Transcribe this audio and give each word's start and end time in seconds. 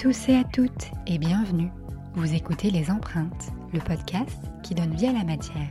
tous 0.00 0.30
et 0.30 0.36
à 0.36 0.44
toutes 0.44 0.90
et 1.06 1.18
bienvenue. 1.18 1.70
Vous 2.14 2.32
écoutez 2.32 2.70
Les 2.70 2.90
Empreintes, 2.90 3.50
le 3.74 3.80
podcast 3.80 4.40
qui 4.62 4.74
donne 4.74 4.94
vie 4.94 5.08
à 5.08 5.12
la 5.12 5.24
matière. 5.24 5.68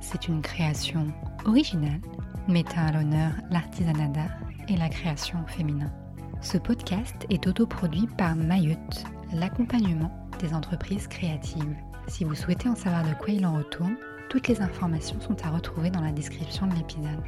C'est 0.00 0.28
une 0.28 0.40
création 0.40 1.06
originale 1.44 2.00
mettant 2.48 2.86
à 2.86 2.92
l'honneur 2.92 3.32
l'artisanat 3.50 4.08
d'art 4.08 4.30
et 4.68 4.78
la 4.78 4.88
création 4.88 5.44
féminin. 5.46 5.92
Ce 6.40 6.56
podcast 6.56 7.26
est 7.28 7.46
autoproduit 7.46 8.08
par 8.16 8.34
Mayotte, 8.34 9.04
l'accompagnement 9.34 10.26
des 10.40 10.54
entreprises 10.54 11.06
créatives. 11.06 11.76
Si 12.08 12.24
vous 12.24 12.34
souhaitez 12.34 12.70
en 12.70 12.76
savoir 12.76 13.02
de 13.02 13.12
quoi 13.12 13.34
il 13.34 13.44
en 13.44 13.58
retourne, 13.58 13.98
toutes 14.30 14.48
les 14.48 14.62
informations 14.62 15.20
sont 15.20 15.44
à 15.44 15.50
retrouver 15.50 15.90
dans 15.90 16.00
la 16.00 16.12
description 16.12 16.66
de 16.66 16.76
l'épisode. 16.76 17.24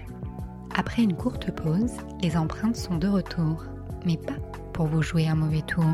Après 0.74 1.02
une 1.02 1.14
courte 1.14 1.50
pause, 1.50 1.98
les 2.22 2.38
empreintes 2.38 2.76
sont 2.76 2.96
de 2.96 3.08
retour, 3.08 3.66
mais 4.06 4.16
pas 4.16 4.40
pour 4.72 4.86
vous 4.86 5.02
jouer 5.02 5.28
un 5.28 5.34
mauvais 5.34 5.60
tour. 5.60 5.84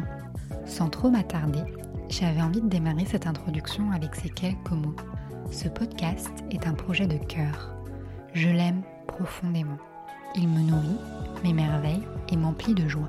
Sans 0.67 0.89
trop 0.89 1.11
m'attarder, 1.11 1.63
j'avais 2.09 2.41
envie 2.41 2.61
de 2.61 2.69
démarrer 2.69 3.05
cette 3.05 3.27
introduction 3.27 3.91
avec 3.93 4.15
ces 4.15 4.31
quelques 4.31 4.71
mots. 4.71 4.97
Ce 5.51 5.69
podcast 5.69 6.33
est 6.51 6.67
un 6.67 6.73
projet 6.73 7.07
de 7.07 7.19
cœur. 7.19 7.75
Je 8.33 8.49
l'aime 8.49 8.83
profondément. 9.07 9.79
Il 10.35 10.49
me 10.49 10.61
nourrit, 10.61 10.99
m'émerveille 11.43 12.03
et 12.33 12.37
m'emplit 12.37 12.75
de 12.75 12.89
joie. 12.89 13.09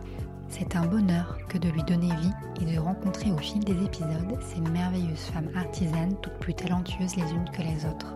C'est 0.49 0.75
un 0.75 0.85
bonheur 0.85 1.37
que 1.49 1.57
de 1.57 1.69
lui 1.69 1.83
donner 1.83 2.13
vie 2.17 2.31
et 2.61 2.73
de 2.75 2.79
rencontrer 2.79 3.31
au 3.31 3.37
fil 3.37 3.63
des 3.63 3.83
épisodes 3.83 4.37
ces 4.41 4.61
merveilleuses 4.71 5.31
femmes 5.33 5.49
artisanes 5.55 6.15
toutes 6.21 6.37
plus 6.39 6.53
talentueuses 6.53 7.15
les 7.15 7.31
unes 7.31 7.49
que 7.51 7.61
les 7.61 7.85
autres. 7.85 8.15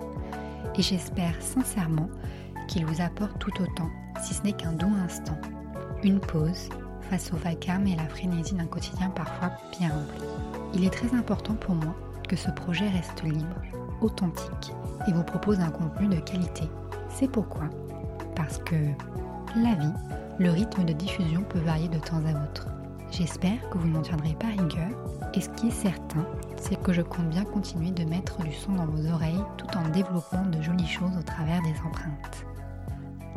Et 0.75 0.81
j'espère 0.81 1.41
sincèrement 1.41 2.09
qu'il 2.67 2.85
vous 2.85 3.01
apporte 3.01 3.39
tout 3.39 3.61
autant, 3.61 3.89
si 4.21 4.33
ce 4.33 4.43
n'est 4.43 4.53
qu'un 4.53 4.73
doux 4.73 4.93
instant. 5.03 5.37
Une 6.03 6.19
pause 6.19 6.69
face 7.09 7.33
au 7.33 7.37
vacarme 7.37 7.87
et 7.87 7.93
à 7.93 8.03
la 8.03 8.09
frénésie 8.09 8.53
d'un 8.53 8.65
quotidien 8.65 9.09
parfois 9.09 9.51
bien 9.77 9.89
rempli. 9.89 10.27
Il 10.73 10.85
est 10.85 10.93
très 10.93 11.15
important 11.15 11.55
pour 11.55 11.75
moi 11.75 11.95
que 12.27 12.35
ce 12.35 12.51
projet 12.51 12.87
reste 12.87 13.23
libre, 13.23 13.55
authentique 14.01 14.73
et 15.07 15.11
vous 15.11 15.23
propose 15.23 15.59
un 15.59 15.71
contenu 15.71 16.07
de 16.07 16.19
qualité. 16.19 16.63
C'est 17.09 17.29
pourquoi 17.29 17.69
Parce 18.35 18.59
que 18.59 18.75
la 19.55 19.73
vie, 19.73 19.93
le 20.37 20.51
rythme 20.51 20.85
de 20.85 20.93
diffusion 20.93 21.41
peut 21.41 21.59
varier 21.59 21.87
de 21.87 21.97
temps 21.97 22.21
à 22.25 22.43
autre. 22.43 22.67
J'espère 23.11 23.67
que 23.71 23.79
vous 23.79 23.87
n'en 23.87 24.01
tiendrez 24.01 24.35
pas 24.35 24.47
rigueur 24.47 24.89
et 25.33 25.41
ce 25.41 25.49
qui 25.49 25.69
est 25.69 25.71
certain, 25.71 26.25
c'est 26.57 26.79
que 26.81 26.93
je 26.93 27.01
compte 27.01 27.29
bien 27.29 27.43
continuer 27.43 27.89
de 27.89 28.03
mettre 28.03 28.43
du 28.43 28.53
son 28.53 28.73
dans 28.73 28.85
vos 28.85 29.09
oreilles 29.11 29.43
tout 29.57 29.75
en 29.75 29.89
développant 29.89 30.45
de 30.45 30.61
jolies 30.61 30.87
choses 30.87 31.17
au 31.17 31.23
travers 31.23 31.61
des 31.63 31.73
empreintes. 31.83 32.45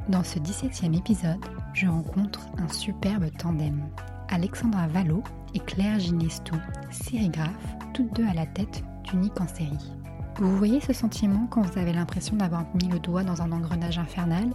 Dans 0.09 0.23
ce 0.23 0.39
17e 0.39 0.97
épisode, 0.97 1.41
je 1.75 1.87
rencontre 1.87 2.41
un 2.59 2.69
superbe 2.69 3.31
tandem. 3.39 3.83
Alexandra 4.29 4.87
Vallot 4.89 5.23
et 5.55 5.59
Claire 5.59 5.99
Ginestou, 5.99 6.57
sérigraphes, 6.91 7.77
toutes 7.95 8.15
deux 8.15 8.27
à 8.27 8.35
la 8.35 8.47
tête 8.47 8.83
d'Unique 9.05 9.41
en 9.41 9.47
série. 9.47 9.93
Vous 10.37 10.57
voyez 10.57 10.81
ce 10.81 10.93
sentiment 10.93 11.47
quand 11.51 11.63
vous 11.63 11.79
avez 11.79 11.93
l'impression 11.93 12.37
d'avoir 12.37 12.65
mis 12.75 12.89
le 12.89 12.99
doigt 12.99 13.25
dans 13.25 13.43
un 13.43 13.53
engrenage 13.53 13.99
infernal 13.99 14.49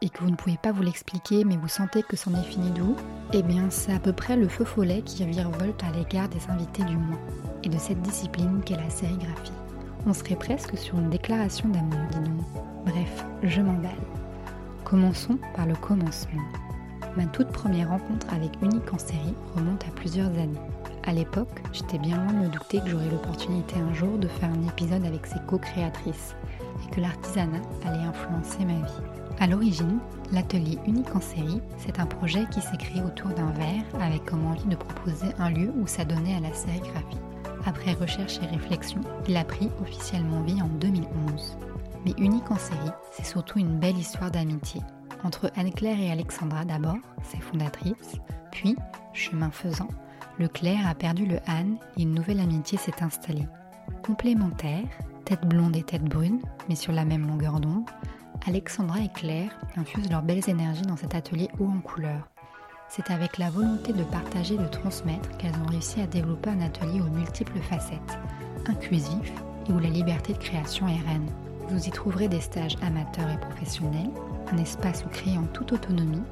et 0.00 0.08
que 0.08 0.22
vous 0.22 0.30
ne 0.30 0.36
pouvez 0.36 0.56
pas 0.56 0.72
vous 0.72 0.82
l'expliquer 0.82 1.44
mais 1.44 1.56
vous 1.56 1.68
sentez 1.68 2.02
que 2.02 2.16
c'en 2.16 2.32
est 2.34 2.44
fini 2.44 2.70
de 2.70 2.80
vous? 2.80 2.96
Eh 3.32 3.42
bien 3.42 3.68
c'est 3.68 3.92
à 3.92 3.98
peu 3.98 4.12
près 4.12 4.36
le 4.36 4.48
feu 4.48 4.64
follet 4.64 5.02
qui 5.02 5.26
virevolte 5.26 5.84
à 5.84 5.90
l'égard 5.90 6.28
des 6.28 6.48
invités 6.48 6.84
du 6.84 6.96
mois 6.96 7.18
et 7.62 7.68
de 7.68 7.78
cette 7.78 8.00
discipline 8.00 8.62
qu'est 8.64 8.76
la 8.76 8.88
sérigraphie. 8.88 9.52
On 10.06 10.14
serait 10.14 10.36
presque 10.36 10.78
sur 10.78 10.98
une 10.98 11.10
déclaration 11.10 11.68
d'amour, 11.68 12.00
dis-nous. 12.12 12.44
Bref, 12.86 13.26
je 13.42 13.60
m'emballe. 13.60 14.17
Commençons 14.88 15.38
par 15.54 15.66
le 15.66 15.74
commencement. 15.74 16.40
Ma 17.14 17.26
toute 17.26 17.48
première 17.48 17.90
rencontre 17.90 18.32
avec 18.32 18.52
Unique 18.62 18.90
en 18.90 18.98
série 18.98 19.34
remonte 19.54 19.84
à 19.84 19.90
plusieurs 19.90 20.30
années. 20.30 20.58
À 21.04 21.12
l'époque, 21.12 21.62
j'étais 21.74 21.98
bien 21.98 22.16
loin 22.16 22.32
de 22.32 22.46
me 22.46 22.48
douter 22.48 22.80
que 22.80 22.88
j'aurais 22.88 23.10
l'opportunité 23.10 23.76
un 23.76 23.92
jour 23.92 24.16
de 24.16 24.28
faire 24.28 24.48
un 24.48 24.66
épisode 24.66 25.04
avec 25.04 25.26
ses 25.26 25.40
co-créatrices 25.46 26.34
et 26.82 26.94
que 26.94 27.02
l'artisanat 27.02 27.60
allait 27.84 28.04
influencer 28.04 28.64
ma 28.64 28.86
vie. 28.86 29.02
À 29.40 29.46
l'origine, 29.46 29.98
l'atelier 30.32 30.78
Unique 30.86 31.14
en 31.14 31.20
série, 31.20 31.60
c'est 31.76 32.00
un 32.00 32.06
projet 32.06 32.46
qui 32.50 32.62
s'est 32.62 32.78
créé 32.78 33.02
autour 33.02 33.28
d'un 33.32 33.50
verre 33.50 33.84
avec 34.00 34.24
comme 34.24 34.46
envie 34.46 34.68
de 34.68 34.76
proposer 34.76 35.26
un 35.38 35.50
lieu 35.50 35.70
où 35.78 35.86
s'adonner 35.86 36.34
à 36.34 36.40
la 36.40 36.54
sérigraphie. 36.54 37.20
Après 37.66 37.92
recherche 37.92 38.38
et 38.42 38.46
réflexion, 38.46 39.02
il 39.28 39.36
a 39.36 39.44
pris 39.44 39.68
officiellement 39.82 40.40
vie 40.40 40.62
en 40.62 40.68
2011 40.80 41.58
mais 42.04 42.14
unique 42.18 42.50
en 42.50 42.56
série, 42.56 42.90
c'est 43.12 43.24
surtout 43.24 43.58
une 43.58 43.78
belle 43.78 43.98
histoire 43.98 44.30
d'amitié. 44.30 44.80
Entre 45.24 45.50
Anne-Claire 45.56 46.00
et 46.00 46.10
Alexandra 46.10 46.64
d'abord, 46.64 46.98
ses 47.22 47.38
fondatrices, 47.38 48.16
puis, 48.52 48.76
chemin 49.12 49.50
faisant, 49.50 49.88
le 50.38 50.48
Claire 50.48 50.86
a 50.86 50.94
perdu 50.94 51.26
le 51.26 51.40
Anne 51.46 51.76
et 51.96 52.02
une 52.02 52.14
nouvelle 52.14 52.40
amitié 52.40 52.78
s'est 52.78 53.02
installée. 53.02 53.48
Complémentaires, 54.02 54.86
tête 55.24 55.46
blonde 55.46 55.76
et 55.76 55.82
tête 55.82 56.04
brune, 56.04 56.40
mais 56.68 56.76
sur 56.76 56.92
la 56.92 57.04
même 57.04 57.26
longueur 57.26 57.60
d'onde, 57.60 57.88
Alexandra 58.46 59.00
et 59.00 59.08
Claire 59.08 59.50
infusent 59.76 60.10
leurs 60.10 60.22
belles 60.22 60.48
énergies 60.48 60.82
dans 60.82 60.96
cet 60.96 61.14
atelier 61.14 61.48
haut 61.58 61.66
en 61.66 61.80
couleur. 61.80 62.28
C'est 62.88 63.10
avec 63.10 63.36
la 63.36 63.50
volonté 63.50 63.92
de 63.92 64.04
partager 64.04 64.54
et 64.54 64.58
de 64.58 64.66
transmettre 64.66 65.36
qu'elles 65.36 65.58
ont 65.62 65.70
réussi 65.70 66.00
à 66.00 66.06
développer 66.06 66.50
un 66.50 66.60
atelier 66.60 67.00
aux 67.00 67.10
multiples 67.10 67.60
facettes, 67.60 68.18
inclusif 68.66 69.32
et 69.68 69.72
où 69.72 69.78
la 69.78 69.90
liberté 69.90 70.32
de 70.32 70.38
création 70.38 70.88
est 70.88 71.06
reine. 71.06 71.28
Vous 71.70 71.86
y 71.86 71.90
trouverez 71.90 72.28
des 72.28 72.40
stages 72.40 72.76
amateurs 72.80 73.28
et 73.28 73.38
professionnels, 73.38 74.10
un 74.50 74.56
espace 74.56 75.04
où 75.04 75.08
créer 75.10 75.36
en 75.36 75.44
toute 75.52 75.72
autonomie, 75.72 76.22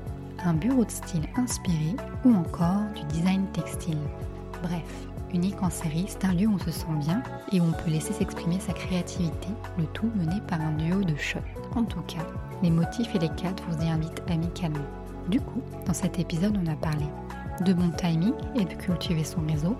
un 0.43 0.55
bureau 0.55 0.85
de 0.85 0.91
style 0.91 1.29
inspiré 1.37 1.95
ou 2.25 2.35
encore 2.35 2.81
du 2.95 3.05
design 3.05 3.47
textile. 3.53 3.99
Bref, 4.63 5.07
unique 5.35 5.63
en 5.63 5.69
série, 5.69 6.07
c'est 6.09 6.25
un 6.25 6.33
lieu 6.33 6.47
où 6.47 6.55
on 6.55 6.59
se 6.59 6.71
sent 6.71 6.87
bien 7.01 7.23
et 7.53 7.61
où 7.61 7.65
on 7.65 7.73
peut 7.73 7.91
laisser 7.91 8.15
s'exprimer 8.15 8.59
sa 8.61 8.73
créativité, 8.73 9.49
le 9.77 9.85
tout 9.87 10.11
mené 10.17 10.41
par 10.49 10.59
un 10.63 10.73
duo 10.73 11.05
de 11.05 11.17
choc. 11.17 11.43
En 11.75 11.85
tout 11.85 12.03
cas, 12.03 12.27
les 12.63 12.71
motifs 12.71 13.15
et 13.15 13.19
les 13.19 13.29
cadres 13.29 13.63
vous 13.69 13.85
y 13.85 13.91
invitent 13.91 14.23
amicalement. 14.31 14.87
Du 15.29 15.41
coup, 15.41 15.61
dans 15.85 15.93
cet 15.93 16.19
épisode, 16.19 16.59
on 16.63 16.73
a 16.73 16.77
parlé 16.77 17.05
de 17.63 17.75
bon 17.75 17.91
timing 17.91 18.33
et 18.59 18.65
de 18.65 18.75
cultiver 18.75 19.25
son 19.25 19.43
réseau, 19.47 19.77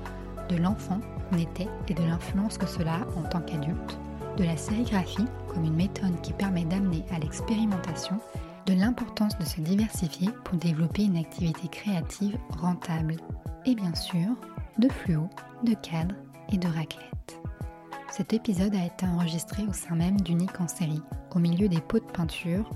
de 0.51 0.57
l'enfant 0.57 1.01
qu'on 1.31 1.39
était 1.39 1.69
et 1.89 1.95
de 1.95 2.03
l'influence 2.03 2.59
que 2.59 2.67
cela 2.67 2.97
a 2.97 3.19
en 3.19 3.23
tant 3.23 3.41
qu'adulte, 3.41 3.99
de 4.37 4.45
la 4.45 4.57
sérigraphie 4.59 5.25
comme 5.57 5.65
une 5.65 5.75
méthode 5.75 6.21
qui 6.21 6.35
permet 6.35 6.67
d'amener 6.67 7.03
à 7.11 7.19
l'expérimentation, 7.19 8.21
de 8.67 8.75
l'importance 8.75 9.39
de 9.39 9.45
se 9.45 9.63
diversifier 9.63 10.29
pour 10.45 10.59
développer 10.59 11.05
une 11.05 11.17
activité 11.17 11.67
créative 11.69 12.37
rentable, 12.51 13.17
et 13.65 13.75
bien 13.75 13.95
sûr 13.95 14.29
de 14.79 14.89
fluo, 14.91 15.31
de 15.63 15.73
cadre 15.73 16.15
et 16.53 16.59
de 16.59 16.67
raclette. 16.67 17.41
Cet 18.11 18.35
épisode 18.35 18.75
a 18.75 18.85
été 18.85 19.07
enregistré 19.07 19.63
au 19.67 19.73
sein 19.73 19.95
même 19.95 20.21
d'Unique 20.21 20.61
en 20.61 20.69
série, 20.69 21.01
au 21.35 21.39
milieu 21.39 21.69
des 21.69 21.81
pots 21.81 22.01
de 22.01 22.05
peinture, 22.05 22.69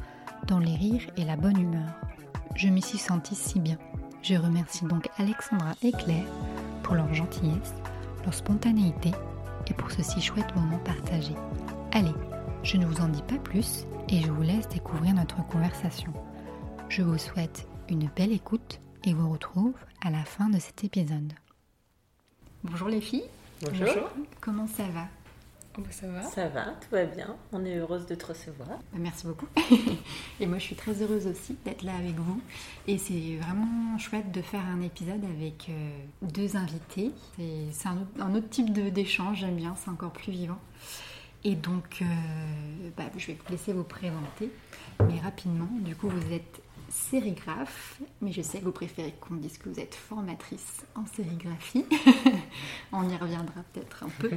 dans 0.47 0.59
les 0.59 0.75
rires 0.75 1.07
et 1.19 1.25
la 1.27 1.37
bonne 1.37 1.61
humeur. 1.61 2.01
Je 2.57 2.69
m'y 2.69 2.81
suis 2.81 2.99
sentie 2.99 3.35
si 3.35 3.61
bien. 3.61 3.77
Je 4.23 4.37
remercie 4.37 4.87
donc 4.87 5.07
Alexandra 5.19 5.73
et 5.83 5.93
Claire 5.93 6.25
pour 6.83 6.95
leur 6.95 7.13
gentillesse, 7.13 7.75
leur 8.25 8.33
spontanéité 8.33 9.11
et 9.67 9.75
pour 9.75 9.91
ce 9.91 10.03
si 10.03 10.23
chouette 10.23 10.57
moment 10.57 10.79
partagé. 10.79 11.35
Allez, 11.93 12.15
je 12.63 12.77
ne 12.77 12.87
vous 12.87 13.01
en 13.01 13.09
dis 13.09 13.23
pas 13.23 13.39
plus 13.39 13.85
et 14.09 14.21
je 14.21 14.31
vous 14.31 14.43
laisse 14.43 14.69
découvrir 14.69 15.15
notre 15.15 15.45
conversation. 15.47 16.13
Je 16.89 17.03
vous 17.03 17.19
souhaite 17.19 17.67
une 17.89 18.09
belle 18.17 18.33
écoute 18.33 18.81
et 19.05 19.15
vous 19.15 19.31
retrouve 19.31 19.75
à 20.05 20.11
la 20.11 20.25
fin 20.25 20.49
de 20.49 20.59
cet 20.59 20.85
épisode. 20.85 21.33
Bonjour 22.65 22.89
les 22.89 23.01
filles. 23.01 23.25
Bonjour. 23.63 24.09
Comment 24.41 24.67
ça 24.67 24.85
va? 24.95 25.07
Ça 25.91 26.07
va 26.09 26.23
Ça 26.23 26.49
va, 26.49 26.65
tout 26.65 26.89
va 26.93 27.05
bien. 27.07 27.37
On 27.53 27.65
est 27.65 27.77
heureuse 27.77 28.05
de 28.05 28.15
te 28.15 28.27
recevoir. 28.27 28.69
Bah, 28.69 28.99
Merci 28.99 29.27
beaucoup. 29.27 29.47
et 30.41 30.47
moi, 30.47 30.59
je 30.59 30.65
suis 30.65 30.75
très 30.75 31.01
heureuse 31.01 31.27
aussi 31.27 31.57
d'être 31.65 31.83
là 31.85 31.95
avec 31.97 32.17
vous. 32.17 32.41
Et 32.87 32.99
c'est 32.99 33.37
vraiment 33.41 33.97
chouette 33.97 34.31
de 34.31 34.43
faire 34.43 34.63
un 34.67 34.83
épisode 34.83 35.25
avec 35.25 35.69
euh, 35.71 35.91
deux 36.23 36.57
invités. 36.57 37.13
C'est 37.73 37.89
un, 37.89 37.93
autre- 37.99 38.21
un 38.21 38.35
autre 38.35 38.49
type 38.51 38.73
de- 38.75 38.91
d'échange, 38.91 39.39
j'aime 39.39 39.57
bien, 39.57 39.75
c'est 39.83 39.91
encore 39.91 40.11
plus 40.13 40.33
vivant. 40.33 40.59
Et 41.45 41.55
donc, 41.55 42.03
euh, 42.03 42.05
bah, 42.97 43.05
je 43.17 43.29
vais 43.29 43.35
vous 43.35 43.53
laisser 43.53 43.73
vous 43.73 43.85
présenter. 43.85 44.51
Mais 45.07 45.19
rapidement, 45.21 45.71
du 45.81 45.97
coup, 45.97 46.09
vous 46.09 46.33
êtes 46.33 46.63
sérigraphe, 46.91 48.01
mais 48.21 48.33
je 48.33 48.43
sais 48.43 48.59
que 48.59 48.65
vous 48.65 48.73
préférez 48.73 49.15
qu'on 49.21 49.37
dise 49.37 49.59
que 49.59 49.69
vous 49.69 49.79
êtes 49.79 49.95
formatrice 49.95 50.85
en 50.95 51.07
sérigraphie. 51.07 51.87
On 52.93 53.09
y 53.09 53.17
reviendra 53.17 53.63
peut-être 53.73 54.05
un 54.05 54.09
peu. 54.09 54.31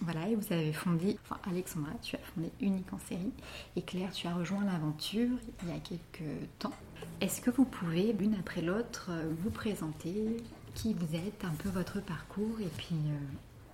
Voilà, 0.00 0.28
et 0.28 0.34
vous 0.34 0.52
avez 0.52 0.72
fondé, 0.72 1.18
enfin 1.24 1.38
Alexandra, 1.48 1.92
tu 2.02 2.16
as 2.16 2.20
fondé 2.34 2.50
Unique 2.60 2.92
en 2.92 2.98
série, 2.98 3.32
et 3.76 3.82
Claire, 3.82 4.10
tu 4.12 4.26
as 4.26 4.34
rejoint 4.34 4.64
l'aventure 4.64 5.36
il 5.62 5.68
y 5.68 5.72
a 5.72 5.80
quelques 5.80 6.48
temps. 6.58 6.72
Est-ce 7.20 7.40
que 7.40 7.50
vous 7.50 7.66
pouvez, 7.66 8.12
l'une 8.14 8.34
après 8.34 8.62
l'autre, 8.62 9.08
euh, 9.10 9.30
vous 9.42 9.50
présenter 9.50 10.36
qui 10.74 10.94
vous 10.94 11.14
êtes, 11.14 11.44
un 11.44 11.54
peu 11.62 11.68
votre 11.68 12.00
parcours, 12.00 12.58
et 12.60 12.70
puis 12.78 12.96
euh, 12.96 13.18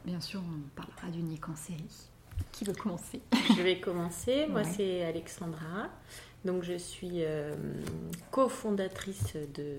bien 0.05 0.21
sûr 0.21 0.41
on 0.41 0.81
parlera 0.81 1.09
d'Unique 1.09 1.49
en 1.49 1.56
série. 1.56 2.07
Qui 2.52 2.64
veut 2.64 2.73
commencer 2.75 3.20
Je 3.56 3.62
vais 3.62 3.79
commencer. 3.79 4.46
Moi, 4.49 4.62
Ouais. 4.62 4.69
c'est 4.76 5.05
Alexandra. 5.05 5.88
Donc, 6.44 6.62
je 6.62 6.76
suis 6.79 7.25
euh, 7.25 7.55
cofondatrice 8.31 9.35
de, 9.35 9.76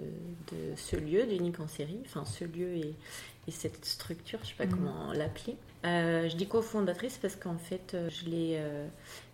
de 0.52 0.76
ce 0.76 0.96
lieu, 0.96 1.26
d'Unique 1.26 1.60
en 1.60 1.68
série. 1.68 2.00
Enfin, 2.06 2.26
ce 2.26 2.44
lieu 2.44 2.74
et, 2.76 2.94
et 3.48 3.52
cette 3.52 3.86
structure, 3.86 4.40
je 4.44 4.50
sais 4.50 4.56
pas 4.58 4.66
Mhm. 4.66 4.72
comment 4.72 5.14
l'appeler. 5.14 5.56
Euh, 5.86 6.28
je 6.30 6.36
dis 6.36 6.48
cofondatrice 6.48 7.18
parce 7.18 7.36
qu'en 7.36 7.58
fait, 7.58 7.94
euh, 7.94 8.10
je 8.10 8.26
l'ai 8.30 8.56
euh, 8.58 8.88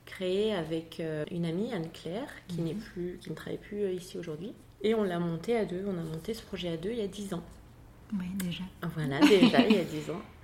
créée 0.05 0.53
avec 0.53 1.01
une 1.31 1.45
amie, 1.45 1.73
Anne-Claire, 1.73 2.29
qui, 2.47 2.61
Mhm. 2.61 2.65
n'est 2.67 2.73
plus, 2.75 3.17
qui 3.21 3.29
ne 3.31 3.35
travaille 3.35 3.57
plus 3.57 3.91
ici 3.93 4.17
aujourd'hui. 4.19 4.53
Et 4.83 4.93
on 4.93 5.03
l'a 5.03 5.17
monté 5.19 5.57
à 5.57 5.65
deux, 5.65 5.83
on 5.87 5.97
a 5.97 6.03
monté 6.03 6.33
ce 6.35 6.43
projet 6.43 6.69
à 6.69 6.77
deux 6.77 6.91
il 6.91 6.99
y 6.99 7.01
a 7.01 7.07
10 7.07 7.33
ans. 7.33 7.43
Oui, 8.13 8.27
déjà. 8.35 8.63
Voilà, 8.93 9.19
déjà, 9.21 9.61
il 9.67 9.75
y 9.75 9.79
a 9.79 9.83
10 9.83 10.11
ans. 10.11 10.21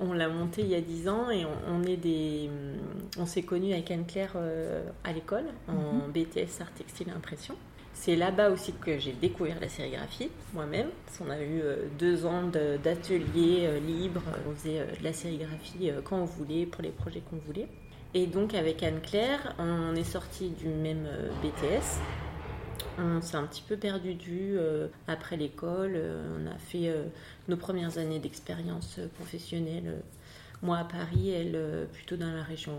On 0.00 0.12
l'a 0.12 0.28
monté 0.28 0.62
il 0.62 0.68
y 0.68 0.74
a 0.74 0.80
10 0.80 1.08
ans 1.08 1.30
et 1.30 1.44
on, 1.44 1.74
on 1.74 1.82
est 1.84 1.96
des... 1.96 2.50
On 3.18 3.26
s'est 3.26 3.42
connus 3.42 3.72
avec 3.72 3.90
Anne-Claire 3.90 4.32
euh, 4.36 4.82
à 5.04 5.12
l'école, 5.12 5.44
en 5.68 6.08
BTS 6.08 6.60
Art 6.60 6.72
Textile 6.72 7.08
et 7.08 7.12
Impression. 7.12 7.54
C'est 7.94 8.16
là-bas 8.16 8.50
aussi 8.50 8.72
que 8.72 8.98
j'ai 8.98 9.12
découvert 9.12 9.60
la 9.60 9.68
sérigraphie, 9.68 10.30
moi-même. 10.54 10.88
Parce 11.04 11.18
qu'on 11.18 11.30
a 11.30 11.38
eu 11.40 11.60
euh, 11.60 11.76
deux 11.98 12.24
ans 12.24 12.44
d'ateliers 12.44 13.66
euh, 13.66 13.80
libres. 13.80 14.22
On 14.48 14.54
faisait 14.54 14.86
de 14.98 15.04
la 15.04 15.12
sérigraphie 15.12 15.90
quand 16.04 16.16
on 16.16 16.24
voulait, 16.24 16.66
pour 16.66 16.82
les 16.82 16.90
projets 16.90 17.20
qu'on 17.20 17.36
voulait. 17.36 17.68
Et 18.14 18.26
donc, 18.26 18.54
avec 18.54 18.82
Anne-Claire, 18.82 19.54
on 19.58 19.94
est 19.94 20.04
sorti 20.04 20.50
du 20.50 20.68
même 20.68 21.06
BTS. 21.42 22.00
On 22.98 23.20
s'est 23.20 23.36
un 23.36 23.46
petit 23.46 23.62
peu 23.62 23.76
perdu 23.76 24.12
vue 24.12 24.58
euh, 24.58 24.88
après 25.06 25.36
l'école. 25.36 25.92
Euh, 25.94 26.38
on 26.38 26.46
a 26.46 26.58
fait 26.58 26.88
euh, 26.88 27.04
nos 27.48 27.56
premières 27.56 27.98
années 27.98 28.18
d'expérience 28.18 28.98
euh, 28.98 29.08
professionnelle. 29.08 30.02
moi 30.62 30.78
à 30.78 30.84
Paris, 30.84 31.30
elle 31.30 31.88
plutôt 31.92 32.16
dans 32.16 32.32
la 32.32 32.42
région 32.42 32.76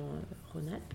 Rhône-Alpes. 0.53 0.93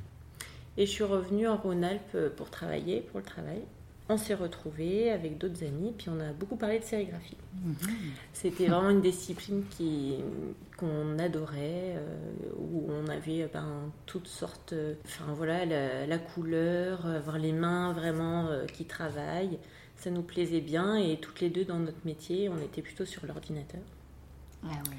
Et 0.77 0.87
je 0.87 0.91
suis 0.91 1.05
revenue 1.05 1.49
en 1.49 1.57
Rhône-Alpes 1.57 2.17
pour 2.37 2.51
travailler, 2.51 3.01
pour 3.01 3.19
le 3.19 3.27
travail. 3.27 3.63
On 4.11 4.17
s'est 4.17 4.35
retrouvés 4.35 5.11
avec 5.11 5.37
d'autres 5.37 5.63
amis, 5.65 5.93
puis 5.97 6.09
on 6.09 6.19
a 6.19 6.33
beaucoup 6.33 6.57
parlé 6.57 6.79
de 6.79 6.85
sérigraphie. 6.85 7.37
C'était 8.33 8.67
vraiment 8.67 8.89
une 8.91 9.03
discipline 9.03 9.65
qui 9.71 10.17
qu'on 10.79 11.19
adorait, 11.19 11.97
euh, 11.97 12.17
où 12.57 12.87
on 12.89 13.09
avait 13.09 13.43
euh, 13.43 13.49
ben, 13.53 13.91
toutes 14.07 14.29
sortes, 14.29 14.73
euh, 14.73 14.95
enfin 15.05 15.35
voilà, 15.35 15.67
la, 15.67 16.07
la 16.07 16.19
couleur, 16.19 17.05
avoir 17.05 17.37
les 17.39 17.53
mains 17.53 17.93
vraiment 17.93 18.47
euh, 18.47 18.65
qui 18.65 18.85
travaillent, 18.85 19.59
ça 19.97 20.11
nous 20.11 20.23
plaisait 20.23 20.61
bien 20.61 20.97
et 20.97 21.19
toutes 21.19 21.41
les 21.41 21.51
deux 21.51 21.65
dans 21.65 21.81
notre 21.81 22.05
métier, 22.05 22.49
on 22.49 22.59
était 22.59 22.81
plutôt 22.81 23.05
sur 23.05 23.27
l'ordinateur. 23.27 23.81
Ah 24.65 24.69
oui. 24.89 24.97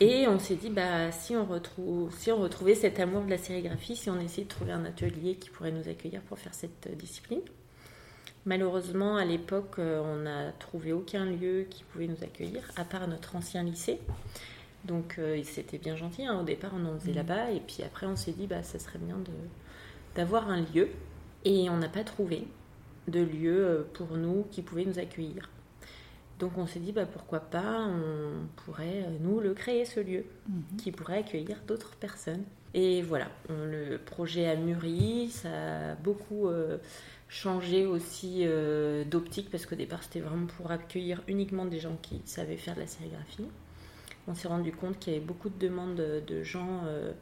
Et 0.00 0.26
on 0.28 0.38
s'est 0.38 0.56
dit, 0.56 0.70
bah, 0.70 1.12
si, 1.12 1.36
on 1.36 1.44
retrouve, 1.44 2.12
si 2.16 2.32
on 2.32 2.38
retrouvait 2.38 2.74
cet 2.74 2.98
amour 3.00 3.24
de 3.24 3.30
la 3.30 3.38
sérigraphie, 3.38 3.96
si 3.96 4.08
on 4.10 4.18
essayait 4.18 4.44
de 4.44 4.48
trouver 4.48 4.72
un 4.72 4.84
atelier 4.84 5.34
qui 5.36 5.50
pourrait 5.50 5.72
nous 5.72 5.88
accueillir 5.88 6.22
pour 6.22 6.38
faire 6.38 6.54
cette 6.54 6.88
discipline. 6.96 7.40
Malheureusement, 8.44 9.16
à 9.16 9.24
l'époque, 9.24 9.76
euh, 9.78 10.00
on 10.02 10.22
n'a 10.22 10.50
trouvé 10.52 10.92
aucun 10.92 11.24
lieu 11.26 11.66
qui 11.70 11.84
pouvait 11.84 12.08
nous 12.08 12.22
accueillir, 12.24 12.62
à 12.76 12.84
part 12.84 13.06
notre 13.06 13.36
ancien 13.36 13.62
lycée. 13.62 14.00
Donc 14.84 15.16
euh, 15.20 15.40
c'était 15.44 15.78
bien 15.78 15.94
gentil, 15.94 16.26
hein. 16.26 16.40
au 16.40 16.42
départ 16.42 16.72
on 16.74 16.84
en 16.86 16.98
faisait 16.98 17.10
Mhm. 17.12 17.16
là-bas, 17.18 17.50
et 17.52 17.60
puis 17.60 17.84
après 17.84 18.06
on 18.06 18.16
s'est 18.16 18.32
dit, 18.32 18.48
bah, 18.48 18.64
ça 18.64 18.80
serait 18.80 18.98
bien 18.98 19.16
d'avoir 20.16 20.48
un 20.50 20.62
lieu. 20.74 20.88
Et 21.44 21.70
on 21.70 21.76
n'a 21.76 21.88
pas 21.88 22.02
trouvé 22.02 22.48
de 23.06 23.20
lieu 23.20 23.64
euh, 23.64 23.82
pour 23.94 24.16
nous 24.16 24.44
qui 24.50 24.62
pouvait 24.62 24.84
nous 24.84 24.98
accueillir. 24.98 25.48
Donc 26.40 26.58
on 26.58 26.66
s'est 26.66 26.80
dit, 26.80 26.90
bah, 26.90 27.06
pourquoi 27.06 27.38
pas, 27.38 27.86
on 27.86 28.46
pourrait 28.64 29.06
nous 29.20 29.38
le 29.38 29.54
créer 29.54 29.84
ce 29.84 30.00
lieu 30.00 30.24
Mhm. 30.48 30.76
qui 30.78 30.90
pourrait 30.90 31.18
accueillir 31.18 31.58
d'autres 31.68 31.94
personnes. 31.94 32.42
Et 32.74 33.02
voilà, 33.02 33.28
on- 33.50 33.66
le 33.66 33.98
projet 33.98 34.48
a 34.48 34.56
mûri, 34.56 35.28
ça 35.30 35.92
a 35.92 35.94
beaucoup 35.94 36.48
euh, 36.48 36.78
changé 37.32 37.86
aussi 37.86 38.42
euh, 38.42 39.04
d'optique 39.04 39.50
parce 39.50 39.64
qu'au 39.64 39.74
départ 39.74 40.02
c'était 40.02 40.20
vraiment 40.20 40.46
pour 40.46 40.70
accueillir 40.70 41.22
uniquement 41.28 41.64
des 41.64 41.80
gens 41.80 41.96
qui 42.02 42.20
savaient 42.26 42.58
faire 42.58 42.74
de 42.74 42.80
la 42.80 42.86
sérigraphie. 42.86 43.48
On 44.28 44.34
s'est 44.34 44.48
rendu 44.48 44.70
compte 44.70 44.98
qu'il 44.98 45.14
y 45.14 45.16
avait 45.16 45.24
beaucoup 45.24 45.48
de 45.48 45.58
demandes 45.58 45.94
de, 45.94 46.22
de 46.26 46.42
gens 46.42 46.82
euh, 46.84 47.12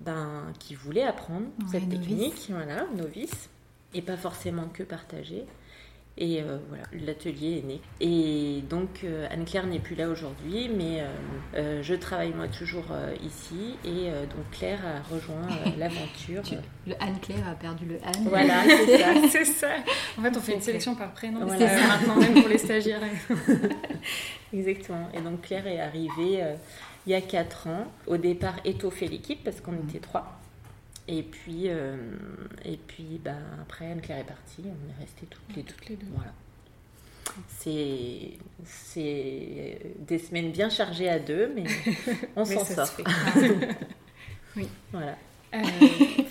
ben, 0.00 0.52
qui 0.58 0.74
voulaient 0.74 1.04
apprendre 1.04 1.46
Ouais, 1.60 1.66
cette 1.70 1.88
technique, 1.88 2.48
voilà, 2.50 2.86
novices, 2.96 3.48
et 3.94 4.02
pas 4.02 4.16
forcément 4.16 4.66
que 4.68 4.82
partager. 4.82 5.46
Et 6.18 6.42
euh, 6.42 6.58
voilà, 6.68 6.84
l'atelier 6.92 7.58
est 7.64 7.66
né. 7.66 7.80
Et 8.00 8.62
donc 8.68 9.04
euh, 9.04 9.26
Anne-Claire 9.30 9.66
n'est 9.66 9.78
plus 9.78 9.94
là 9.94 10.08
aujourd'hui, 10.10 10.68
mais 10.68 11.00
euh, 11.00 11.06
euh, 11.54 11.82
je 11.82 11.94
travaille 11.94 12.34
moi 12.34 12.46
toujours 12.48 12.84
euh, 12.90 13.14
ici. 13.24 13.76
Et 13.84 14.10
euh, 14.10 14.22
donc 14.26 14.50
Claire 14.50 14.80
a 14.84 15.14
rejoint 15.14 15.48
euh, 15.48 15.70
l'aventure. 15.78 16.42
Tu- 16.42 16.56
Le 16.86 16.94
Anne-Claire 17.00 17.48
a 17.48 17.54
perdu 17.54 17.86
le 17.86 17.96
Anne. 18.04 18.26
Voilà, 18.28 18.62
c'est 18.66 18.98
ça. 18.98 19.28
c'est 19.30 19.44
ça. 19.46 19.68
En 20.18 20.22
fait, 20.22 20.36
on 20.36 20.40
fait 20.40 20.54
une 20.54 20.60
sélection 20.60 20.94
par 20.94 21.12
prénom. 21.12 21.40
Voilà. 21.46 21.58
C'est 21.68 21.78
ça. 21.78 21.86
Maintenant 21.86 22.16
même 22.16 22.34
pour 22.34 22.48
les 22.50 22.58
stagiaires. 22.58 23.00
Exactement. 24.52 25.08
Et 25.14 25.20
donc 25.20 25.42
Claire 25.42 25.66
est 25.66 25.80
arrivée 25.80 26.42
euh, 26.42 26.54
il 27.06 27.12
y 27.12 27.14
a 27.14 27.20
4 27.20 27.68
ans. 27.68 27.84
Au 28.06 28.16
départ, 28.16 28.56
étoffer 28.64 29.06
l'équipe 29.08 29.42
parce 29.44 29.60
qu'on 29.60 29.74
était 29.88 30.00
trois. 30.00 30.39
Et 31.12 31.22
puis, 31.22 31.64
euh, 31.66 31.96
et 32.64 32.76
puis 32.76 33.20
bah, 33.24 33.32
après, 33.62 33.90
Anne-Claire 33.90 34.18
est 34.18 34.24
partie. 34.24 34.62
On 34.64 34.90
est 34.90 35.00
restés 35.00 35.26
toutes 35.28 35.56
les 35.56 35.62
deux. 35.62 35.72
Toutes 35.72 35.88
les 35.88 35.96
deux. 35.96 36.06
Voilà. 36.14 36.32
C'est 37.48 38.32
c'est 38.64 39.80
des 40.06 40.18
semaines 40.18 40.50
bien 40.50 40.68
chargées 40.68 41.08
à 41.08 41.18
deux, 41.18 41.52
mais 41.54 41.64
on 42.36 42.44
s'en 42.44 42.64
ça 42.64 42.74
sort. 42.74 42.86
se 42.86 43.02
fait. 43.02 43.68
Oui. 44.56 44.66
Voilà. 44.90 45.16
Euh, 45.54 45.60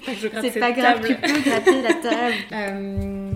pas 0.05 0.41
C'est 0.41 0.49
cette 0.51 0.59
pas 0.59 0.71
grave, 0.73 1.01
table. 1.01 1.07
tu 1.07 1.33
peux 1.33 1.41
gratter 1.49 1.81
la 1.81 1.93
table. 1.93 2.35
Euh, 2.51 3.31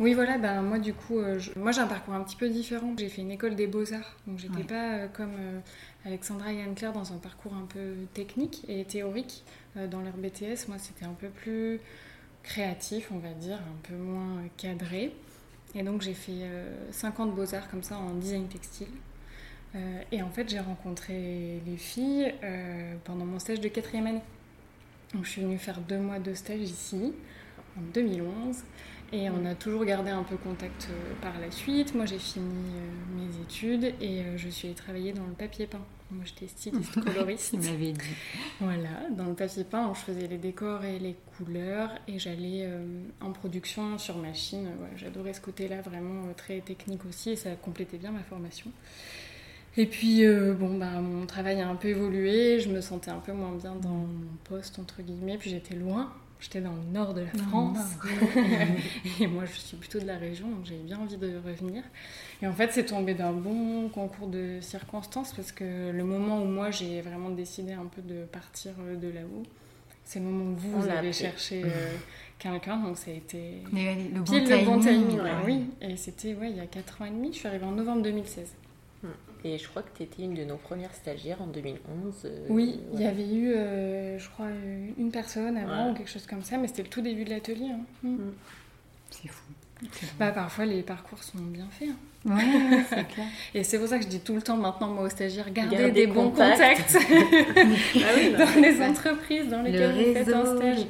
oui, 0.00 0.14
voilà, 0.14 0.38
ben, 0.38 0.62
moi 0.62 0.78
du 0.78 0.94
coup, 0.94 1.18
euh, 1.18 1.38
je- 1.40 1.50
moi 1.58 1.72
j'ai 1.72 1.80
un 1.80 1.86
parcours 1.88 2.14
un 2.14 2.22
petit 2.22 2.36
peu 2.36 2.48
différent. 2.48 2.94
J'ai 2.96 3.08
fait 3.08 3.20
une 3.22 3.32
école 3.32 3.54
des 3.56 3.66
beaux-arts, 3.66 4.16
donc 4.26 4.38
j'étais 4.38 4.58
Ouais. 4.58 4.62
pas 4.64 4.92
euh, 4.94 5.08
comme 5.12 5.32
euh, 5.38 5.58
Alexandra 6.06 6.52
et 6.52 6.62
Anne-Claire 6.62 6.92
dans 6.92 7.12
un 7.12 7.16
parcours 7.18 7.52
un 7.52 7.66
peu 7.66 7.94
technique 8.14 8.62
et 8.68 8.84
théorique. 8.84 9.42
Euh, 9.78 9.86
dans 9.86 10.00
leur 10.00 10.16
BTS, 10.16 10.68
moi 10.68 10.78
c'était 10.78 11.04
un 11.04 11.14
peu 11.14 11.28
plus 11.28 11.80
créatif, 12.42 13.10
on 13.12 13.18
va 13.18 13.30
dire, 13.30 13.56
un 13.58 13.88
peu 13.88 13.94
moins 13.94 14.38
euh, 14.38 14.46
cadré. 14.56 15.14
Et 15.74 15.82
donc 15.82 16.02
j'ai 16.02 16.14
fait 16.14 16.48
5 16.92 17.20
ans 17.20 17.26
de 17.26 17.32
beaux-arts 17.32 17.68
comme 17.70 17.82
ça 17.82 17.98
en 17.98 18.14
design 18.14 18.48
textile. 18.48 18.88
Euh, 19.74 20.02
et 20.12 20.22
en 20.22 20.30
fait, 20.30 20.48
j'ai 20.48 20.60
rencontré 20.60 21.60
les 21.66 21.76
filles 21.76 22.34
euh, 22.42 22.94
pendant 23.04 23.24
mon 23.24 23.38
stage 23.38 23.60
de 23.60 23.68
quatrième 23.68 24.06
année. 24.06 24.22
Donc 25.14 25.24
je 25.24 25.30
suis 25.30 25.42
venue 25.42 25.58
faire 25.58 25.80
deux 25.80 25.98
mois 25.98 26.18
de 26.18 26.34
stage 26.34 26.60
ici, 26.60 27.12
en 27.76 27.82
2011. 27.92 28.56
Et 29.12 29.30
on 29.30 29.44
a 29.46 29.54
toujours 29.54 29.84
gardé 29.84 30.10
un 30.10 30.22
peu 30.22 30.36
contact 30.36 30.88
euh, 30.90 31.14
par 31.22 31.38
la 31.40 31.50
suite. 31.50 31.94
Moi, 31.94 32.04
j'ai 32.04 32.18
fini 32.18 32.46
euh, 32.46 33.16
mes 33.16 33.40
études 33.42 33.94
et 34.02 34.20
euh, 34.20 34.36
je 34.36 34.48
suis 34.48 34.68
allée 34.68 34.74
travailler 34.74 35.12
dans 35.12 35.26
le 35.26 35.32
papier 35.32 35.66
peint. 35.66 35.80
Moi, 36.10 36.24
j'étais 36.26 36.46
styliste 36.46 37.00
coloriste. 37.04 37.52
Tu 37.52 37.70
m'avais 37.70 37.92
dit. 37.92 38.00
Voilà, 38.60 39.08
dans 39.10 39.26
le 39.26 39.34
papier 39.34 39.64
peint, 39.64 39.92
je 39.94 40.00
faisais 40.00 40.26
les 40.26 40.36
décors 40.36 40.84
et 40.84 40.98
les 40.98 41.16
couleurs 41.36 41.90
et 42.06 42.18
j'allais 42.18 42.68
en 43.20 43.32
production 43.32 43.98
sur 43.98 44.16
machine. 44.16 44.68
J'adorais 44.96 45.34
ce 45.34 45.40
côté-là, 45.40 45.80
vraiment 45.82 46.32
très 46.36 46.60
technique 46.60 47.04
aussi 47.06 47.30
et 47.30 47.36
ça 47.36 47.50
complétait 47.56 47.98
bien 47.98 48.10
ma 48.10 48.22
formation. 48.22 48.70
Et 49.78 49.86
puis, 49.86 50.24
euh, 50.24 50.54
bon, 50.54 50.76
bah, 50.76 51.00
mon 51.00 51.24
travail 51.24 51.60
a 51.60 51.68
un 51.68 51.76
peu 51.76 51.86
évolué, 51.86 52.58
je 52.58 52.68
me 52.68 52.80
sentais 52.80 53.12
un 53.12 53.20
peu 53.20 53.32
moins 53.32 53.54
bien 53.54 53.76
dans 53.76 53.90
mon 53.90 54.08
poste, 54.42 54.80
entre 54.80 55.02
guillemets, 55.02 55.38
puis 55.38 55.50
j'étais 55.50 55.76
loin. 55.76 56.12
J'étais 56.40 56.60
dans 56.60 56.72
le 56.72 56.92
nord 56.92 57.14
de 57.14 57.22
la 57.22 57.42
France. 57.48 57.78
et 59.20 59.26
moi, 59.26 59.44
je 59.44 59.58
suis 59.58 59.76
plutôt 59.76 59.98
de 59.98 60.06
la 60.06 60.16
région, 60.16 60.48
donc 60.48 60.64
j'avais 60.64 60.82
bien 60.82 60.98
envie 60.98 61.16
de 61.16 61.36
revenir. 61.44 61.82
Et 62.40 62.46
en 62.46 62.52
fait, 62.52 62.72
c'est 62.72 62.84
tombé 62.84 63.14
d'un 63.14 63.32
bon 63.32 63.88
concours 63.88 64.28
de 64.28 64.58
circonstances 64.60 65.32
parce 65.32 65.50
que 65.50 65.90
le 65.90 66.04
moment 66.04 66.40
où 66.42 66.46
moi 66.46 66.70
j'ai 66.70 67.00
vraiment 67.00 67.30
décidé 67.30 67.72
un 67.72 67.86
peu 67.86 68.02
de 68.02 68.24
partir 68.24 68.72
euh, 68.80 68.94
de 68.96 69.08
là-haut, 69.08 69.42
c'est 70.04 70.20
le 70.20 70.26
moment 70.26 70.52
où 70.52 70.56
vous, 70.56 70.80
vous 70.80 70.88
avez 70.88 71.12
cherché 71.12 71.62
euh, 71.64 71.96
quelqu'un, 72.38 72.76
donc 72.78 72.96
ça 72.96 73.10
a 73.10 73.14
été 73.14 73.62
le 73.72 74.20
bon 74.20 74.24
pile 74.24 74.44
timing. 74.44 74.60
le 74.60 74.64
bon 74.64 74.80
timing. 74.80 75.20
ouais. 75.20 75.30
Oui, 75.44 75.66
et 75.80 75.96
c'était 75.96 76.34
ouais, 76.34 76.50
il 76.50 76.56
y 76.56 76.60
a 76.60 76.66
4 76.66 77.02
ans 77.02 77.04
et 77.06 77.10
demi, 77.10 77.32
je 77.32 77.38
suis 77.38 77.48
arrivée 77.48 77.66
en 77.66 77.72
novembre 77.72 78.02
2016. 78.02 78.54
Et 79.44 79.56
je 79.56 79.68
crois 79.68 79.82
que 79.82 79.96
tu 79.96 80.02
étais 80.02 80.22
une 80.24 80.34
de 80.34 80.44
nos 80.44 80.56
premières 80.56 80.92
stagiaires 80.94 81.40
en 81.40 81.46
2011. 81.46 82.22
euh, 82.24 82.46
Oui, 82.48 82.80
il 82.94 83.00
y 83.00 83.06
avait 83.06 83.28
eu, 83.32 83.52
euh, 83.52 84.18
je 84.18 84.28
crois, 84.30 84.48
une 84.98 85.10
personne 85.12 85.56
avant 85.56 85.84
Ouais. 85.86 85.90
ou 85.92 85.94
quelque 85.94 86.10
chose 86.10 86.26
comme 86.26 86.42
ça, 86.42 86.58
mais 86.58 86.66
c'était 86.66 86.82
le 86.82 86.88
tout 86.88 87.00
début 87.02 87.24
de 87.24 87.30
l'atelier. 87.30 87.70
hein. 87.70 87.80
Mm. 88.02 88.16
C'est 89.10 89.28
fou. 89.28 89.44
Bah, 90.18 90.32
parfois, 90.32 90.66
les 90.66 90.82
parcours 90.82 91.22
sont 91.22 91.38
bien 91.38 91.68
faits. 91.70 91.88
hein. 91.90 91.96
Bon. 92.28 92.34
Ouais, 92.36 92.84
c'est 92.88 93.08
clair. 93.14 93.26
Et 93.54 93.64
c'est 93.64 93.78
pour 93.78 93.88
ça 93.88 93.98
que 93.98 94.04
je 94.04 94.08
dis 94.08 94.20
tout 94.20 94.34
le 94.34 94.42
temps 94.42 94.56
maintenant, 94.56 94.88
moi, 94.88 95.04
aux 95.04 95.08
stagiaires, 95.08 95.50
gardez, 95.50 95.76
Gardez 95.76 95.90
des 95.92 96.06
bons 96.06 96.30
contact. 96.30 96.56
contacts 96.58 96.96
Ah 97.96 98.00
oui, 98.16 98.32
dans 98.32 98.60
les 98.60 98.78
Ouais. 98.78 98.86
entreprises 98.86 99.48
dans 99.48 99.62
Le 99.62 99.70
lesquelles 99.70 99.92
vous 99.92 100.14
faites 100.14 100.34
un 100.34 100.56
stage. 100.56 100.86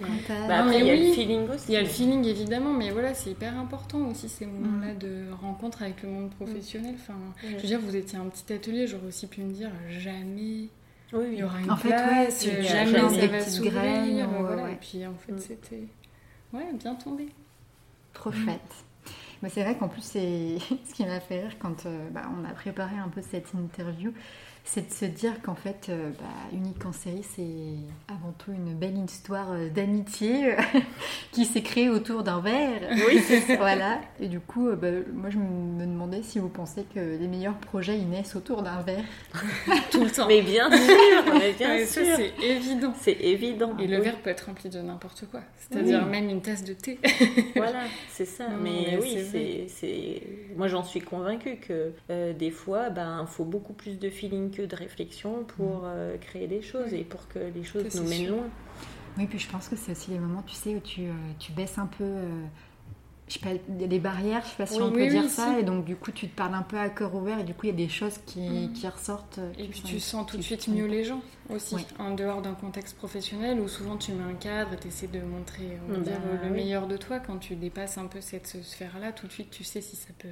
bah, 0.48 0.58
après, 0.64 0.80
il 0.80 0.86
y 0.86 0.90
a 0.90 0.94
oui. 0.94 1.06
le 1.08 1.12
feeling 1.14 1.48
aussi. 1.48 1.64
Il 1.68 1.74
y 1.74 1.76
a 1.76 1.80
le 1.82 1.86
feeling 1.86 2.24
évidemment, 2.26 2.72
mais 2.72 2.90
voilà, 2.90 3.14
c'est 3.14 3.30
hyper 3.30 3.58
important 3.58 3.98
aussi 4.10 4.28
ces 4.28 4.46
moments-là 4.46 4.92
Mm. 4.94 4.98
de 4.98 5.24
rencontre 5.40 5.82
avec 5.82 6.02
le 6.02 6.08
monde 6.08 6.30
professionnel. 6.30 6.94
Enfin, 7.00 7.14
Ouais. 7.42 7.50
je 7.56 7.62
veux 7.62 7.68
dire, 7.68 7.80
vous 7.80 7.96
étiez 7.96 8.18
un 8.18 8.26
petit 8.26 8.52
atelier, 8.52 8.86
j'aurais 8.86 9.06
aussi 9.08 9.26
pu 9.26 9.40
me 9.42 9.52
dire 9.52 9.70
jamais 9.88 10.68
Oui, 11.12 11.24
il 11.32 11.38
y 11.38 11.42
aura 11.42 11.58
une 11.60 11.70
En 11.70 11.76
fait, 11.76 11.88
place, 11.88 12.44
ouais, 12.44 12.50
tu- 12.56 12.62
jamais 12.62 12.92
jamais 12.92 13.14
ça 13.14 13.20
des 13.20 13.26
va 13.28 13.38
petites 13.38 13.52
s'ouvrir. 13.52 13.74
ouais, 13.82 14.24
voilà. 14.40 14.64
ouais. 14.64 14.72
Et 14.72 14.76
puis 14.76 15.06
en 15.06 15.14
fait, 15.14 15.32
Mm. 15.32 15.38
c'était 15.38 15.82
ouais, 16.52 16.66
bien 16.74 16.94
tombé. 16.96 17.28
Trop 18.12 18.30
chouette. 18.32 18.60
Mais 19.42 19.48
c'est 19.48 19.62
vrai 19.62 19.76
qu'en 19.76 19.88
plus, 19.88 20.02
c'est 20.02 20.58
ce 20.88 20.94
qui 20.94 21.04
m'a 21.04 21.20
fait 21.20 21.42
rire 21.42 21.58
quand 21.58 21.86
euh, 21.86 22.08
bah, 22.10 22.22
on 22.38 22.44
a 22.44 22.52
préparé 22.52 22.96
un 22.96 23.08
peu 23.08 23.22
cette 23.22 23.54
interview, 23.54 24.12
c'est 24.70 24.86
de 24.86 24.92
se 24.92 25.06
dire 25.06 25.40
qu'en 25.42 25.54
fait, 25.54 25.86
euh, 25.88 26.10
bah, 26.20 26.26
Unique 26.52 26.84
en 26.84 26.92
série, 26.92 27.22
c'est 27.34 28.12
avant 28.12 28.32
tout 28.36 28.52
une 28.52 28.74
belle 28.74 28.98
histoire 28.98 29.52
euh, 29.52 29.70
d'amitié 29.70 30.54
qui 31.32 31.46
s'est 31.46 31.62
créée 31.62 31.88
autour 31.88 32.22
d'un 32.22 32.40
verre. 32.40 32.82
Oui. 33.08 33.22
Voilà. 33.58 33.98
Et 34.20 34.28
du 34.28 34.40
coup, 34.40 34.68
euh, 34.68 34.76
bah, 34.76 34.88
moi, 35.14 35.30
je 35.30 35.38
me 35.38 35.86
demandais 35.86 36.22
si 36.22 36.38
vous 36.38 36.50
pensez 36.50 36.84
que 36.94 37.00
les 37.00 37.26
meilleurs 37.28 37.56
projets, 37.56 37.96
ils 37.96 38.08
naissent 38.08 38.36
autour 38.36 38.62
d'un 38.62 38.82
verre. 38.82 39.04
Tout 39.90 40.04
le 40.04 40.10
temps. 40.10 40.28
Mais 40.28 40.42
bien 40.42 40.70
sûr, 40.70 41.24
mais 41.38 41.52
bien 41.54 41.68
Ouais, 41.70 41.86
ça, 41.86 42.04
sûr. 42.04 42.16
c'est 42.16 42.44
évident. 42.46 42.92
C'est 43.00 43.18
évident. 43.20 43.74
Et 43.78 43.86
le 43.86 43.96
Oui. 43.98 44.04
verre 44.04 44.18
peut 44.18 44.30
être 44.30 44.46
rempli 44.46 44.68
de 44.68 44.80
n'importe 44.80 45.24
quoi. 45.30 45.40
C'est-à-dire 45.58 46.02
Oui. 46.04 46.10
même 46.10 46.28
une 46.28 46.42
tasse 46.42 46.62
de 46.64 46.74
thé. 46.74 46.98
Voilà, 47.56 47.84
c'est 48.10 48.24
ça. 48.26 48.48
Non, 48.48 48.58
mais, 48.62 48.86
mais 48.90 48.98
oui, 49.00 49.18
c'est 49.30 49.66
c'est. 49.68 50.22
Moi, 50.56 50.68
j'en 50.68 50.82
suis 50.84 51.00
convaincue 51.00 51.56
que 51.56 51.92
euh, 52.10 52.32
des 52.34 52.50
fois, 52.50 52.90
ben, 52.90 53.24
faut 53.26 53.44
beaucoup 53.44 53.72
plus 53.72 53.98
de 53.98 54.10
feeling 54.10 54.50
que 54.58 54.66
de 54.66 54.76
réflexion 54.76 55.44
pour 55.56 55.82
euh, 55.84 56.16
créer 56.18 56.48
des 56.48 56.62
choses 56.62 56.92
et 56.92 57.04
pour 57.04 57.28
que 57.28 57.38
les 57.38 57.62
choses 57.64 57.94
nous 57.94 58.08
mènent 58.08 58.24
sûr. 58.26 58.34
loin. 58.36 58.48
Oui, 59.16 59.26
puis 59.26 59.38
je 59.38 59.48
pense 59.48 59.68
que 59.68 59.76
c'est 59.76 59.92
aussi 59.92 60.10
les 60.10 60.18
moments, 60.18 60.42
tu 60.42 60.54
sais, 60.54 60.74
où 60.74 60.80
tu, 60.80 61.02
euh, 61.06 61.12
tu 61.38 61.52
baisses 61.52 61.78
un 61.78 61.86
peu. 61.86 62.04
euh, 62.04 62.42
je 63.28 63.34
sais 63.34 63.40
pas, 63.40 63.50
il 63.68 63.80
y 63.80 63.84
a 63.84 63.86
des 63.88 63.98
barrières, 63.98 64.42
je 64.44 64.48
sais 64.50 64.56
pas 64.56 64.64
si 64.66 64.78
Oui, 64.78 64.84
on 64.84 64.90
peut 64.92 65.02
oui, 65.02 65.08
dire 65.10 65.22
oui, 65.24 65.28
ça, 65.28 65.52
si. 65.52 65.60
et 65.60 65.62
donc 65.62 65.84
du 65.84 65.96
coup 65.96 66.10
tu 66.12 66.28
te 66.30 66.34
parles 66.34 66.54
un 66.54 66.62
peu 66.62 66.78
à 66.78 66.88
cœur 66.88 67.14
ouvert, 67.14 67.38
et 67.38 67.44
du 67.44 67.52
coup 67.52 67.66
il 67.66 67.68
y 67.68 67.72
a 67.72 67.76
des 67.76 67.88
choses 67.90 68.18
qui, 68.24 68.40
Mhm. 68.40 68.72
qui 68.72 68.88
ressortent. 68.88 69.38
euh, 69.38 69.52
Et 69.58 69.68
puis 69.68 69.82
tu 69.82 70.00
sens 70.00 70.26
tout 70.26 70.38
de 70.38 70.42
suite 70.42 70.66
mieux 70.68 70.86
les 70.86 71.04
gens 71.04 71.20
aussi, 71.50 71.74
Oui. 71.74 71.86
en 71.98 72.14
dehors 72.14 72.40
d'un 72.40 72.54
contexte 72.54 72.96
professionnel 72.96 73.60
où 73.60 73.68
souvent 73.68 73.98
tu 73.98 74.12
mets 74.12 74.24
un 74.24 74.34
cadre 74.34 74.72
et 74.72 74.76
tu 74.78 74.88
essaies 74.88 75.08
de 75.08 75.20
montrer 75.20 75.76
on 75.86 75.92
va 75.92 75.98
Bah, 75.98 76.04
dire, 76.04 76.20
le 76.42 76.48
oui. 76.48 76.56
meilleur 76.56 76.86
de 76.86 76.96
toi. 76.96 77.18
Quand 77.20 77.36
tu 77.36 77.54
dépasses 77.54 77.98
un 77.98 78.06
peu 78.06 78.22
cette 78.22 78.46
sphère-là, 78.46 79.12
tout 79.12 79.26
de 79.26 79.32
suite 79.32 79.50
tu 79.50 79.62
sais 79.62 79.82
si 79.82 79.94
ça 79.94 80.08
peut 80.18 80.28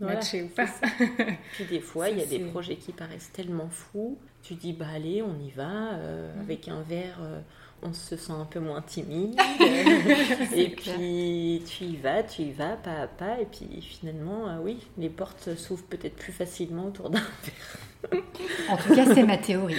Voilà, 0.00 0.16
matcher 0.16 0.42
ou 0.42 0.48
pas. 0.48 0.66
Puis 1.54 1.64
des 1.64 1.80
fois, 1.80 2.10
il 2.10 2.18
y 2.18 2.22
a 2.22 2.26
des 2.26 2.40
projets 2.40 2.76
qui 2.76 2.92
paraissent 2.92 3.30
tellement 3.32 3.68
fous. 3.70 4.18
Tu 4.42 4.54
dis, 4.54 4.72
bah 4.72 4.86
allez, 4.94 5.22
on 5.22 5.38
y 5.40 5.50
va. 5.50 5.94
euh, 5.94 6.34
Mhm. 6.34 6.40
Avec 6.42 6.68
un 6.68 6.82
verre, 6.82 7.18
euh, 7.22 7.40
on 7.82 7.92
se 7.92 8.16
sent 8.16 8.32
un 8.32 8.44
peu 8.44 8.60
moins 8.60 8.82
timide. 8.82 9.34
Et 10.54 10.72
clair. 10.72 10.96
puis 10.96 11.62
tu 11.66 11.84
y 11.84 11.96
vas, 11.96 12.22
tu 12.22 12.42
y 12.42 12.52
vas, 12.52 12.76
pas 12.76 13.02
à 13.02 13.06
pas. 13.06 13.40
Et 13.40 13.46
puis 13.46 13.80
finalement, 13.80 14.46
ah 14.48 14.58
oui, 14.62 14.78
les 14.98 15.08
portes 15.08 15.54
s'ouvrent 15.56 15.84
peut-être 15.84 16.16
plus 16.16 16.32
facilement 16.32 16.86
autour 16.86 17.10
d'un 17.10 17.22
En 18.68 18.76
tout 18.76 18.94
cas, 18.94 19.04
c'est 19.14 19.24
ma 19.24 19.36
théorie. 19.38 19.76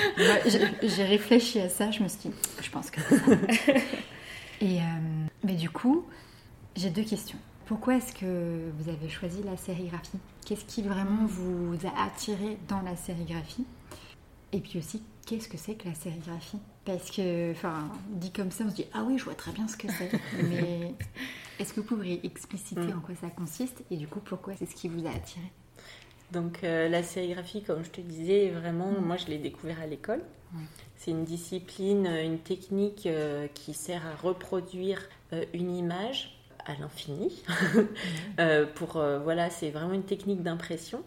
J'ai- 0.47 0.88
J'ai 0.89 1.03
réfléchi 1.05 1.59
à 1.62 1.69
ça, 1.69 1.91
je 1.91 2.01
me 2.03 2.07
suis 2.07 2.29
dit, 2.29 2.36
je 2.62 2.69
pense 2.69 2.89
que 2.91 3.00
c'est 3.01 3.17
ça. 3.17 3.74
Et 4.62 4.79
euh, 4.79 4.81
mais 5.43 5.53
du 5.53 5.69
coup, 5.69 6.05
j'ai 6.75 6.89
deux 6.89 7.03
questions. 7.03 7.38
Pourquoi 7.67 7.97
est-ce 7.97 8.13
que 8.13 8.69
vous 8.79 8.89
avez 8.89 9.09
choisi 9.09 9.43
la 9.43 9.57
sérigraphie? 9.57 10.17
Qu'est-ce 10.45 10.63
qui 10.65 10.81
vraiment 10.81 11.25
vous 11.25 11.75
a 11.86 12.03
attiré 12.05 12.57
dans 12.69 12.81
la 12.81 12.95
sérigraphie? 12.95 13.65
Et 14.53 14.59
puis 14.62 14.79
aussi, 14.79 15.03
qu'est-ce 15.25 15.50
que 15.50 15.57
c'est 15.57 15.75
que 15.75 15.89
la 15.89 15.93
sérigraphie? 15.93 16.59
Parce 16.86 17.12
que, 17.12 17.51
enfin, 17.51 17.89
dit 18.12 18.31
comme 18.31 18.51
ça, 18.51 18.63
on 18.65 18.69
se 18.69 18.75
dit 18.75 18.86
ah 18.93 19.03
oui, 19.05 19.17
je 19.17 19.25
vois 19.25 19.36
très 19.36 19.51
bien 19.51 19.67
ce 19.67 19.75
que 19.75 19.88
c'est. 19.91 20.09
Mais 20.43 20.93
est-ce 21.59 21.74
que 21.74 21.81
vous 21.81 21.88
pourriez 21.88 22.25
expliciter 22.25 22.79
Mm. 22.81 22.97
en 22.97 23.01
quoi 23.01 23.15
ça 23.19 23.29
consiste 23.29 23.83
Et 23.91 23.97
du 23.97 24.07
coup, 24.07 24.21
pourquoi 24.21 24.53
c'est 24.55 24.65
ce 24.65 24.75
qui 24.75 24.88
vous 24.88 25.05
a 25.05 25.09
attiré? 25.09 25.51
Donc 26.31 26.63
euh, 26.63 26.88
la 26.88 27.03
sérigraphie, 27.03 27.63
comme 27.63 27.83
je 27.83 27.89
te 27.89 28.00
disais, 28.01 28.50
vraiment, 28.50 28.91
Mm. 28.91 29.05
moi 29.05 29.17
je 29.17 29.25
l'ai 29.27 29.39
découvert 29.39 29.81
à 29.81 29.88
l'école. 29.88 30.21
C'est 30.95 31.12
une 31.12 31.25
discipline, 31.25 32.07
euh, 32.07 32.24
une 32.24 32.39
technique 32.39 33.05
euh, 33.05 33.47
qui 33.53 33.74
sert 33.74 34.01
à 34.07 34.15
reproduire 34.15 35.01
euh, 35.33 35.43
une 35.53 35.75
image 35.75 36.37
à 36.67 36.75
l'infini. 36.75 37.43
Euh, 38.39 38.67
pour 38.67 38.97
euh, 38.97 39.17
voilà, 39.17 39.50
c'est 39.50 39.71
vraiment 39.71 39.93
une 39.93 40.03
technique 40.03 40.43
d'impression. 40.43 41.01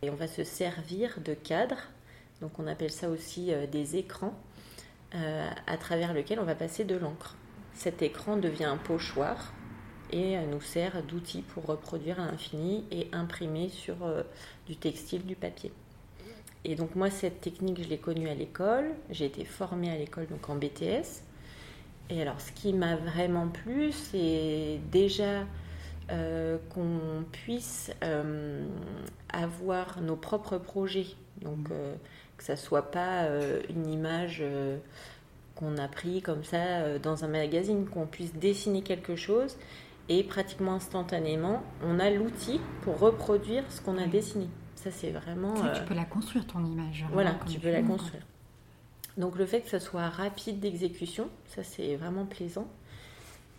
Et 0.00 0.08
on 0.08 0.14
va 0.14 0.26
se 0.26 0.42
servir 0.42 1.20
de 1.22 1.34
cadres, 1.34 1.82
donc 2.40 2.58
on 2.58 2.66
appelle 2.66 2.90
ça 2.90 3.10
aussi 3.10 3.52
euh, 3.52 3.66
des 3.66 3.96
écrans, 3.96 4.34
à 5.66 5.76
travers 5.76 6.14
lequel 6.14 6.40
on 6.40 6.44
va 6.44 6.54
passer 6.54 6.84
de 6.84 6.96
l'encre. 6.96 7.36
Cet 7.74 8.00
écran 8.00 8.38
devient 8.38 8.64
un 8.64 8.78
pochoir 8.78 9.52
et 10.10 10.38
nous 10.46 10.62
sert 10.62 11.02
d'outil 11.02 11.42
pour 11.42 11.66
reproduire 11.66 12.18
à 12.18 12.30
l'infini 12.30 12.86
et 12.90 13.08
imprimer 13.12 13.68
sur 13.68 13.96
du 14.66 14.76
textile, 14.76 15.26
du 15.26 15.36
papier. 15.36 15.70
Et 16.64 16.76
donc 16.76 16.94
moi, 16.94 17.10
cette 17.10 17.42
technique, 17.42 17.82
je 17.82 17.88
l'ai 17.90 17.98
connue 17.98 18.30
à 18.30 18.34
l'école. 18.34 18.92
J'ai 19.10 19.26
été 19.26 19.44
formée 19.44 19.90
à 19.90 19.98
l'école, 19.98 20.28
donc 20.28 20.48
en 20.48 20.56
BTS. 20.56 21.22
Et 22.10 22.20
alors, 22.20 22.40
ce 22.40 22.52
qui 22.52 22.72
m'a 22.72 22.96
vraiment 22.96 23.48
plu, 23.48 23.92
c'est 23.92 24.80
déjà 24.90 25.44
euh, 26.10 26.58
qu'on 26.70 27.24
puisse 27.30 27.90
euh, 28.02 28.66
avoir 29.32 30.00
nos 30.02 30.16
propres 30.16 30.58
projets. 30.58 31.06
Donc, 31.40 31.70
euh, 31.70 31.94
que 32.36 32.44
ça 32.44 32.56
soit 32.56 32.90
pas 32.90 33.24
euh, 33.24 33.60
une 33.70 33.86
image 33.88 34.42
qu'on 35.54 35.76
a 35.78 35.88
pris 35.88 36.22
comme 36.22 36.44
ça 36.44 36.98
dans 36.98 37.24
un 37.24 37.28
magazine, 37.28 37.86
qu'on 37.86 38.06
puisse 38.06 38.34
dessiner 38.34 38.82
quelque 38.82 39.16
chose 39.16 39.56
et 40.08 40.24
pratiquement 40.24 40.74
instantanément, 40.74 41.62
on 41.84 41.98
a 42.00 42.10
l'outil 42.10 42.60
pour 42.82 42.98
reproduire 42.98 43.62
ce 43.70 43.80
qu'on 43.80 43.96
a 43.98 44.02
Oui. 44.02 44.08
dessiné. 44.10 44.48
Ça, 44.74 44.90
c'est 44.90 45.10
vraiment. 45.10 45.54
Tu 45.54 45.82
peux 45.86 45.94
la 45.94 46.04
construire 46.04 46.46
ton 46.46 46.64
image. 46.64 47.04
voilà, 47.12 47.30
vraiment, 47.30 47.44
comme 47.44 47.54
tu 47.54 47.60
peux 47.60 47.70
la 47.70 47.82
construire. 47.82 48.22
Donc 49.16 49.36
le 49.36 49.46
fait 49.46 49.60
que 49.60 49.68
ça 49.68 49.80
soit 49.80 50.08
rapide 50.08 50.60
d'exécution, 50.60 51.28
ça 51.54 51.62
c'est 51.62 51.96
vraiment 51.96 52.24
plaisant. 52.24 52.66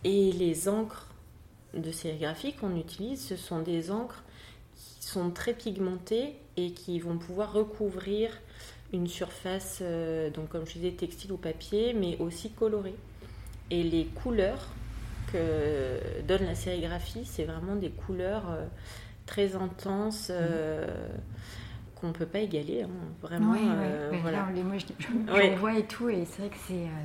Et 0.02 0.32
les 0.32 0.68
encres 0.68 1.08
de 1.74 1.90
sérigraphie 1.90 2.52
qu'on 2.54 2.76
utilise, 2.76 3.24
ce 3.24 3.36
sont 3.36 3.62
des 3.62 3.90
encres 3.90 4.22
qui 4.76 5.06
sont 5.06 5.30
très 5.30 5.54
pigmentées 5.54 6.34
et 6.56 6.72
qui 6.72 6.98
vont 6.98 7.18
pouvoir 7.18 7.52
recouvrir 7.52 8.30
une 8.92 9.06
surface, 9.08 9.78
euh, 9.82 10.30
donc 10.30 10.50
comme 10.50 10.66
je 10.66 10.74
disais, 10.74 10.92
textile 10.92 11.32
ou 11.32 11.36
papier, 11.36 11.94
mais 11.94 12.16
aussi 12.18 12.50
colorée. 12.50 12.94
Et 13.70 13.82
les 13.82 14.06
couleurs 14.06 14.68
que 15.32 16.22
donne 16.28 16.44
la 16.44 16.54
sérigraphie, 16.54 17.24
c'est 17.24 17.44
vraiment 17.44 17.76
des 17.76 17.90
couleurs 17.90 18.50
euh, 18.50 18.66
très 19.26 19.56
intenses. 19.56 20.28
euh, 20.30 20.86
qu'on 22.04 22.12
peut 22.12 22.26
pas 22.26 22.40
égaler, 22.40 22.82
hein. 22.82 22.88
vraiment. 23.22 23.52
Ouais. 23.52 23.58
euh, 23.62 24.10
voilà. 24.22 24.38
là, 24.38 24.48
les- 24.54 24.62
moi, 24.62 24.76
je, 24.78 24.86
je, 24.98 25.56
vois 25.56 25.78
et 25.78 25.86
tout, 25.86 26.08
et 26.08 26.24
c'est 26.24 26.42
vrai 26.42 26.50
que 26.50 26.56
c'est 26.66 26.74
euh, 26.74 27.04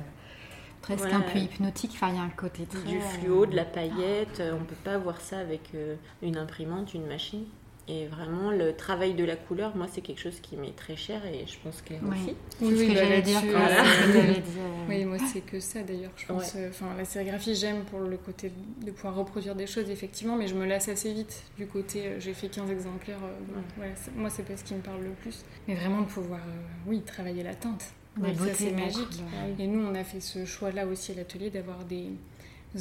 presque 0.82 1.12
un 1.12 1.20
peu 1.20 1.38
hypnotique. 1.38 1.92
Enfin, 1.94 2.08
il 2.10 2.16
y 2.16 2.18
a 2.18 2.22
un 2.22 2.28
côté 2.30 2.64
très... 2.66 2.82
du 2.82 3.00
fluo, 3.00 3.46
de 3.46 3.56
la 3.56 3.64
paillette, 3.64 4.40
euh, 4.40 4.56
on 4.60 4.64
peut 4.64 4.74
pas 4.84 4.98
voir 4.98 5.20
ça 5.20 5.38
avec 5.38 5.70
euh, 5.74 5.96
une 6.22 6.36
imprimante, 6.36 6.94
une 6.94 7.06
machine. 7.06 7.44
Et 7.88 8.06
vraiment, 8.06 8.50
le 8.52 8.74
travail 8.76 9.14
de 9.14 9.24
la 9.24 9.34
couleur, 9.34 9.74
moi, 9.74 9.86
c'est 9.90 10.00
quelque 10.00 10.20
chose 10.20 10.38
qui 10.40 10.56
m'est 10.56 10.76
très 10.76 10.94
cher 10.96 11.24
et 11.26 11.44
je 11.46 11.58
pense 11.62 11.82
qu'elle 11.82 12.02
Ouais. 12.04 12.10
aussi. 12.16 12.36
C'est 12.60 12.64
ce 12.66 12.70
que 12.84 12.88
bah, 12.88 12.94
j'allais 12.94 13.22
dire. 13.22 13.40
Voilà. 13.50 13.82
Oui, 14.88 15.04
moi 15.04 15.18
c'est 15.32 15.40
que 15.40 15.60
ça 15.60 15.82
d'ailleurs. 15.82 16.10
Je 16.16 16.26
pense, 16.26 16.54
euh, 16.56 16.68
enfin 16.70 16.86
la 16.98 17.04
sérigraphie 17.04 17.54
j'aime 17.54 17.84
pour 17.84 18.00
le 18.00 18.16
côté 18.16 18.50
de 18.84 18.90
pouvoir 18.90 19.14
reproduire 19.14 19.54
des 19.54 19.66
choses 19.68 19.88
effectivement, 19.88 20.34
mais 20.36 20.48
je 20.48 20.54
me 20.56 20.66
lasse 20.66 20.88
assez 20.88 21.12
vite 21.12 21.44
du 21.56 21.66
côté 21.66 22.06
euh, 22.06 22.16
j'ai 22.20 22.34
fait 22.34 22.48
15 22.48 22.70
exemplaires. 22.72 23.18
euh, 23.22 23.80
ouais, 23.80 23.92
moi 24.16 24.30
c'est 24.30 24.42
pas 24.44 24.56
ce 24.56 24.64
qui 24.64 24.74
me 24.74 24.80
parle 24.80 25.02
le 25.04 25.10
plus, 25.10 25.44
mais 25.68 25.74
vraiment 25.76 26.00
de 26.00 26.06
pouvoir, 26.06 26.40
euh, 26.40 26.88
oui, 26.88 27.02
travailler 27.02 27.44
la 27.44 27.54
teinte. 27.54 27.84
La 28.20 28.28
Ouais, 28.28 28.34
beauté 28.34 28.50
ça 28.50 28.56
c'est 28.58 28.72
magique. 28.72 29.22
Et 29.60 29.66
nous 29.68 29.80
on 29.86 29.94
a 29.94 30.02
fait 30.02 30.20
ce 30.20 30.44
choix-là 30.44 30.86
aussi 30.86 31.12
à 31.12 31.14
l'atelier 31.14 31.50
d'avoir 31.50 31.84
des 31.84 32.06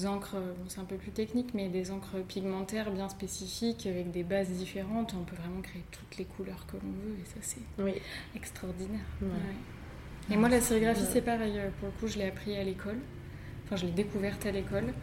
encres, 0.05 0.35
bon, 0.35 0.65
c'est 0.67 0.79
un 0.79 0.85
peu 0.85 0.95
plus 0.97 1.11
technique, 1.11 1.53
mais 1.53 1.67
des 1.69 1.91
encres 1.91 2.17
pigmentaires 2.27 2.91
bien 2.91 3.09
spécifiques 3.09 3.85
avec 3.87 4.11
des 4.11 4.23
bases 4.23 4.49
différentes. 4.49 5.15
On 5.19 5.23
peut 5.23 5.35
vraiment 5.35 5.61
créer 5.61 5.83
toutes 5.91 6.17
les 6.17 6.25
couleurs 6.25 6.65
que 6.67 6.73
l'on 6.73 6.91
veut 6.91 7.15
et 7.21 7.25
ça 7.25 7.37
c'est 7.41 7.83
Oui. 7.83 7.93
extraordinaire. 8.35 8.99
Ouais. 9.21 9.27
Ouais. 9.27 10.33
Et 10.35 10.37
moi, 10.37 10.47
la 10.49 10.61
sérigraphie, 10.61 11.05
c'est 11.11 11.21
pareil. 11.23 11.59
Pour 11.79 11.87
le 11.89 11.93
coup, 11.99 12.07
je 12.07 12.19
l'ai 12.19 12.27
appris 12.27 12.55
à 12.55 12.63
l'école. 12.63 12.97
Enfin, 13.65 13.75
je 13.77 13.85
l'ai 13.87 13.91
découverte 13.91 14.45
à 14.45 14.51
l'école. 14.51 14.93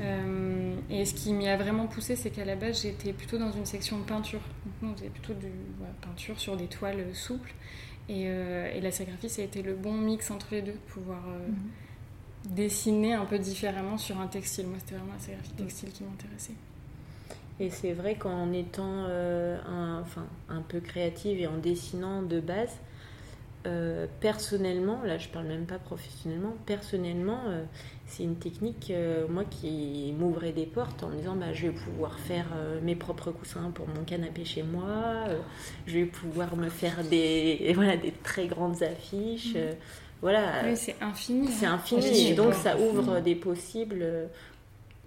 Euh, 0.00 0.74
et 0.90 1.04
ce 1.04 1.14
qui 1.14 1.32
m'y 1.32 1.48
a 1.48 1.56
vraiment 1.56 1.86
poussé, 1.86 2.14
c'est 2.16 2.30
qu'à 2.30 2.44
la 2.44 2.54
base, 2.56 2.82
j'étais 2.82 3.12
plutôt 3.12 3.38
dans 3.38 3.50
une 3.52 3.66
section 3.66 3.98
de 3.98 4.04
peinture. 4.04 4.40
Donc, 4.64 4.74
nous, 4.82 4.88
on 4.90 4.94
faisait 4.96 5.08
plutôt 5.10 5.32
de 5.34 5.48
voilà, 5.78 5.92
peinture 6.00 6.38
sur 6.38 6.56
des 6.56 6.66
toiles 6.66 7.00
euh, 7.00 7.14
souples. 7.14 7.52
Et, 8.08 8.24
euh, 8.26 8.70
et 8.72 8.80
la 8.80 8.92
sérigraphie, 8.92 9.28
ça 9.28 9.42
a 9.42 9.44
été 9.44 9.62
le 9.62 9.74
bon 9.74 9.92
mix 9.92 10.30
entre 10.30 10.48
les 10.52 10.62
deux, 10.62 10.76
pouvoir 10.88 11.22
euh, 11.28 11.48
Mhm. 11.48 11.56
Dessiner 12.54 13.14
un 13.14 13.24
peu 13.24 13.38
différemment 13.38 13.98
sur 13.98 14.18
un 14.20 14.26
textile. 14.26 14.66
Moi, 14.66 14.78
c'était 14.80 14.96
vraiment 14.96 15.12
la 15.14 15.18
sérigraphie 15.20 15.52
textile 15.52 15.92
qui 15.92 16.04
m'intéressait. 16.04 16.54
Et 17.58 17.70
c'est 17.70 17.92
vrai 17.92 18.16
qu'en 18.16 18.52
étant 18.52 19.04
euh, 19.08 19.58
un, 19.66 20.00
enfin, 20.02 20.26
un 20.48 20.60
peu 20.60 20.80
créative 20.80 21.40
et 21.40 21.46
en 21.46 21.56
dessinant 21.56 22.22
de 22.22 22.38
base, 22.40 22.76
euh, 23.66 24.06
personnellement, 24.20 25.02
là 25.04 25.18
je 25.18 25.28
parle 25.28 25.46
même 25.46 25.66
pas 25.66 25.78
professionnellement, 25.78 26.54
personnellement, 26.66 27.40
euh, 27.48 27.64
c'est 28.06 28.22
une 28.22 28.36
technique, 28.36 28.90
euh, 28.90 29.26
moi, 29.28 29.44
qui 29.44 30.14
m'ouvrait 30.18 30.52
des 30.52 30.66
portes 30.66 31.02
en 31.02 31.08
me 31.08 31.16
disant 31.16 31.34
bah, 31.34 31.52
je 31.52 31.66
vais 31.68 31.72
pouvoir 31.72 32.16
faire 32.18 32.46
mes 32.82 32.94
propres 32.94 33.32
coussins 33.32 33.70
pour 33.74 33.88
mon 33.88 34.04
canapé 34.04 34.44
chez 34.44 34.62
moi, 34.62 35.24
je 35.86 35.94
vais 35.98 36.04
pouvoir 36.06 36.56
me 36.56 36.68
faire 36.68 37.02
des, 37.04 37.72
voilà, 37.74 37.96
des 37.96 38.12
très 38.22 38.46
grandes 38.46 38.82
affiches. 38.82 39.54
euh, 39.56 39.72
voilà, 40.26 40.62
Oui, 40.64 40.76
c'est 40.76 40.96
infini. 41.00 41.46
c'est 41.48 41.66
hein. 41.66 41.74
infini 41.74 42.02
Je 42.02 42.12
suis 42.12 42.26
et 42.28 42.34
donc 42.34 42.52
ça 42.54 42.76
ouvre 42.76 43.20
des 43.20 43.36
possibles 43.36 44.00
euh, 44.02 44.26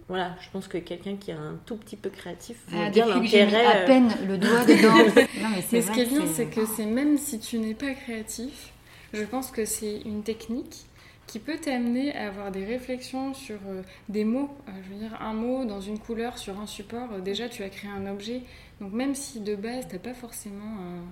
voilà, 0.08 0.36
je 0.42 0.50
pense 0.50 0.68
que 0.68 0.78
quelqu'un 0.80 1.18
qui 1.18 1.30
est 1.32 1.36
un 1.36 1.60
tout 1.66 1.76
petit 1.76 1.96
peu 1.96 2.10
créatif 2.10 2.58
Ah, 2.72 2.76
voit 2.78 2.90
bien 2.90 3.06
l'intérêt. 3.06 3.66
à 3.66 3.76
euh, 3.82 3.86
peine 3.86 4.10
le 4.28 4.38
doigt 4.38 4.66
dedans. 4.66 4.98
non, 5.42 5.50
mais 5.56 5.62
c'est 5.62 5.82
ce 5.82 5.92
qui 5.92 6.02
est 6.02 6.06
bien, 6.06 6.26
c'est 6.34 6.48
que 6.48 6.66
c'est 6.66 6.86
même 6.86 7.18
si 7.18 7.40
tu 7.40 7.60
n'es 7.60 7.76
pas 7.76 7.94
créatif, 7.94 8.72
je 9.14 9.24
pense 9.24 9.52
que 9.52 9.66
c'est 9.66 10.00
une 10.06 10.24
technique 10.24 10.86
qui 11.28 11.38
peut 11.38 11.58
t'amener 11.58 12.16
à 12.16 12.30
avoir 12.30 12.50
des 12.52 12.66
réflexions 12.66 13.36
sur 13.36 13.60
euh, 13.68 13.84
des 14.08 14.24
mots. 14.24 14.50
Euh, 14.68 14.72
je 14.84 14.94
veux 14.94 15.00
dire, 15.00 15.22
un 15.22 15.34
mot 15.34 15.64
dans 15.66 15.82
une 15.82 16.00
couleur 16.00 16.40
sur 16.40 16.60
un 16.60 16.66
support, 16.66 17.20
déjà 17.24 17.48
tu 17.50 17.62
as 17.62 17.70
créé 17.70 17.92
un 17.92 18.08
objet. 18.08 18.42
Donc 18.82 18.94
même 18.94 19.14
si 19.14 19.42
de 19.42 19.56
base 19.56 19.88
tu 19.90 19.94
n'as 19.94 20.00
pas 20.00 20.16
forcément 20.16 20.80
un, 20.80 21.04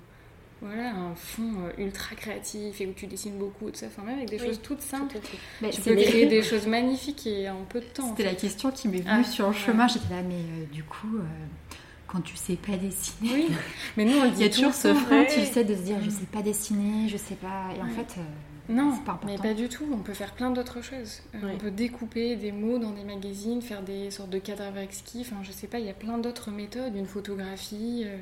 voilà, 0.61 0.91
un 0.95 1.13
fond 1.15 1.51
euh, 1.65 1.81
ultra 1.83 2.15
créatif 2.15 2.81
et 2.81 2.87
où 2.87 2.93
tu 2.93 3.05
dessines 3.07 3.37
beaucoup, 3.37 3.69
tout 3.69 3.77
ça, 3.77 3.87
enfin 3.87 4.01
même 4.03 4.17
avec 4.17 4.29
des 4.29 4.39
Oui, 4.39 4.47
choses 4.47 4.59
toutes 4.61 4.81
simples. 4.81 5.17
Mais 5.61 5.69
tu 5.69 5.81
c'est- 5.81 5.95
peux 5.95 6.01
créer 6.01 6.25
des 6.25 6.41
choses 6.41 6.65
magnifiques 6.67 7.27
et 7.27 7.49
en 7.49 7.63
peu 7.69 7.79
de 7.79 7.85
temps. 7.85 8.05
en 8.05 8.09
C'était 8.09 8.23
la 8.23 8.35
question 8.35 8.71
qui 8.71 8.87
m'est 8.87 8.97
venue 9.01 9.09
Ah, 9.09 9.23
sur 9.23 9.47
le 9.47 9.53
ouais. 9.53 9.57
chemin. 9.59 9.87
J'étais 9.87 10.09
là, 10.13 10.21
mais 10.27 10.35
euh, 10.35 10.65
du 10.73 10.83
coup, 10.83 11.17
euh, 11.17 11.21
quand 12.07 12.21
tu 12.21 12.35
sais 12.35 12.55
pas 12.55 12.75
dessiner, 12.77 13.29
Oui, 13.33 13.47
mais 13.97 14.05
nous 14.05 14.17
on 14.17 14.23
le 14.23 14.29
il 14.31 14.39
y 14.39 14.43
a 14.45 14.49
toujours 14.49 14.73
ce 14.73 14.93
frein, 14.93 15.19
ouais. 15.21 15.27
tu 15.27 15.41
sais, 15.45 15.63
de 15.63 15.75
se 15.75 15.81
dire, 15.81 15.97
je 16.03 16.09
sais 16.09 16.25
pas 16.31 16.41
dessiner, 16.41 17.07
je 17.09 17.17
sais 17.17 17.35
pas. 17.35 17.69
Et 17.77 17.81
en 17.81 17.87
fait, 17.89 18.19
euh, 18.19 18.23
Non, 18.73 18.97
pas 19.05 19.19
mais 19.25 19.37
pas 19.37 19.53
du 19.53 19.69
tout. 19.69 19.85
On 19.93 19.99
peut 19.99 20.13
faire 20.13 20.33
plein 20.33 20.49
d'autres 20.49 20.81
choses. 20.81 21.21
On 21.41 21.57
peut 21.57 21.71
découper 21.71 22.35
des 22.35 22.51
mots 22.51 22.79
dans 22.79 22.91
des 22.91 23.03
magazines, 23.03 23.61
faire 23.61 23.81
des 23.83 24.09
sortes 24.11 24.29
de 24.31 24.39
cadres 24.39 24.63
avec 24.63 24.91
ski. 24.93 25.19
Enfin, 25.21 25.37
je 25.43 25.51
sais 25.51 25.67
pas, 25.67 25.79
il 25.79 25.85
y 25.85 25.89
a 25.89 25.93
plein 25.93 26.17
d'autres 26.17 26.51
méthodes. 26.51 26.95
Une 26.95 27.05
photographie, 27.05 28.03
euh, 28.05 28.17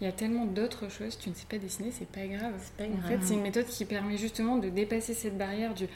il 0.00 0.04
y 0.04 0.06
a 0.08 0.12
tellement 0.12 0.44
d'autres 0.46 0.88
choses. 0.90 1.18
Tu 1.18 1.30
ne 1.30 1.34
sais 1.34 1.46
pas 1.48 1.58
dessiner, 1.58 1.90
c'est 1.92 2.08
pas 2.08 2.26
grave. 2.26 2.52
C'est 2.58 2.74
pas 2.76 2.84
En 2.92 2.96
grave. 2.96 3.10
fait, 3.20 3.26
c'est 3.26 3.34
une 3.34 3.42
méthode 3.42 3.66
qui 3.66 3.84
permet 3.84 4.16
justement 4.16 4.56
de 4.56 4.68
dépasser 4.68 5.14
cette 5.14 5.38
barrière 5.38 5.74
du 5.74 5.86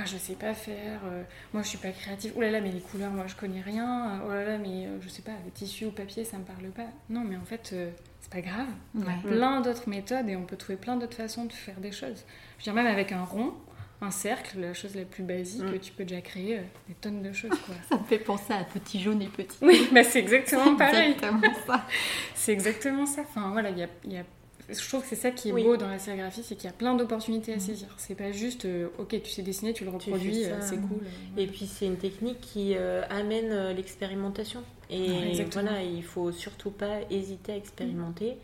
ah 0.00 0.04
je 0.06 0.16
sais 0.16 0.34
pas 0.34 0.54
faire, 0.54 1.00
euh, 1.06 1.24
moi 1.52 1.62
je 1.64 1.68
suis 1.70 1.78
pas 1.78 1.90
créative. 1.90 2.32
Oh 2.36 2.40
là 2.40 2.52
là, 2.52 2.60
mais 2.60 2.70
les 2.70 2.80
couleurs, 2.80 3.10
moi 3.10 3.26
je 3.26 3.34
connais 3.34 3.60
rien. 3.60 4.20
Oh 4.24 4.28
là 4.28 4.44
là, 4.44 4.58
mais 4.58 4.86
euh, 4.86 4.98
je 5.00 5.08
sais 5.08 5.22
pas, 5.22 5.32
le 5.44 5.50
tissu 5.50 5.86
ou 5.86 5.90
papier, 5.90 6.22
ça 6.24 6.36
me 6.38 6.44
parle 6.44 6.68
pas. 6.70 6.86
Non, 7.10 7.24
mais 7.24 7.36
en 7.36 7.44
fait, 7.44 7.70
euh, 7.72 7.90
c'est 8.20 8.30
pas 8.30 8.40
grave. 8.40 8.68
Il 8.94 9.00
y 9.00 9.04
a 9.04 9.06
Ouais. 9.08 9.14
plein 9.24 9.60
d'autres 9.60 9.88
méthodes 9.88 10.28
et 10.28 10.36
on 10.36 10.44
peut 10.44 10.56
trouver 10.56 10.76
plein 10.76 10.94
d'autres 10.96 11.16
façons 11.16 11.46
de 11.46 11.52
faire 11.52 11.80
des 11.80 11.90
choses. 11.90 12.24
Je 12.58 12.70
veux 12.70 12.72
dire, 12.72 12.74
même 12.74 12.86
avec 12.86 13.10
un 13.10 13.24
rond, 13.24 13.54
un 14.00 14.10
cercle, 14.10 14.60
la 14.60 14.74
chose 14.74 14.94
la 14.94 15.04
plus 15.04 15.24
basique, 15.24 15.62
Mm. 15.64 15.78
tu 15.80 15.92
peux 15.92 16.04
déjà 16.04 16.20
créer 16.20 16.58
euh, 16.58 16.62
des 16.88 16.94
tonnes 16.94 17.22
de 17.22 17.32
choses. 17.32 17.50
Quoi. 17.66 17.74
Ça 17.88 17.96
me 17.98 18.04
fait 18.04 18.18
penser 18.18 18.52
à 18.52 18.62
Petit 18.64 19.00
jaune 19.00 19.20
et 19.22 19.26
Petit. 19.28 19.58
oui, 19.62 19.88
bah 19.92 20.04
c'est 20.04 20.20
exactement 20.20 20.76
pareil. 20.76 21.12
Exactement 21.12 21.40
ça. 21.66 21.84
C'est 22.34 22.52
exactement 22.52 23.06
ça. 23.06 23.22
Enfin 23.22 23.50
voilà, 23.52 23.70
il 23.70 23.78
y 23.78 23.82
a, 23.82 23.88
y 24.06 24.16
a- 24.18 24.24
Je 24.70 24.86
trouve 24.88 25.00
que 25.02 25.08
c'est 25.08 25.16
ça 25.16 25.30
qui 25.30 25.48
est 25.48 25.52
Oui. 25.52 25.64
beau 25.64 25.76
dans 25.78 25.88
la 25.88 25.98
sérigraphie, 25.98 26.42
c'est 26.44 26.54
qu'il 26.54 26.66
y 26.66 26.68
a 26.68 26.72
plein 26.76 26.94
d'opportunités 26.94 27.54
à 27.54 27.58
saisir. 27.58 27.88
C'est 27.96 28.14
pas 28.14 28.32
juste, 28.32 28.66
euh, 28.66 28.88
ok, 28.98 29.20
tu 29.22 29.30
sais 29.30 29.40
dessiner, 29.42 29.72
tu 29.72 29.84
le 29.84 29.90
reproduis, 29.90 30.44
euh, 30.44 30.58
c'est 30.60 30.76
cool. 30.76 31.00
Et 31.38 31.46
puis 31.46 31.66
c'est 31.66 31.86
une 31.86 31.96
technique 31.96 32.40
qui 32.40 32.74
euh, 32.76 33.02
amène 33.08 33.50
euh, 33.50 33.72
l'expérimentation. 33.72 34.62
Et 34.90 35.10
Ouais, 35.10 35.46
voilà, 35.52 35.82
il 35.82 36.02
faut 36.04 36.32
surtout 36.32 36.70
pas 36.70 36.98
hésiter 37.10 37.52
à 37.52 37.56
expérimenter. 37.56 38.36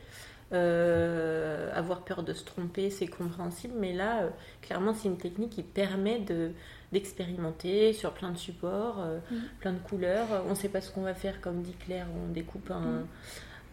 Euh, 0.53 1.71
avoir 1.75 2.03
peur 2.03 2.23
de 2.23 2.33
se 2.33 2.45
tromper, 2.45 2.91
c'est 2.91 3.07
compréhensible, 3.09 3.75
mais 3.79 3.93
là, 3.93 4.23
euh, 4.25 4.29
clairement, 4.63 4.93
c'est 4.95 5.09
une 5.09 5.17
technique 5.19 5.51
qui 5.51 5.63
permet 5.63 6.19
de 6.21 6.51
d'expérimenter 6.93 7.93
sur 7.93 8.13
plein 8.13 8.31
de 8.31 8.37
supports, 8.39 9.01
euh, 9.01 9.19
Mm. 9.31 9.35
plein 9.59 9.73
de 9.73 9.79
couleurs. 9.81 10.29
On 10.47 10.51
ne 10.51 10.55
sait 10.55 10.69
pas 10.69 10.81
ce 10.81 10.93
qu'on 10.93 11.03
va 11.03 11.15
faire, 11.15 11.41
comme 11.41 11.61
dit 11.61 11.75
Claire, 11.85 12.07
on 12.25 12.31
découpe 12.33 12.71
un, 12.71 12.79
Mm. 13.01 13.07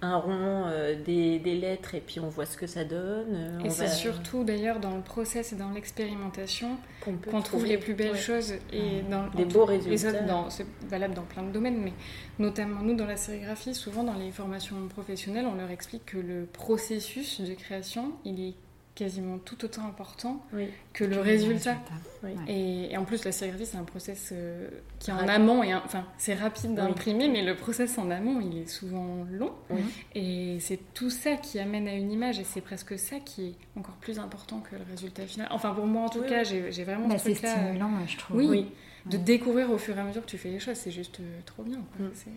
Un 0.04 0.18
rond, 0.18 0.66
euh, 0.68 0.96
des, 1.04 1.38
des 1.40 1.56
lettres, 1.56 1.94
et 1.96 2.02
puis 2.02 2.20
on 2.20 2.28
voit 2.30 2.46
ce 2.46 2.58
que 2.58 2.66
ça 2.68 2.84
donne. 2.84 3.28
Euh, 3.36 3.60
Et 3.66 3.70
c'est 3.70 3.86
va- 3.86 3.92
surtout 3.92 4.44
d'ailleurs 4.44 4.80
dans 4.80 4.96
le 4.96 5.02
process 5.04 5.54
et 5.54 5.56
dans 5.56 5.70
l'expérimentation 5.72 6.78
qu'on 7.04 7.18
trouve 7.18 7.44
trouver. 7.44 7.70
les 7.70 7.78
plus 7.78 7.94
belles 7.94 8.12
Ouais. 8.14 8.18
choses 8.18 8.54
et 8.74 9.02
dans 9.10 9.28
Des 9.36 9.46
beaux 9.46 9.66
résultats. 9.66 10.46
C'est 10.50 10.66
valable 10.88 11.14
dans 11.14 11.22
plein 11.24 11.44
de 11.44 11.52
domaines, 11.52 11.78
mais 11.84 11.94
notamment 12.40 12.82
nous 12.82 12.96
dans 12.96 13.06
la 13.06 13.18
sérigraphie, 13.18 13.76
souvent 13.76 14.04
dans 14.04 14.16
les 14.16 14.32
formations 14.32 14.76
professionnelles, 14.88 15.46
on 15.46 15.56
leur 15.56 15.70
explique 15.72 16.06
que 16.08 16.18
le 16.18 16.46
processus 16.52 17.42
de 17.42 17.54
création, 17.54 18.14
il 18.26 18.40
est 18.50 18.54
quasiment 18.94 19.38
tout 19.38 19.64
autant 19.64 19.86
important 19.86 20.44
Oui. 20.54 20.68
que 20.94 21.04
le 21.06 21.20
résultat. 21.20 21.78
Oui. 22.24 22.32
Et, 22.48 22.92
et 22.92 22.98
en 22.98 23.06
plus, 23.06 23.24
la 23.24 23.32
sérigraphie, 23.32 23.66
c'est 23.66 23.78
un 23.78 23.84
process 23.86 24.30
euh, 24.34 24.70
qui 25.00 25.10
est 25.10 25.14
en 25.14 25.18
Rapide. 25.18 25.32
amont. 25.32 25.64
Et 25.64 25.72
un- 25.72 25.82
enfin, 25.86 26.06
c'est 26.18 26.34
rapide 26.34 26.72
Oui. 26.72 26.76
d'imprimer, 26.76 27.30
mais 27.30 27.42
le 27.42 27.56
process 27.56 27.98
en 27.98 28.12
amont, 28.12 28.42
il 28.42 28.58
est 28.60 28.68
souvent 28.68 29.26
long. 29.32 29.54
Oui. 29.70 29.82
Et 30.14 30.58
c'est 30.60 30.80
tout 30.94 31.10
ça 31.10 31.36
qui 31.38 31.58
amène 31.60 31.88
à 31.88 31.94
une 31.96 32.12
image. 32.12 32.40
Et 32.40 32.44
c'est 32.44 32.62
presque 32.62 33.00
ça 33.00 33.18
qui 33.20 33.48
est 33.48 33.56
encore 33.80 33.96
plus 33.96 34.20
important 34.20 34.60
que 34.60 34.76
le 34.76 34.82
résultat 34.90 35.26
final. 35.26 35.48
Enfin, 35.52 35.74
pour 35.74 35.86
moi, 35.88 36.04
en 36.04 36.10
tout 36.10 36.20
Oui, 36.20 36.28
cas, 36.28 36.44
j'ai 36.44 36.84
vraiment 36.84 37.08
Bah, 37.08 37.18
ce 37.18 37.26
c'est 37.26 37.32
truc-là. 37.34 37.58
euh, 37.58 37.64
stimulant, 37.70 37.92
je 38.08 38.18
trouve. 38.18 38.38
Oui, 38.38 38.48
Oui. 38.50 38.68
de 39.06 39.18
découvrir 39.18 39.72
au 39.72 39.78
fur 39.78 39.98
et 39.98 40.00
à 40.02 40.04
mesure 40.04 40.22
que 40.22 40.30
tu 40.30 40.38
fais 40.38 40.50
les 40.52 40.60
choses, 40.60 40.76
c'est 40.78 40.92
juste 40.92 41.20
euh, 41.22 41.40
trop 41.46 41.64
bien. 41.64 41.80
Mm. 42.00 42.04
C'est- 42.14 42.30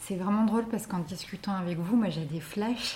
C'est 0.00 0.16
vraiment 0.16 0.44
drôle 0.44 0.66
parce 0.68 0.86
qu'en 0.86 0.98
discutant 0.98 1.54
avec 1.54 1.78
vous, 1.78 1.96
moi 1.96 2.10
j'ai 2.10 2.26
des 2.26 2.40
flashs 2.40 2.94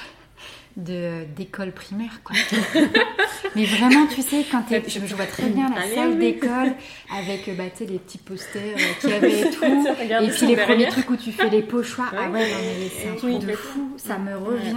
de 0.76 1.24
d'école 1.36 1.72
primaire 1.72 2.20
quoi. 2.22 2.36
Mais 3.54 3.64
vraiment, 3.64 4.06
tu 4.06 4.20
sais, 4.20 4.44
quand 4.50 4.62
t'es, 4.62 4.82
je, 4.86 5.00
je 5.06 5.14
vois 5.14 5.24
très 5.26 5.48
bien 5.48 5.70
la 5.70 5.86
mais 5.86 5.94
salle 5.94 6.18
d'école 6.18 6.72
avec 7.16 7.48
euh, 7.48 7.54
bah, 7.54 7.64
les 7.80 7.98
petits 7.98 8.18
posters 8.18 8.76
euh, 8.76 9.00
qu'il 9.00 9.10
y 9.10 9.12
avait 9.14 9.40
et 9.40 9.50
tout. 9.50 9.64
Et 9.64 10.28
puis 10.28 10.46
les 10.46 10.56
premiers 10.56 10.88
trucs 10.88 11.08
où 11.10 11.16
tu 11.16 11.32
fais 11.32 11.48
les 11.48 11.62
pochoirs. 11.62 12.12
Ah 12.14 12.30
Ouais. 12.30 12.46
mais 12.50 12.88
c'est 12.90 13.08
un 13.08 13.12
Oui, 13.26 13.38
truc 13.38 13.50
de 13.50 13.56
fou. 13.56 13.94
Ça 13.96 14.18
me 14.18 14.36
revient. 14.36 14.76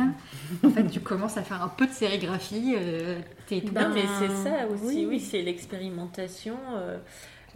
En 0.65 0.69
fait, 0.69 0.88
tu 0.88 1.02
commences 1.02 1.36
à 1.38 1.43
faire 1.43 1.62
un 1.62 1.67
peu 1.67 1.86
de 1.88 1.91
sérigraphie. 1.91 2.76
euh, 2.78 3.19
t'es 3.48 3.60
tout 3.60 3.67
Non, 3.74 3.82
Ben, 3.82 3.91
mais 3.95 4.02
c'est 4.19 4.50
ça 4.50 4.67
aussi, 4.67 5.00
oui. 5.00 5.08
oui, 5.10 5.19
c'est 5.19 5.41
l'expérimentation. 5.41 6.56
euh, 6.78 6.98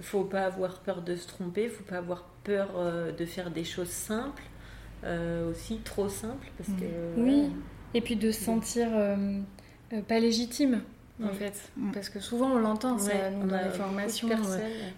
faut 0.02 0.24
pas 0.26 0.42
avoir 0.48 0.80
peur 0.82 1.02
de 1.04 1.16
se 1.16 1.28
tromper, 1.28 1.70
faut 1.70 1.84
pas 1.84 1.98
avoir 2.00 2.26
peur 2.44 2.72
euh, 2.76 3.12
de 3.14 3.26
faire 3.26 3.52
des 3.52 3.64
choses 3.64 3.90
simples, 3.90 4.44
aussi 5.50 5.78
trop 5.86 6.10
simples, 6.10 6.48
parce 6.58 6.70
que. 6.70 6.86
Oui. 7.22 7.50
Et 7.94 8.02
puis 8.02 8.16
de 8.16 8.32
se 8.32 8.44
sentir 8.44 8.88
euh, 8.92 9.40
euh, 9.94 10.02
pas 10.02 10.20
légitime, 10.20 10.82
en 11.22 11.28
Oui. 11.28 11.34
fait. 11.36 11.70
Mm. 11.78 11.92
Parce 11.92 12.10
que 12.10 12.20
souvent, 12.20 12.52
on 12.52 12.58
l'entend, 12.60 12.98
ça, 12.98 13.12
Ouais, 13.14 13.32
nous, 13.32 13.44
on 13.44 13.48
dans 13.48 13.56
a 13.56 13.64
les 13.64 13.70
formations. 13.70 14.30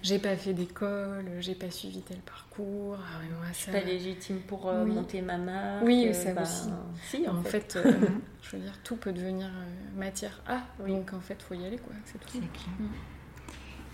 J'ai 0.02 0.20
pas 0.20 0.36
fait 0.38 0.54
d'école, 0.54 1.26
j'ai 1.42 1.56
pas 1.56 1.70
suivi 1.72 2.02
tel 2.02 2.18
parcours. 2.20 2.98
Ah 3.00 3.20
ouais, 3.20 3.30
moi, 3.38 3.48
Je 3.52 3.58
suis 3.58 3.66
ça... 3.72 3.80
pas 3.80 3.84
légitime 3.86 4.40
pour 4.48 4.70
euh, 4.70 4.86
Oui. 4.86 4.92
monter 4.94 5.22
ma 5.22 5.38
marque. 5.38 5.84
Oui, 5.86 6.08
euh, 6.08 6.14
ça 6.14 6.34
bah, 6.34 6.44
aussi. 6.44 6.70
Si, 7.10 7.28
en, 7.28 7.38
En 7.38 7.44
fait. 7.44 7.74
fait, 7.74 7.76
euh, 7.86 7.94
je 8.42 8.56
veux 8.56 8.62
dire, 8.62 8.80
tout 8.84 8.96
peut 8.96 9.12
devenir 9.12 9.48
euh, 9.48 10.00
matière 10.00 10.42
A. 10.48 10.60
Oui. 10.80 10.92
Donc 10.92 11.12
en 11.14 11.20
fait, 11.20 11.42
faut 11.42 11.54
y 11.56 11.66
aller, 11.66 11.78
quoi. 11.78 11.94
C'est 12.06 12.18
tout. 12.20 12.30
C'est 12.32 12.40
clair. 12.40 12.76
Mm. 12.80 12.88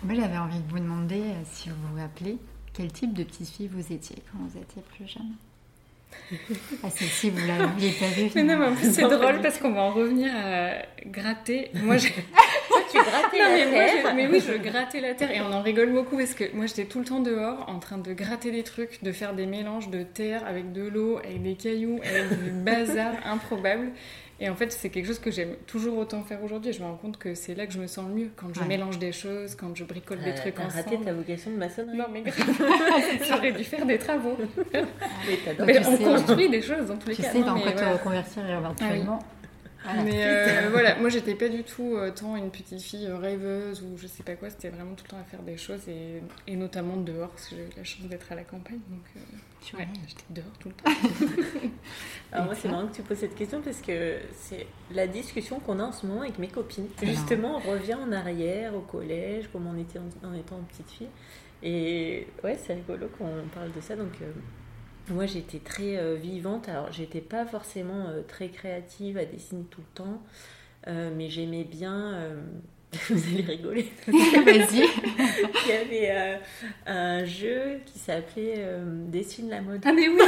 Moi, 0.04 0.14
j'avais 0.14 0.38
envie 0.38 0.58
de 0.60 0.68
vous 0.68 0.78
demander, 0.80 1.20
euh, 1.20 1.42
si 1.44 1.68
vous 1.70 1.76
vous 1.92 1.96
rappelez, 2.00 2.38
quel 2.72 2.90
type 2.92 3.12
de 3.14 3.24
petite 3.24 3.48
fille 3.48 3.68
vous 3.68 3.92
étiez 3.92 4.22
quand 4.30 4.38
vous 4.38 4.58
étiez 4.58 4.82
plus 4.82 5.06
jeune? 5.08 5.32
Ah, 6.82 6.88
celle-ci, 6.90 7.30
vous 7.30 7.46
l'aviez 7.46 7.90
pas 7.92 8.06
vue 8.06 8.30
Mais 8.34 8.42
non, 8.42 8.56
mais 8.58 8.66
en 8.66 8.74
plus, 8.74 8.92
c'est 8.92 9.02
drôle 9.02 9.40
parce 9.42 9.58
qu'on 9.58 9.72
va 9.72 9.82
en 9.82 9.90
revenir 9.92 10.30
à 10.34 10.70
gratter. 11.06 11.70
Moi. 11.74 11.96
Toi, 11.98 12.08
tu 12.90 12.98
grattais 12.98 13.38
Non, 13.38 13.44
la 13.44 13.48
mais, 13.50 13.66
moi, 13.66 13.84
terre. 13.84 14.10
je- 14.10 14.16
mais 14.16 14.26
oui, 14.28 14.42
je 14.46 14.52
grattais 14.54 15.00
la 15.00 15.14
terre 15.14 15.30
et 15.30 15.40
on 15.40 15.52
en 15.52 15.62
rigole 15.62 15.92
beaucoup 15.92 16.16
parce 16.16 16.34
que 16.34 16.44
moi 16.54 16.66
j'étais 16.66 16.84
tout 16.84 17.00
le 17.00 17.04
temps 17.04 17.20
dehors 17.20 17.64
en 17.68 17.78
train 17.78 17.98
de 17.98 18.12
gratter 18.12 18.50
des 18.50 18.62
trucs, 18.62 19.02
de 19.02 19.12
faire 19.12 19.34
des 19.34 19.46
mélanges 19.46 19.90
de 19.90 20.02
terre 20.02 20.42
avec 20.46 20.72
de 20.72 20.82
l'eau, 20.88 21.18
avec 21.18 21.42
des 21.42 21.54
cailloux, 21.54 21.98
avec 22.04 22.42
du 22.42 22.50
bazar 22.50 23.12
improbable. 23.24 23.90
Et 24.44 24.48
en 24.50 24.56
fait, 24.56 24.72
c'est 24.72 24.88
quelque 24.90 25.06
chose 25.06 25.20
que 25.20 25.30
j'aime 25.30 25.54
toujours 25.68 25.96
autant 25.98 26.22
faire 26.24 26.42
aujourd'hui. 26.42 26.72
Je 26.72 26.80
me 26.80 26.86
rends 26.86 26.96
compte 26.96 27.16
que 27.16 27.32
c'est 27.34 27.54
là 27.54 27.64
que 27.64 27.72
je 27.72 27.78
me 27.78 27.86
sens 27.86 28.08
le 28.08 28.14
mieux 28.14 28.30
quand 28.34 28.52
je 28.52 28.60
Ouais. 28.60 28.66
mélange 28.66 28.98
des 28.98 29.12
choses, 29.12 29.54
quand 29.54 29.72
je 29.76 29.84
bricole 29.84 30.18
des 30.18 30.32
T'as- 30.34 30.40
trucs 30.40 30.54
T'as 30.56 30.64
ensemble. 30.66 30.82
raté 30.84 30.98
ta 31.04 31.12
vocation 31.14 31.50
de 31.52 31.56
maçonnerie. 31.56 31.96
Non, 31.96 32.06
mais 32.12 32.22
grave. 32.22 32.36
j'aurais 33.28 33.52
dû 33.52 33.62
faire 33.62 33.86
des 33.86 33.98
travaux. 33.98 34.36
Mais 34.74 35.64
Mais 35.66 35.80
tu 35.80 35.86
on 35.86 35.96
sais- 35.96 36.02
construit 36.04 36.48
des 36.50 36.60
choses 36.60 36.86
dans 36.88 36.96
tous 36.96 37.08
les 37.10 37.14
Tu 37.14 37.22
cas. 37.22 37.30
sais 37.30 37.38
Non, 37.38 37.46
dans 37.54 37.60
quoi 37.60 37.72
te 37.72 37.84
reconvertir 37.84 38.50
éventuellement. 38.50 39.20
Voilà. 39.84 40.02
Mais 40.04 40.24
euh, 40.26 40.68
voilà, 40.70 40.94
moi 40.96 41.08
j'étais 41.08 41.34
pas 41.34 41.48
du 41.48 41.64
tout 41.64 41.96
euh, 41.96 42.10
tant 42.12 42.36
une 42.36 42.50
petite 42.50 42.80
fille 42.80 43.06
euh, 43.06 43.16
rêveuse 43.18 43.82
ou 43.82 43.96
je 43.98 44.06
sais 44.06 44.22
pas 44.22 44.34
quoi, 44.36 44.48
c'était 44.48 44.68
vraiment 44.70 44.94
tout 44.94 45.02
le 45.04 45.10
temps 45.10 45.20
à 45.20 45.24
faire 45.24 45.42
des 45.42 45.56
choses 45.56 45.88
et, 45.88 46.20
et 46.46 46.54
notamment 46.54 46.96
dehors 46.96 47.30
parce 47.30 47.48
que 47.48 47.56
j'ai 47.56 47.62
eu 47.62 47.68
la 47.76 47.82
chance 47.82 48.06
d'être 48.06 48.30
à 48.30 48.36
la 48.36 48.44
campagne 48.44 48.78
donc 48.88 49.02
euh, 49.16 49.20
Tu 49.64 49.76
ouais, 49.76 49.84
vois. 49.84 49.94
j'étais 50.06 50.24
dehors 50.30 50.52
tout 50.58 50.68
le 50.68 50.74
temps. 50.74 50.90
Alors 52.32 52.46
moi, 52.46 52.54
c'est 52.54 52.68
marrant 52.68 52.86
que 52.88 52.96
tu 52.96 53.02
poses 53.02 53.18
cette 53.18 53.34
question 53.34 53.60
parce 53.60 53.80
que 53.80 54.18
c'est 54.34 54.66
la 54.92 55.06
discussion 55.06 55.60
qu'on 55.60 55.78
a 55.78 55.84
en 55.84 55.92
ce 55.92 56.06
moment 56.06 56.22
avec 56.22 56.38
mes 56.38 56.48
copines. 56.48 56.88
Alors. 57.00 57.14
Justement, 57.14 57.56
on 57.56 57.70
revient 57.70 57.94
en 57.94 58.10
arrière 58.12 58.74
au 58.74 58.80
collège, 58.80 59.48
comme 59.52 59.66
on 59.66 59.78
était 59.78 59.98
en, 59.98 60.28
en 60.28 60.34
étant 60.34 60.56
petite 60.68 60.90
fille. 60.90 61.08
Et 61.62 62.26
ouais, 62.42 62.58
c'est 62.60 62.74
rigolo 62.74 63.08
qu'on 63.16 63.46
parle 63.54 63.72
de 63.72 63.80
ça. 63.80 63.94
Donc, 63.94 64.20
euh, 64.20 64.32
moi, 65.10 65.26
j'étais 65.26 65.60
très 65.60 65.96
euh, 65.96 66.16
vivante. 66.16 66.68
Alors, 66.68 66.90
j'étais 66.90 67.20
pas 67.20 67.46
forcément 67.46 68.08
euh, 68.08 68.22
très 68.26 68.48
créative 68.48 69.16
à 69.16 69.24
dessiner 69.24 69.64
tout 69.64 69.80
le 69.80 69.94
temps, 69.94 70.22
mais 70.86 71.30
j'aimais 71.30 71.64
bien. 71.64 72.34
Vous 73.08 73.22
allez 73.32 73.42
rigoler. 73.42 73.90
Vas-y. 74.06 74.84
Il 75.64 75.68
y 75.68 75.72
avait 75.72 76.10
euh, 76.10 76.36
un 76.86 77.24
jeu 77.24 77.80
qui 77.86 77.98
s'appelait 77.98 78.56
euh, 78.58 78.82
Dessine 79.08 79.48
la 79.48 79.62
mode. 79.62 79.80
Ah 79.84 79.92
mais 79.94 80.08
oui 80.08 80.20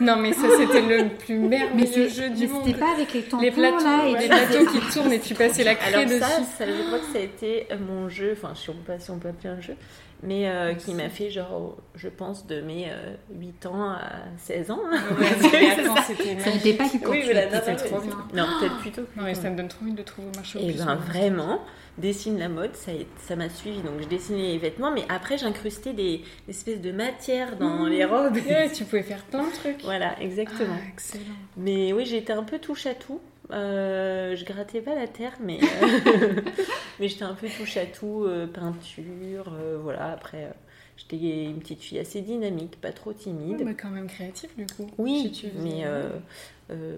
Non 0.00 0.16
mais 0.16 0.32
ça 0.32 0.46
c'était 0.56 0.82
le 0.82 1.08
plus 1.08 1.34
Mais 1.38 1.58
merveilleux 1.58 2.08
jeu 2.08 2.28
mais 2.28 2.36
du 2.36 2.46
monde. 2.46 2.62
c'était 2.64 2.78
pas 2.78 2.92
avec 2.92 3.12
les 3.12 3.22
tampons 3.22 3.42
Les 3.42 3.50
plateaux, 3.50 3.84
là 3.84 4.06
et 4.08 4.20
les 4.20 4.28
plateaux 4.28 4.66
qui 4.66 4.78
tournent 4.92 5.12
et 5.12 5.18
tu 5.20 5.34
passais 5.34 5.64
la 5.64 5.74
craie 5.74 5.94
Alors 5.94 6.06
dessus. 6.06 6.20
ça, 6.20 6.28
ça, 6.58 6.66
je 6.66 6.82
crois 6.86 6.98
que 7.00 7.06
ça 7.12 7.18
a 7.18 7.22
été 7.22 7.66
mon 7.88 8.08
jeu, 8.08 8.34
enfin 8.36 8.52
je 8.54 8.60
sais 8.70 8.72
pas 8.86 8.98
si 9.00 9.10
on 9.10 9.18
peut 9.18 9.28
appeler 9.28 9.50
un 9.50 9.60
jeu, 9.60 9.74
mais 10.22 10.48
euh, 10.48 10.74
qui 10.74 10.94
m'a 10.94 11.08
fait, 11.08 11.30
genre, 11.30 11.76
je 11.94 12.08
pense, 12.08 12.46
de 12.46 12.60
mes 12.60 12.90
8 13.34 13.66
ans 13.66 13.90
à 13.90 14.22
16 14.38 14.70
ans. 14.70 14.80
Hein. 14.90 14.98
ça 16.38 16.50
n'était 16.50 16.74
pas 16.74 16.88
qui 16.88 16.98
Oui, 17.06 17.22
voilà, 17.24 17.46
non, 17.46 17.76
trop 17.76 18.00
bien. 18.00 18.16
Non, 18.34 18.46
peut-être 18.60 18.78
plutôt. 18.78 19.02
Non, 19.16 19.24
mais 19.24 19.34
ça 19.34 19.50
me 19.50 19.56
donne 19.56 19.68
trop 19.68 19.84
envie 19.84 19.94
de 19.94 20.02
trouver 20.02 20.28
au 20.32 20.36
marché. 20.36 20.60
Et 20.60 20.70
eh 20.70 20.72
ben, 20.72 20.94
vraiment, 20.94 21.60
dessine 21.98 22.38
la 22.38 22.48
mode, 22.48 22.72
ça 22.74 23.36
m'a 23.36 23.48
suivi. 23.48 23.80
Donc, 23.82 24.00
je 24.00 24.06
dessinais 24.06 24.52
les 24.52 24.58
vêtements, 24.58 24.92
mais 24.92 25.04
après, 25.08 25.38
j'incrustais 25.38 25.92
des, 25.92 26.22
espèces 26.48 26.80
de 26.80 26.92
matière 26.92 27.56
dans 27.56 27.86
les 27.86 28.04
robes. 28.04 28.38
tu 28.74 28.84
pouvais 28.84 29.02
faire 29.02 29.24
plein 29.24 29.46
de 29.46 29.52
trucs. 29.52 29.82
Voilà, 29.82 30.20
exactement. 30.20 30.76
Ah, 30.78 30.88
excellent. 30.92 31.24
Mais 31.56 31.92
oui, 31.92 32.06
j'étais 32.06 32.32
un 32.32 32.44
peu 32.44 32.58
touche 32.58 32.86
à 32.86 32.94
tout. 32.94 33.20
Euh, 33.50 34.36
je 34.36 34.44
grattais 34.44 34.80
pas 34.80 34.94
la 34.94 35.08
terre, 35.08 35.34
mais, 35.40 35.58
euh, 35.62 36.40
mais 37.00 37.08
j'étais 37.08 37.24
un 37.24 37.34
peu 37.34 37.48
touche 37.48 37.76
à 37.76 37.86
tout, 37.86 38.24
euh, 38.24 38.46
peinture, 38.46 39.52
voilà. 39.82 40.12
Après, 40.12 40.52
j'étais 40.96 41.44
une 41.44 41.58
petite 41.58 41.82
fille 41.82 41.98
assez 41.98 42.22
dynamique, 42.22 42.80
pas 42.80 42.92
trop 42.92 43.12
timide. 43.12 43.62
mais 43.64 43.74
quand 43.74 43.90
même 43.90 44.06
créative 44.06 44.50
du 44.56 44.66
coup. 44.66 44.90
Oui, 44.98 45.32
mais 45.62 45.84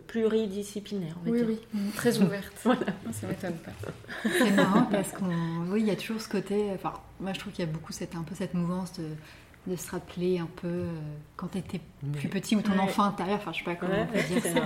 pluridisciplinaire, 0.07 1.17
on 1.21 1.25
va 1.27 1.33
oui, 1.33 1.45
dire. 1.45 1.57
Oui, 1.75 1.81
très 1.97 2.19
ouverte. 2.19 2.53
voilà. 2.63 2.87
Ça 3.13 3.27
m'étonne 3.27 3.57
pas. 3.57 3.73
C'est 4.23 4.53
marrant 4.53 4.85
parce 4.85 5.11
qu'on, 5.13 5.67
oui, 5.71 5.81
il 5.81 5.87
y 5.87 5.91
a 5.91 5.97
toujours 5.97 6.21
ce 6.21 6.29
côté. 6.29 6.71
Enfin, 6.75 6.93
moi, 7.19 7.33
je 7.33 7.41
trouve 7.41 7.53
qu'il 7.53 7.65
y 7.65 7.69
a 7.69 7.73
beaucoup 7.73 7.93
cette 7.93 8.15
un 8.15 8.23
peu 8.23 8.37
cette 8.37 8.55
mouvance 8.55 8.93
de 8.93 9.05
de 9.67 9.77
se 9.77 9.91
rappeler 9.91 10.39
un 10.39 10.49
peu 10.57 10.69
euh, 10.69 10.87
quand 11.37 11.49
tu 11.49 11.59
étais 11.59 11.81
plus 12.13 12.29
petit 12.29 12.55
ou 12.55 12.61
ton 12.61 12.79
enfant 12.79 13.05
intérieur, 13.05 13.39
enfin 13.39 13.53
je 13.53 13.59
sais 13.59 13.65
pas 13.65 13.75
comment 13.75 14.03
on 14.03 14.07
peut 14.07 14.23
dire 14.23 14.43
ça. 14.43 14.61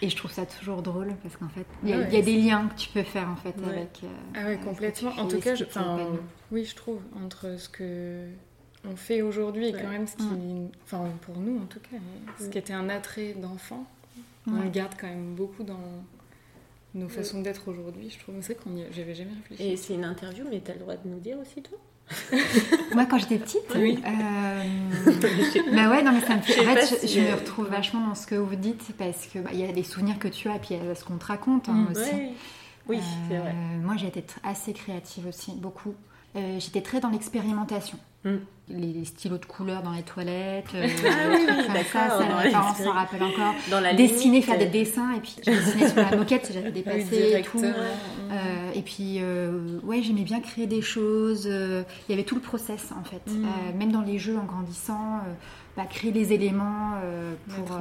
Et 0.00 0.08
je 0.08 0.16
trouve 0.16 0.32
ça 0.32 0.46
toujours 0.46 0.82
drôle 0.82 1.14
parce 1.22 1.36
qu'en 1.36 1.48
fait, 1.48 1.66
il 1.82 1.90
y, 1.90 1.92
a 1.92 2.22
des 2.22 2.40
liens 2.40 2.68
que 2.68 2.80
tu 2.80 2.88
peux 2.88 3.02
faire 3.02 3.28
en 3.28 3.36
fait 3.36 3.54
avec. 3.64 4.00
Euh, 4.02 4.08
ah 4.34 4.44
ouais, 4.46 4.58
complètement. 4.58 5.10
En 5.18 5.28
tout 5.28 5.38
cas, 5.38 5.54
je, 5.54 5.64
oui, 6.50 6.64
je 6.64 6.74
trouve 6.74 7.00
entre 7.24 7.58
ce 7.58 7.68
que 7.68 8.28
on 8.84 8.96
fait 8.96 9.22
aujourd'hui 9.22 9.68
et 9.68 9.72
quand 9.72 9.88
même 9.88 10.06
ce 10.06 10.16
qui, 10.16 10.24
mm. 10.24 10.70
enfin 10.84 11.04
pour 11.20 11.36
nous 11.38 11.58
en 11.60 11.66
tout 11.66 11.78
cas, 11.78 11.96
ce 12.40 12.48
qui 12.48 12.58
était 12.58 12.72
un 12.72 12.88
attrait 12.88 13.34
d'enfant, 13.34 13.86
on 14.46 14.60
le 14.60 14.70
garde 14.70 14.94
quand 14.98 15.08
même 15.08 15.34
beaucoup 15.34 15.62
dans 15.62 16.04
nos 16.94 17.08
façons 17.08 17.42
d'être 17.42 17.68
aujourd'hui. 17.68 18.10
Je 18.10 18.18
trouve 18.18 18.34
c'est 18.40 18.54
qu'on 18.54 18.70
j'avais 18.90 19.14
jamais 19.14 19.34
réfléchi. 19.34 19.62
Et 19.62 19.76
c'est 19.76 19.94
une 19.94 20.04
interview, 20.04 20.44
mais 20.50 20.60
tu 20.60 20.70
as 20.70 20.74
le 20.74 20.80
droit 20.80 20.96
de 20.96 21.08
nous 21.08 21.20
dire 21.20 21.38
aussi 21.38 21.62
toi? 21.62 21.78
Moi, 22.94 23.06
quand 23.06 23.18
j'étais 23.18 23.38
petite, 23.38 23.62
oui. 23.74 24.02
Euh, 24.06 24.62
bah 25.74 25.90
ouais, 25.90 26.02
non, 26.02 26.12
mais 26.12 26.20
ça 26.20 26.36
me 26.36 26.42
fait. 26.42 26.60
En 26.66 26.74
fait, 26.74 27.06
je, 27.06 27.20
me 27.20 27.34
retrouve 27.34 27.68
vachement 27.68 28.06
dans 28.06 28.14
ce 28.14 28.26
que 28.26 28.34
vous 28.34 28.56
dites 28.56 28.92
parce 28.98 29.26
que 29.26 29.38
bah, 29.38 29.50
il 29.52 29.60
y 29.60 29.64
a 29.64 29.72
les 29.72 29.82
souvenirs 29.82 30.18
que 30.18 30.28
tu 30.28 30.48
as, 30.48 30.58
puis 30.58 30.74
il 30.74 30.84
y 30.84 30.90
a 30.90 30.94
ce 30.94 31.04
qu'on 31.04 31.16
te 31.16 31.26
raconte 31.26 31.68
hein, 31.68 31.86
mm. 31.88 31.92
aussi. 31.92 32.14
Oui, 32.88 32.98
c'est 33.28 33.38
vrai. 33.38 33.50
Euh, 33.50 33.82
moi, 33.82 33.96
j'ai 33.96 34.08
été 34.08 34.24
assez 34.42 34.72
créative 34.72 35.26
aussi, 35.26 35.52
beaucoup. 35.52 35.94
Euh, 36.36 36.58
j'étais 36.58 36.80
très 36.80 37.00
dans 37.00 37.10
l'expérimentation. 37.10 37.98
Mm. 38.24 38.36
Les, 38.68 39.04
stylos 39.04 39.38
de 39.38 39.44
couleur 39.44 39.82
dans 39.82 39.90
les 39.90 40.02
toilettes, 40.02 40.72
euh, 40.74 40.86
ah, 41.04 41.28
oui, 41.30 41.46
oui, 41.46 41.84
ça, 41.92 42.08
ça, 42.08 42.44
mes 42.44 42.50
parents 42.50 42.74
s'en 42.74 42.92
rappellent 42.92 43.22
encore. 43.24 43.54
Dans 43.70 43.80
la 43.80 43.92
Dessiner, 43.92 44.40
faire 44.40 44.58
des 44.58 44.66
dessins, 44.66 45.12
et 45.14 45.20
puis 45.20 45.34
je 45.44 45.50
dessinais 45.50 45.88
sur 45.88 45.96
la 45.96 46.16
moquette, 46.16 46.50
j'avais 46.54 46.70
dépassé 46.72 47.34
et 47.38 47.42
tout. 47.42 47.62
Euh, 47.62 48.72
et 48.74 48.82
puis, 48.82 49.20
ouais, 49.82 50.02
j'aimais 50.02 50.22
bien 50.22 50.40
créer 50.40 50.66
des 50.66 50.80
choses. 50.80 51.46
Il 51.46 52.10
y 52.10 52.12
avait 52.12 52.24
tout 52.24 52.36
le 52.36 52.40
process, 52.40 52.92
en 52.92 53.04
fait. 53.04 53.30
Mm. 53.30 53.76
même 53.78 53.92
dans 53.92 54.00
les 54.00 54.18
jeux, 54.18 54.38
en 54.38 54.44
grandissant, 54.44 55.20
bah, 55.74 55.84
créer 55.88 56.12
des 56.12 56.34
éléments 56.34 56.96
euh, 57.02 57.32
pour. 57.48 57.76
Euh, 57.76 57.78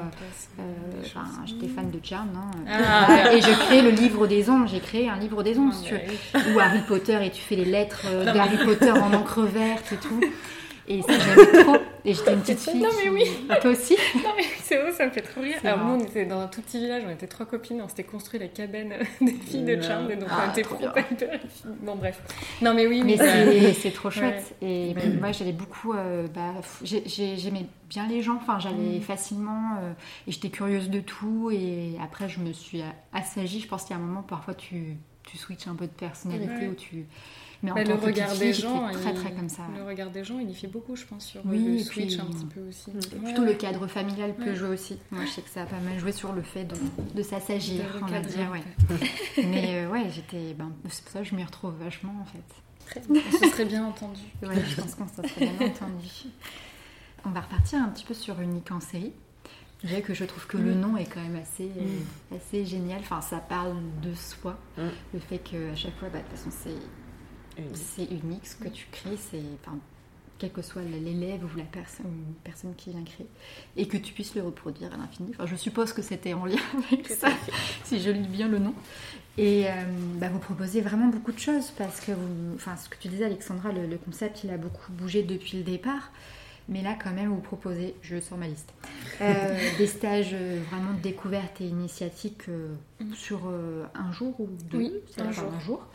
euh, 0.60 1.44
j'étais 1.46 1.68
fan 1.68 1.92
de 1.92 2.00
Charm, 2.02 2.30
non 2.34 2.64
ah. 2.70 3.34
Et 3.34 3.42
je 3.42 3.52
crée 3.66 3.82
le 3.82 3.90
livre 3.90 4.28
des 4.28 4.50
ondes. 4.50 4.70
J'ai 4.70 4.80
créé 4.80 5.10
un 5.10 5.18
livre 5.18 5.44
des 5.44 5.60
ondes, 5.60 5.74
ah, 6.34 6.38
Ou 6.54 6.60
Harry 6.60 6.80
Potter 6.88 7.18
et 7.22 7.32
tu 7.32 7.42
fais 7.42 7.58
les 7.58 7.66
lettres 7.66 8.06
d'Harry 8.24 8.64
Potter 8.64 8.92
en 8.92 9.14
encre 9.14 9.42
verte 9.42 9.92
et 9.92 9.98
tout. 9.98 10.22
Et 10.88 11.02
ça, 11.02 11.14
j'aimais 11.18 11.64
trop. 11.64 11.78
Et 12.04 12.14
j'étais 12.14 12.34
une 12.34 12.42
petite 12.42 12.60
fille. 12.60 12.82
Non, 12.82 12.90
mais 13.02 13.10
oui. 13.10 13.24
Toi 13.62 13.72
aussi 13.72 13.96
Non, 14.16 14.32
mais 14.36 14.44
c'est 14.62 14.78
vrai, 14.78 14.92
ça 14.92 15.06
me 15.06 15.12
fait 15.12 15.22
trop 15.22 15.42
rire. 15.42 15.58
Alors, 15.64 15.86
nous, 15.86 15.94
on 15.94 16.00
était 16.00 16.26
dans 16.26 16.40
un 16.40 16.48
tout 16.48 16.62
petit 16.62 16.80
village, 16.80 17.04
on 17.08 17.12
était 17.12 17.28
trois 17.28 17.46
copines, 17.46 17.82
on 17.82 17.88
s'était 17.88 18.04
construit 18.04 18.40
la 18.40 18.48
cabane 18.48 18.94
des 19.22 19.34
filles 19.34 19.64
de 19.64 19.82
Charm, 19.82 20.10
et 20.10 20.16
donc 20.16 20.30
on 20.30 20.52
était 20.52 20.64
trop 20.64 20.78
Bon, 21.82 21.96
bref. 21.96 22.22
Non, 22.62 22.74
mais 22.74 22.88
oui. 22.88 23.04
Mais 23.04 23.74
c'est 23.74 23.92
trop 23.92 24.10
chouette. 24.12 24.56
Et 24.62 24.94
moi, 25.20 25.32
j'allais 25.32 25.54
beaucoup. 25.54 25.94
Euh, 25.94 26.28
bah, 26.28 26.56
j'aimais 26.84 27.68
bien 27.90 28.08
les 28.08 28.22
gens, 28.22 28.36
enfin, 28.36 28.60
j'allais 28.60 29.00
mm. 29.00 29.02
facilement. 29.02 29.78
Euh, 29.82 29.94
et 30.28 30.32
j'étais 30.32 30.50
curieuse 30.50 30.90
de 30.90 31.00
tout. 31.00 31.52
Et 31.52 31.96
après, 32.02 32.28
je 32.28 32.40
me 32.40 32.54
suis 32.54 32.82
assagie. 33.14 33.60
Je 33.60 33.68
pense 33.68 33.84
qu'il 33.84 33.96
y 33.96 34.00
a 34.00 34.02
un 34.02 34.06
moment, 34.06 34.24
parfois, 34.24 34.56
tu, 34.56 34.98
tu 35.24 35.38
switches 35.38 35.68
un 35.68 35.76
peu 35.76 35.86
de 35.86 35.92
personnalité 35.92 36.68
où 36.68 36.74
tu 36.74 37.06
mais 37.64 37.72
en 37.72 37.76
bah, 37.76 37.84
le 37.84 37.94
regard 37.94 38.36
des 38.36 38.54
gens, 38.54 38.90
très, 38.92 39.14
très 39.14 39.32
comme 39.34 39.50
ça. 39.50 39.64
Le 39.76 39.84
regard 39.84 40.10
des 40.10 40.24
gens, 40.24 40.40
il 40.40 40.50
y 40.50 40.56
fait 40.56 40.68
beaucoup, 40.68 40.96
je 40.96 41.06
pense, 41.06 41.26
sur 41.26 41.42
oui, 41.46 41.78
le 41.78 41.84
switch 41.84 42.18
un 42.18 42.26
petit 42.26 42.46
peu 42.46 42.62
aussi. 42.68 42.92
Plutôt 43.24 43.44
le 43.44 43.54
cadre 43.54 43.86
familial 43.88 44.34
peut 44.36 44.56
jouer 44.56 44.70
aussi. 44.70 44.98
Moi, 45.12 45.26
je 45.26 45.32
sais 45.32 45.42
que 45.42 45.50
ça 45.50 45.64
a 45.64 45.66
pas 45.66 45.80
mal 45.80 46.00
joué 46.00 46.12
sur 46.12 46.34
le 46.34 46.42
fait 46.42 46.64
de, 46.64 46.76
de 47.16 47.24
s'assagir, 47.24 47.84
on 48.02 48.06
va 48.08 48.20
dire. 48.20 48.52
Ouais. 48.52 48.64
Mais 49.38 49.86
euh, 49.86 49.90
ouais, 49.90 50.10
j'étais. 50.10 50.54
Ben, 50.54 50.72
c'est 50.90 51.04
pour 51.04 51.14
ça 51.14 51.20
que 51.20 51.26
je 51.26 51.36
m'y 51.36 51.44
retrouve 51.44 51.74
vachement, 51.80 52.16
en 52.22 52.26
fait. 52.26 52.40
Très 52.86 53.00
bien. 53.02 53.22
On 53.28 53.38
se 53.38 53.50
serait 53.52 53.66
bien 53.66 53.86
entendu. 53.86 54.22
Oui, 54.42 54.56
je 54.68 54.82
pense 54.82 54.96
qu'on 54.96 55.08
se 55.08 55.28
serait 55.30 55.48
bien 55.48 55.68
entendu. 55.68 56.08
On 57.26 57.30
va 57.30 57.42
repartir 57.42 57.80
un 57.80 57.90
petit 57.90 58.06
peu 58.06 58.14
sur 58.14 58.40
Unique 58.42 58.72
en 58.72 58.80
série. 58.80 59.14
Je 59.84 59.88
dirais 59.88 60.02
que 60.02 60.14
je 60.14 60.26
trouve 60.26 60.46
que 60.48 60.58
le 60.58 60.76
mm. 60.76 60.80
nom 60.80 60.98
est 60.98 61.06
quand 61.06 61.22
même 61.22 61.38
assez, 61.38 61.66
mm. 61.66 62.36
assez 62.36 62.66
génial. 62.66 63.00
Enfin, 63.00 63.22
ça 63.22 63.38
parle 63.38 63.76
de 64.02 64.14
soi. 64.14 64.58
Mm. 64.78 64.82
Le 65.14 65.20
fait 65.20 65.38
qu'à 65.40 65.76
chaque 65.76 65.98
fois, 65.98 66.10
bah, 66.10 66.20
de 66.20 66.24
toute 66.24 66.38
façon, 66.38 66.50
c'est 66.52 66.76
c'est 67.74 68.06
unique. 68.06 68.46
Ce 68.46 68.56
que 68.56 68.70
tu 68.70 68.88
crées, 68.92 69.18
c'est. 69.18 69.44
Enfin, 69.62 69.78
quel 70.42 70.52
que 70.52 70.64
soit 70.64 70.82
l'élève 70.82 71.44
ou 71.44 71.56
la 71.56 71.64
personne, 71.66 72.12
personne 72.44 72.74
qui 72.76 72.90
vient 72.90 73.04
créer, 73.04 73.28
et 73.78 73.88
que 73.88 73.96
tu 73.96 74.12
puisses 74.12 74.34
le 74.34 74.42
reproduire 74.42 74.92
à 74.92 74.98
l'infini. 74.98 75.30
Enfin, 75.36 75.46
je 75.46 75.56
suppose 75.56 75.94
que 75.94 76.02
c'était 76.02 76.34
en 76.34 76.46
lien 76.46 76.58
avec 76.92 77.08
ça, 77.10 77.28
si 77.84 78.02
je 78.02 78.10
lis 78.10 78.28
bien 78.28 78.48
le 78.48 78.58
nom. 78.58 78.74
Et 79.38 79.68
euh, 79.68 79.72
bah, 80.16 80.30
vous 80.30 80.40
proposez 80.40 80.82
vraiment 80.82 81.08
beaucoup 81.08 81.32
de 81.32 81.40
choses 81.40 81.70
parce 81.78 82.00
que 82.00 82.12
vous, 82.12 82.56
enfin, 82.56 82.76
ce 82.76 82.90
que 82.90 82.96
tu 83.00 83.08
disais, 83.08 83.26
Alexandra, 83.26 83.72
le, 83.72 83.98
concept, 83.98 84.44
il 84.44 84.50
a 84.50 84.58
beaucoup 84.58 84.92
bougé 84.92 85.22
depuis 85.22 85.58
le 85.58 85.64
départ. 85.64 86.12
Mais 86.70 86.82
là, 86.82 86.96
quand 87.02 87.12
même, 87.12 87.30
vous 87.30 87.42
proposez, 87.42 87.94
je 88.02 88.20
sors 88.20 88.38
ma 88.38 88.48
liste, 88.48 88.74
euh, 89.22 89.60
des 89.78 89.88
stages 89.88 90.32
euh, 90.34 90.60
vraiment 90.72 90.94
de 90.94 91.02
découverte 91.02 91.62
et 91.62 91.66
initiatique 91.66 92.48
mm. 92.48 93.14
sur 93.14 93.42
un 93.94 94.12
jour 94.12 94.40
ou 94.40 94.50
deux, 94.72 94.78
oui, 94.78 94.94
un, 95.20 95.32
jour. 95.32 95.52
un 95.54 95.60
jour. 95.60 95.88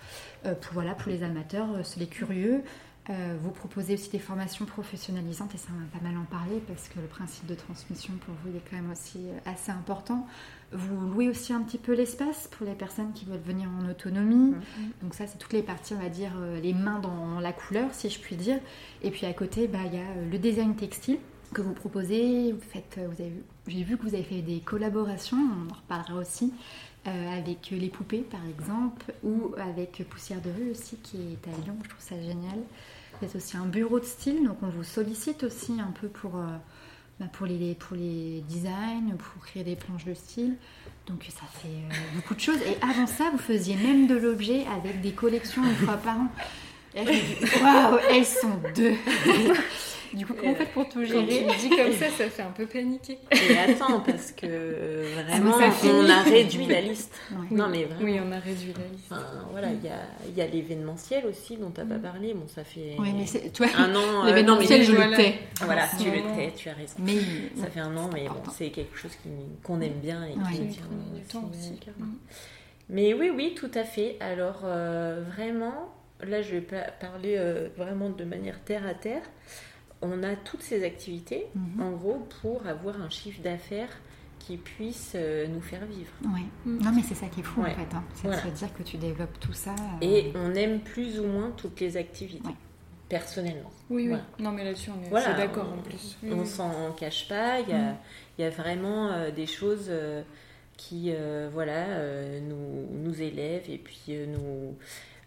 Euh, 0.46 0.54
pour, 0.54 0.74
voilà, 0.74 0.94
pour 0.94 1.10
les 1.10 1.22
amateurs, 1.22 1.68
euh, 1.74 1.82
les 1.98 2.06
curieux. 2.06 2.62
Euh, 3.08 3.36
vous 3.40 3.52
proposez 3.52 3.94
aussi 3.94 4.10
des 4.10 4.18
formations 4.18 4.64
professionnalisantes 4.64 5.54
et 5.54 5.58
ça 5.58 5.68
on 5.72 5.78
va 5.78 5.86
pas 5.96 6.04
mal 6.04 6.18
en 6.18 6.24
parler 6.24 6.60
parce 6.66 6.88
que 6.88 6.98
le 6.98 7.06
principe 7.06 7.46
de 7.46 7.54
transmission 7.54 8.12
pour 8.14 8.34
vous 8.42 8.50
il 8.50 8.56
est 8.56 8.62
quand 8.68 8.74
même 8.74 8.90
aussi 8.90 9.20
assez 9.44 9.70
important. 9.70 10.26
Vous 10.72 11.12
louez 11.12 11.28
aussi 11.28 11.52
un 11.52 11.62
petit 11.62 11.78
peu 11.78 11.94
l'espace 11.94 12.48
pour 12.48 12.66
les 12.66 12.74
personnes 12.74 13.12
qui 13.12 13.24
veulent 13.24 13.38
venir 13.38 13.68
en 13.80 13.88
autonomie. 13.88 14.54
Mm-hmm. 14.54 15.02
Donc 15.04 15.14
ça 15.14 15.28
c'est 15.28 15.38
toutes 15.38 15.52
les 15.52 15.62
parties 15.62 15.94
on 15.94 16.02
va 16.02 16.08
dire 16.08 16.32
les 16.60 16.74
mains 16.74 16.98
dans 16.98 17.38
la 17.38 17.52
couleur 17.52 17.90
si 17.92 18.10
je 18.10 18.18
puis 18.18 18.34
dire. 18.34 18.58
Et 19.02 19.12
puis 19.12 19.24
à 19.24 19.32
côté 19.32 19.68
bah, 19.68 19.78
il 19.86 19.94
y 19.94 20.02
a 20.02 20.24
le 20.28 20.38
design 20.38 20.74
textile 20.74 21.18
que 21.54 21.62
vous 21.62 21.74
proposez. 21.74 22.50
Vous 22.50 22.60
faites, 22.60 22.98
vous 22.98 23.22
avez, 23.22 23.40
j'ai 23.68 23.84
vu 23.84 23.96
que 23.96 24.02
vous 24.02 24.14
avez 24.14 24.24
fait 24.24 24.42
des 24.42 24.58
collaborations, 24.58 25.36
on 25.36 25.72
en 25.72 25.76
reparlera 25.76 26.20
aussi 26.20 26.52
euh, 27.06 27.38
avec 27.38 27.70
les 27.70 27.88
poupées 27.88 28.24
par 28.30 28.40
exemple, 28.46 29.12
ou 29.22 29.54
avec 29.58 30.02
Poussière 30.08 30.40
de 30.40 30.50
rue 30.50 30.70
aussi 30.70 30.96
qui 30.96 31.16
est 31.16 31.48
à 31.48 31.64
Lyon, 31.64 31.76
je 31.82 31.88
trouve 31.88 32.02
ça 32.02 32.20
génial. 32.20 32.58
Vous 33.20 33.26
êtes 33.26 33.36
aussi 33.36 33.56
un 33.56 33.66
bureau 33.66 33.98
de 33.98 34.04
style, 34.04 34.44
donc 34.44 34.58
on 34.62 34.68
vous 34.68 34.84
sollicite 34.84 35.44
aussi 35.44 35.80
un 35.80 35.92
peu 35.98 36.08
pour, 36.08 36.36
euh, 36.36 36.46
bah, 37.18 37.26
pour, 37.32 37.46
les, 37.46 37.74
pour 37.74 37.96
les 37.96 38.42
designs, 38.48 39.16
pour 39.16 39.42
créer 39.44 39.64
des 39.64 39.76
planches 39.76 40.04
de 40.04 40.14
style. 40.14 40.56
Donc 41.06 41.24
ça 41.28 41.46
fait 41.60 41.68
euh, 41.68 41.94
beaucoup 42.14 42.34
de 42.34 42.40
choses. 42.40 42.60
Et 42.62 42.76
avant 42.82 43.06
ça, 43.06 43.30
vous 43.30 43.38
faisiez 43.38 43.76
même 43.76 44.06
de 44.06 44.16
l'objet 44.16 44.64
avec 44.76 45.00
des 45.00 45.12
collections 45.12 45.64
une 45.64 45.74
fois 45.76 45.96
par 45.96 46.18
an. 46.18 46.28
Waouh, 46.96 47.98
elles 48.10 48.24
sont 48.24 48.58
deux 48.74 48.94
Du 50.16 50.24
coup, 50.24 50.32
comment 50.32 50.52
on 50.52 50.54
fait 50.54 50.72
pour 50.72 50.88
tout 50.88 51.04
gérer 51.04 51.44
Quand 51.46 51.52
tu 51.52 51.68
dis 51.68 51.76
comme 51.76 51.92
ça, 51.92 52.08
ça 52.08 52.30
fait 52.30 52.42
un 52.42 52.50
peu 52.50 52.64
paniquer. 52.64 53.18
Et 53.30 53.58
attends, 53.58 54.00
parce 54.00 54.32
que 54.32 54.46
euh, 54.46 55.22
vraiment, 55.26 55.56
on 55.84 56.08
a 56.08 56.22
réduit 56.22 56.66
la 56.66 56.80
liste. 56.80 57.14
Non, 57.50 57.68
mais 57.68 57.84
vraiment. 57.84 58.02
Oui, 58.02 58.18
on 58.26 58.32
a 58.32 58.38
réduit 58.38 58.72
la 58.72 58.86
liste. 58.86 59.12
voilà, 59.50 59.68
il 59.72 59.84
y 59.84 59.88
a, 59.88 59.98
y 60.34 60.40
a 60.40 60.46
l'événementiel 60.50 61.26
aussi 61.26 61.58
dont 61.58 61.70
tu 61.70 61.80
n'as 61.80 61.86
pas 61.86 61.98
parlé. 61.98 62.32
Bon, 62.32 62.48
ça 62.48 62.64
fait 62.64 62.96
oui, 62.98 63.12
mais 63.12 63.50
toi, 63.50 63.66
un 63.76 63.94
an. 63.94 64.00
Euh, 64.16 64.28
l'événementiel, 64.28 64.82
je 64.82 64.92
le 64.92 65.14
tais. 65.14 65.34
Voilà, 65.60 65.86
tu 65.98 66.10
le 66.10 66.22
tais, 66.34 66.52
tu 66.56 66.68
as 66.70 66.72
raison. 66.72 66.94
Mais 67.00 67.18
ça 67.60 67.66
fait 67.66 67.80
un 67.80 67.94
an, 67.96 68.08
mais 68.12 68.26
bon, 68.28 68.50
c'est 68.56 68.70
quelque 68.70 68.96
chose 68.96 69.12
qu'on 69.62 69.80
aime 69.80 70.00
bien 70.02 70.24
et 70.24 70.32
qui 70.32 70.60
nous 70.60 70.72
tient 70.72 70.84
du 71.14 71.20
temps 71.22 71.50
aussi. 71.50 71.78
Mais 72.88 73.12
oui, 73.12 73.30
oui, 73.34 73.54
tout 73.54 73.70
à 73.74 73.84
fait. 73.84 74.16
Alors, 74.20 74.62
euh, 74.64 75.22
vraiment, 75.34 75.92
là, 76.24 76.40
je 76.40 76.52
vais 76.52 76.66
parler 77.00 77.38
vraiment 77.76 78.08
de 78.08 78.24
manière 78.24 78.58
terre 78.64 78.86
à 78.86 78.94
terre 78.94 79.22
on 80.02 80.22
a 80.22 80.36
toutes 80.36 80.62
ces 80.62 80.84
activités, 80.84 81.46
mhm. 81.54 81.82
en 81.82 81.90
gros, 81.92 82.26
pour 82.42 82.66
avoir 82.66 83.00
un 83.00 83.08
chiffre 83.10 83.40
d'affaires 83.42 83.88
qui 84.38 84.56
puisse 84.58 85.12
euh, 85.16 85.46
nous 85.48 85.60
faire 85.60 85.84
vivre. 85.86 86.12
Oui. 86.32 86.42
Mm. 86.64 86.84
Non, 86.84 86.92
mais 86.94 87.02
c'est 87.02 87.14
ça 87.16 87.26
qui 87.26 87.40
est 87.40 87.42
fou 87.42 87.62
en 87.62 87.64
fait. 87.64 87.94
Hein. 87.94 88.04
C'est 88.14 88.28
de 88.28 88.34
se 88.34 88.46
dire 88.48 88.72
que 88.74 88.82
tu 88.84 88.96
développes 88.96 89.40
tout 89.40 89.52
ça. 89.54 89.72
Euh, 89.72 89.96
Et 90.02 90.30
on 90.36 90.54
aime 90.54 90.80
plus 90.80 91.18
ou 91.18 91.24
moins 91.26 91.50
toutes 91.56 91.80
les 91.80 91.96
activités. 91.96 92.54
personnellement. 93.08 93.70
Oui, 93.90 94.02
oui. 94.02 94.08
Voilà. 94.08 94.24
Non, 94.38 94.52
mais 94.52 94.62
là-dessus, 94.64 94.90
on 94.90 95.04
est 95.04 95.08
Voilà, 95.08 95.32
d'accord 95.34 95.72
en 95.72 95.78
plus. 95.82 96.16
Oui, 96.22 96.30
on 96.32 96.40
oui. 96.40 96.46
s'en 96.46 96.92
cache 96.92 97.28
pas. 97.28 97.60
Il 97.60 97.68
y 97.70 97.72
a, 97.72 97.92
Mm. 97.92 97.96
il 98.38 98.42
y 98.42 98.44
a 98.44 98.50
vraiment 98.50 99.08
euh, 99.12 99.30
des 99.30 99.46
choses 99.46 99.86
euh, 99.88 100.22
qui 100.76 101.06
euh, 101.08 101.48
voilà, 101.52 101.86
euh, 101.88 102.40
nous, 102.40 102.98
nous 103.02 103.22
élèvent 103.22 103.68
et 103.70 103.78
puis 103.78 104.04
euh, 104.10 104.26
nous. 104.26 104.76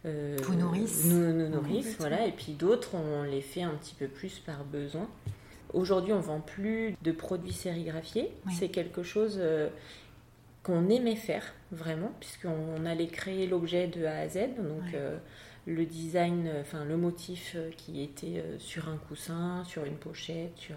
Euh, 0.06 0.38
Vous 0.44 0.56
nourrissent. 0.56 1.06
Nous, 1.06 1.34
nous 1.34 1.48
nourrissent, 1.50 1.96
voilà. 2.00 2.26
Et 2.26 2.32
puis 2.32 2.54
d'autres, 2.54 2.96
on 2.96 3.24
les 3.24 3.42
fait 3.42 3.64
un 3.64 3.76
petit 3.76 3.96
peu 3.96 4.08
plus 4.08 4.40
par 4.40 4.64
besoin. 4.64 5.08
Aujourd'hui, 5.74 6.14
on 6.14 6.20
vend 6.20 6.40
plus 6.40 6.96
de 7.02 7.12
produits 7.12 7.54
sérigraphiés. 7.54 8.32
Oui. 8.48 8.54
C'est 8.58 8.70
quelque 8.70 9.04
chose 9.04 9.38
euh, 9.40 9.70
qu'on 10.64 10.90
aimait 10.90 11.16
faire 11.16 11.44
vraiment, 11.72 12.12
puisqu'on 12.20 12.86
allait 12.86 13.08
créer 13.08 13.46
l'objet 13.48 13.88
de 13.88 14.06
A 14.06 14.20
à 14.20 14.28
Z. 14.30 14.36
Donc, 14.58 14.82
Ouais. 14.84 14.92
euh, 14.96 15.18
le 15.68 15.86
design, 15.86 16.50
enfin 16.62 16.84
le 16.86 16.98
motif 16.98 17.56
qui 17.78 18.02
était 18.02 18.44
sur 18.58 18.90
un 18.90 18.98
coussin, 18.98 19.64
sur 19.66 19.84
une 19.86 19.98
pochette, 19.98 20.58
sur 20.58 20.76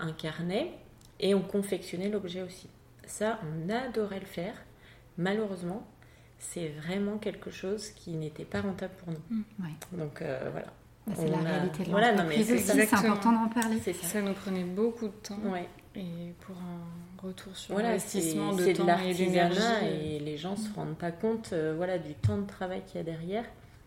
un, 0.00 0.06
un 0.08 0.12
carnet, 0.12 0.72
et 1.18 1.34
on 1.34 1.40
confectionnait 1.40 2.10
l'objet 2.10 2.42
aussi. 2.42 2.68
Ça, 3.06 3.38
on 3.44 3.70
adorait 3.70 4.20
le 4.20 4.26
faire. 4.26 4.54
Malheureusement, 5.16 5.86
c'est 6.38 6.68
vraiment 6.68 7.18
quelque 7.18 7.50
chose 7.50 7.88
qui 7.90 8.10
n'était 8.12 8.44
pas 8.44 8.60
rentable 8.60 8.92
pour 9.04 9.12
nous. 9.12 9.64
Ouais. 9.64 9.72
Donc 9.92 10.22
euh, 10.22 10.48
voilà. 10.52 10.66
Bah, 11.06 11.12
c'est 11.16 11.28
la 11.30 11.38
a- 11.38 11.40
réalité 11.42 11.84
de 11.84 11.90
Voilà, 11.90 12.12
non, 12.14 12.24
mais 12.28 12.36
l'entreprise 12.38 12.64
c'est 12.66 12.94
important 12.94 13.32
d'en 13.32 13.48
parler. 13.48 13.78
Ça. 13.80 13.92
Ça 14.08 14.22
nous 14.22 14.32
prenait 14.32 14.64
beaucoup 14.64 15.06
de 15.06 15.12
temps. 15.22 15.38
Ouais. 15.44 15.68
Et 15.94 16.32
pour 16.40 16.56
un 16.56 17.26
retour 17.26 17.56
sur 17.56 17.72
Voilà, 17.74 17.98
c'est 17.98 18.18
investissement 18.18 18.52
de 18.54 18.62
c'est 18.64 18.72
de 18.74 18.78
temps 18.78 18.98
et 18.98 19.14
d'énergie. 19.14 19.58
l'artisanat 19.58 19.84
euh, 19.84 20.16
et 20.16 20.18
les 20.18 20.36
gens 20.36 20.56
se 20.56 20.68
rendent 20.74 20.96
pas 20.98 21.10
compte 21.12 21.50
euh, 21.52 21.74
voilà, 21.76 21.98
du 21.98 22.12
temps 22.14 22.36
de 22.38 22.46
travail 22.46 22.82
qu'il 22.86 22.96
y 22.96 23.00
a 23.00 23.04
derrière 23.04 23.44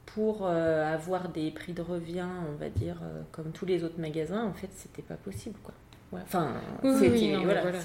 pour 0.07 0.47
euh, 0.47 0.91
avoir 0.91 1.29
des 1.29 1.51
prix 1.51 1.73
de 1.73 1.83
revient, 1.83 2.25
on 2.51 2.55
va 2.57 2.69
dire, 2.69 2.95
euh, 3.03 3.21
comme 3.31 3.51
tous 3.51 3.65
les 3.67 3.83
autres 3.83 3.99
magasins. 3.99 4.43
En 4.45 4.53
fait, 4.53 4.69
c'était 4.75 5.03
pas 5.03 5.13
possible. 5.15 5.55
Quoi. 5.63 5.73
Ouais. 6.11 6.21
Enfin, 6.23 6.53
Oui, 6.83 6.91
oui, 7.11 7.31
non, 7.33 7.43
voilà, 7.43 7.61
voilà. 7.61 7.77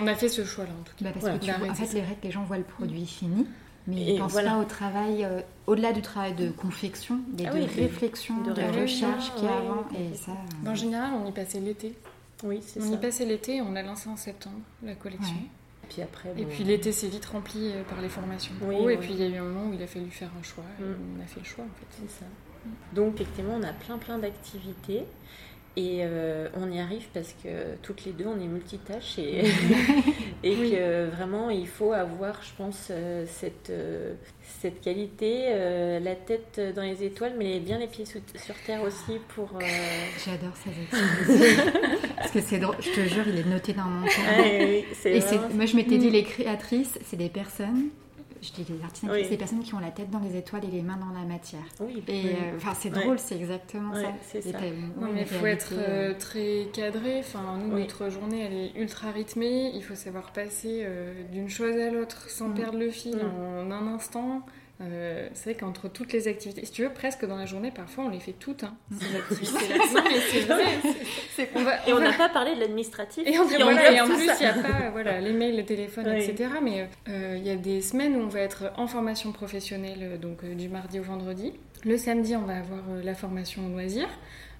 On 0.00 0.06
a 0.06 0.14
fait 0.14 0.28
ce 0.28 0.44
choix-là 0.44 0.70
en 0.78 0.84
tout 0.84 0.92
cas. 0.96 1.04
Bah, 1.06 1.10
parce 1.12 1.22
Voilà. 1.24 1.38
que 1.40 1.44
tu 1.44 1.50
vois, 1.50 1.68
en 1.70 1.74
fait, 1.74 1.92
les, 1.94 2.04
les 2.22 2.30
gens 2.30 2.44
voient 2.44 2.58
le 2.58 2.62
produit 2.62 3.04
fini, 3.06 3.46
mais 3.86 3.96
ils 3.96 4.08
Et 4.10 4.12
ne 4.14 4.18
pensent 4.20 4.32
voilà. 4.32 4.52
pas 4.52 4.58
au 4.58 4.64
travail, 4.64 5.24
euh, 5.24 5.40
au-delà 5.66 5.92
du 5.92 6.02
travail 6.02 6.34
de 6.34 6.50
confection, 6.50 7.18
des 7.28 7.46
Ah 7.46 7.50
de 7.52 7.58
oui, 7.60 7.66
de- 7.66 7.80
réflexion, 7.82 8.40
de 8.42 8.50
recherche 8.80 9.34
qu'il 9.34 9.44
y 9.44 9.48
a 9.48 9.60
oui, 9.60 9.66
avant. 9.68 9.84
et 9.98 10.14
ça, 10.16 10.32
euh, 10.32 10.70
En 10.70 10.74
général, 10.74 11.10
on 11.22 11.28
y 11.28 11.32
passait 11.32 11.60
l'été. 11.60 11.94
Oui, 12.44 12.60
c'est 12.64 12.80
On 12.82 12.88
ça. 12.88 12.94
y 12.94 12.96
passait 12.98 13.24
l'été 13.24 13.56
et 13.56 13.62
on 13.62 13.74
a 13.76 13.82
lancé 13.82 14.08
en 14.08 14.16
septembre 14.16 14.58
la 14.82 14.94
collection. 14.94 15.34
Ouais. 15.34 15.88
Puis 15.88 16.00
après, 16.02 16.32
Et 16.38 16.44
puis 16.44 16.64
l'été 16.64 16.90
s'est 16.90 17.08
vite 17.08 17.26
rempli 17.26 17.70
euh, 17.72 17.82
par 17.84 18.00
les 18.00 18.08
formations 18.08 18.54
pro. 18.58 18.68
Oui, 18.68 18.76
et 18.76 18.86
oui. 18.86 18.96
puis 18.98 19.10
il 19.12 19.20
y 19.20 19.22
a 19.24 19.28
eu 19.28 19.36
un 19.36 19.44
moment 19.44 19.68
où 19.70 19.74
il 19.74 19.82
a 19.82 19.86
fallu 19.86 20.10
faire 20.10 20.30
un 20.38 20.42
choix. 20.42 20.64
Et 20.80 20.82
Mm. 20.82 20.96
on 21.18 21.22
a 21.22 21.26
fait 21.26 21.40
le 21.40 21.46
choix 21.46 21.64
en 21.64 21.68
fait. 21.78 21.86
C'est 22.08 22.20
ça. 22.20 22.24
Donc 22.94 23.14
effectivement, 23.20 23.54
on 23.58 23.62
a 23.62 23.72
plein 23.72 23.98
plein 23.98 24.18
d'activités 24.18 25.02
et 25.76 26.00
euh, 26.02 26.48
on 26.54 26.70
y 26.70 26.78
arrive 26.80 27.06
parce 27.14 27.34
que 27.42 27.48
toutes 27.82 28.04
les 28.04 28.12
deux, 28.12 28.26
on 28.26 28.38
est 28.40 28.46
multitâches 28.46 29.18
et, 29.18 29.40
et 30.44 30.54
Oui. 30.56 30.70
que 30.72 31.08
vraiment, 31.10 31.48
il 31.50 31.66
faut 31.66 31.92
avoir, 31.92 32.42
je 32.42 32.50
pense, 32.58 32.88
euh, 32.90 33.24
cette, 33.26 33.70
euh, 33.70 34.12
cette 34.60 34.80
qualité, 34.82 35.46
euh, 35.48 35.98
la 36.00 36.14
tête 36.14 36.60
dans 36.76 36.82
les 36.82 37.02
étoiles, 37.04 37.34
mais 37.38 37.58
bien 37.58 37.78
les 37.78 37.86
pieds 37.86 38.04
sous- 38.04 38.20
sur 38.36 38.54
terre 38.66 38.82
aussi 38.82 39.18
pour... 39.34 39.50
euh, 39.56 39.64
J'adore 40.24 40.52
ces. 40.56 40.70
Parce 42.16 42.30
que 42.32 42.40
c'est 42.40 42.58
drôle, 42.58 42.76
je 42.80 42.90
te 42.90 43.08
jure, 43.08 43.24
il 43.26 43.38
est 43.38 43.48
noté 43.48 43.72
dans 43.72 43.84
mon 43.84 44.06
oui, 44.06 44.84
Et 45.04 45.18
vraiment- 45.20 45.48
moi, 45.54 45.66
je 45.66 45.76
m'étais 45.76 45.98
dit, 45.98 46.08
Mm. 46.08 46.12
les 46.12 46.22
créatrices, 46.24 46.98
c'est 47.06 47.16
des 47.16 47.28
personnes, 47.28 47.88
je 48.42 48.52
dis 48.52 48.66
les 48.72 48.82
artistes, 48.84 49.06
Oui. 49.10 49.20
c'est 49.22 49.30
des 49.30 49.36
personnes 49.36 49.62
qui 49.62 49.72
ont 49.74 49.78
la 49.78 49.90
tête 49.92 50.10
dans 50.10 50.18
les 50.18 50.36
étoiles 50.36 50.64
et 50.64 50.70
les 50.70 50.82
mains 50.82 50.96
dans 50.98 51.16
la 51.18 51.24
matière. 51.24 51.62
Oui, 51.80 52.02
Et 52.08 52.12
oui. 52.24 52.30
euh, 52.30 52.56
enfin, 52.56 52.74
c'est 52.78 52.92
Ouais. 52.92 53.02
drôle, 53.04 53.18
c'est 53.18 53.36
exactement 53.36 53.92
Ouais, 53.92 54.02
ça. 54.02 54.12
c'est 54.22 54.42
ça. 54.42 54.58
Non, 55.00 55.08
mais 55.14 55.20
il 55.22 55.26
faut 55.26 55.46
être 55.46 55.68
réalité, 55.74 55.90
euh, 55.92 56.10
euh, 56.10 56.14
très 56.18 56.66
cadré. 56.72 57.20
Enfin, 57.20 57.56
nous, 57.58 57.74
Oui. 57.76 57.82
notre 57.82 58.08
journée, 58.10 58.40
elle 58.44 58.54
est 58.54 58.80
ultra 58.82 59.10
rythmée. 59.12 59.70
Il 59.74 59.82
faut 59.84 59.94
savoir 59.94 60.32
passer 60.32 60.82
euh, 60.84 61.14
d'une 61.30 61.48
chose 61.48 61.76
à 61.78 61.90
l'autre 61.90 62.28
sans 62.28 62.48
Mm. 62.48 62.54
perdre 62.54 62.78
le 62.78 62.90
fil 62.90 63.16
Mm. 63.16 63.68
en 63.68 63.70
un 63.70 63.86
instant. 63.94 64.42
Euh, 64.82 65.28
c'est 65.34 65.50
vrai 65.50 65.60
qu'entre 65.60 65.88
toutes 65.88 66.12
les 66.12 66.26
activités, 66.28 66.64
si 66.64 66.72
tu 66.72 66.82
veux, 66.82 66.92
presque 66.92 67.24
dans 67.24 67.36
la 67.36 67.46
journée, 67.46 67.70
parfois 67.70 68.04
on 68.04 68.08
les 68.08 68.20
fait 68.20 68.32
toutes. 68.32 68.64
Hein, 68.64 68.74
ces 69.00 69.16
activités-là. 69.16 70.58
Et 71.86 71.92
on 71.92 72.00
n'a 72.00 72.12
pas 72.12 72.28
parlé 72.28 72.54
de 72.54 72.60
l'administratif. 72.60 73.22
Et 73.26 73.38
en, 73.38 73.44
voilà, 73.44 73.92
et 73.92 74.04
plus, 74.04 74.24
il 74.24 74.40
n'y 74.40 74.46
a 74.46 74.54
pas 74.54 74.90
voilà, 74.90 75.20
les 75.20 75.32
mails, 75.32 75.56
le 75.56 75.64
téléphone, 75.64 76.06
Oui. 76.08 76.22
etc. 76.24 76.50
Mais 76.62 76.88
euh, 77.08 77.36
il 77.38 77.46
y 77.46 77.50
a 77.50 77.56
des 77.56 77.80
semaines 77.80 78.16
où 78.16 78.20
on 78.20 78.28
va 78.28 78.40
être 78.40 78.72
en 78.76 78.86
formation 78.86 79.32
professionnelle, 79.32 79.98
euh, 80.02 80.16
donc 80.18 80.42
euh, 80.44 80.54
du 80.54 80.68
mardi 80.68 80.98
au 81.00 81.04
vendredi. 81.04 81.52
Le 81.84 81.96
samedi, 81.96 82.36
on 82.36 82.42
va 82.42 82.58
avoir 82.58 82.82
la 83.02 83.14
formation 83.14 83.66
au 83.66 83.70
loisir. 83.70 84.08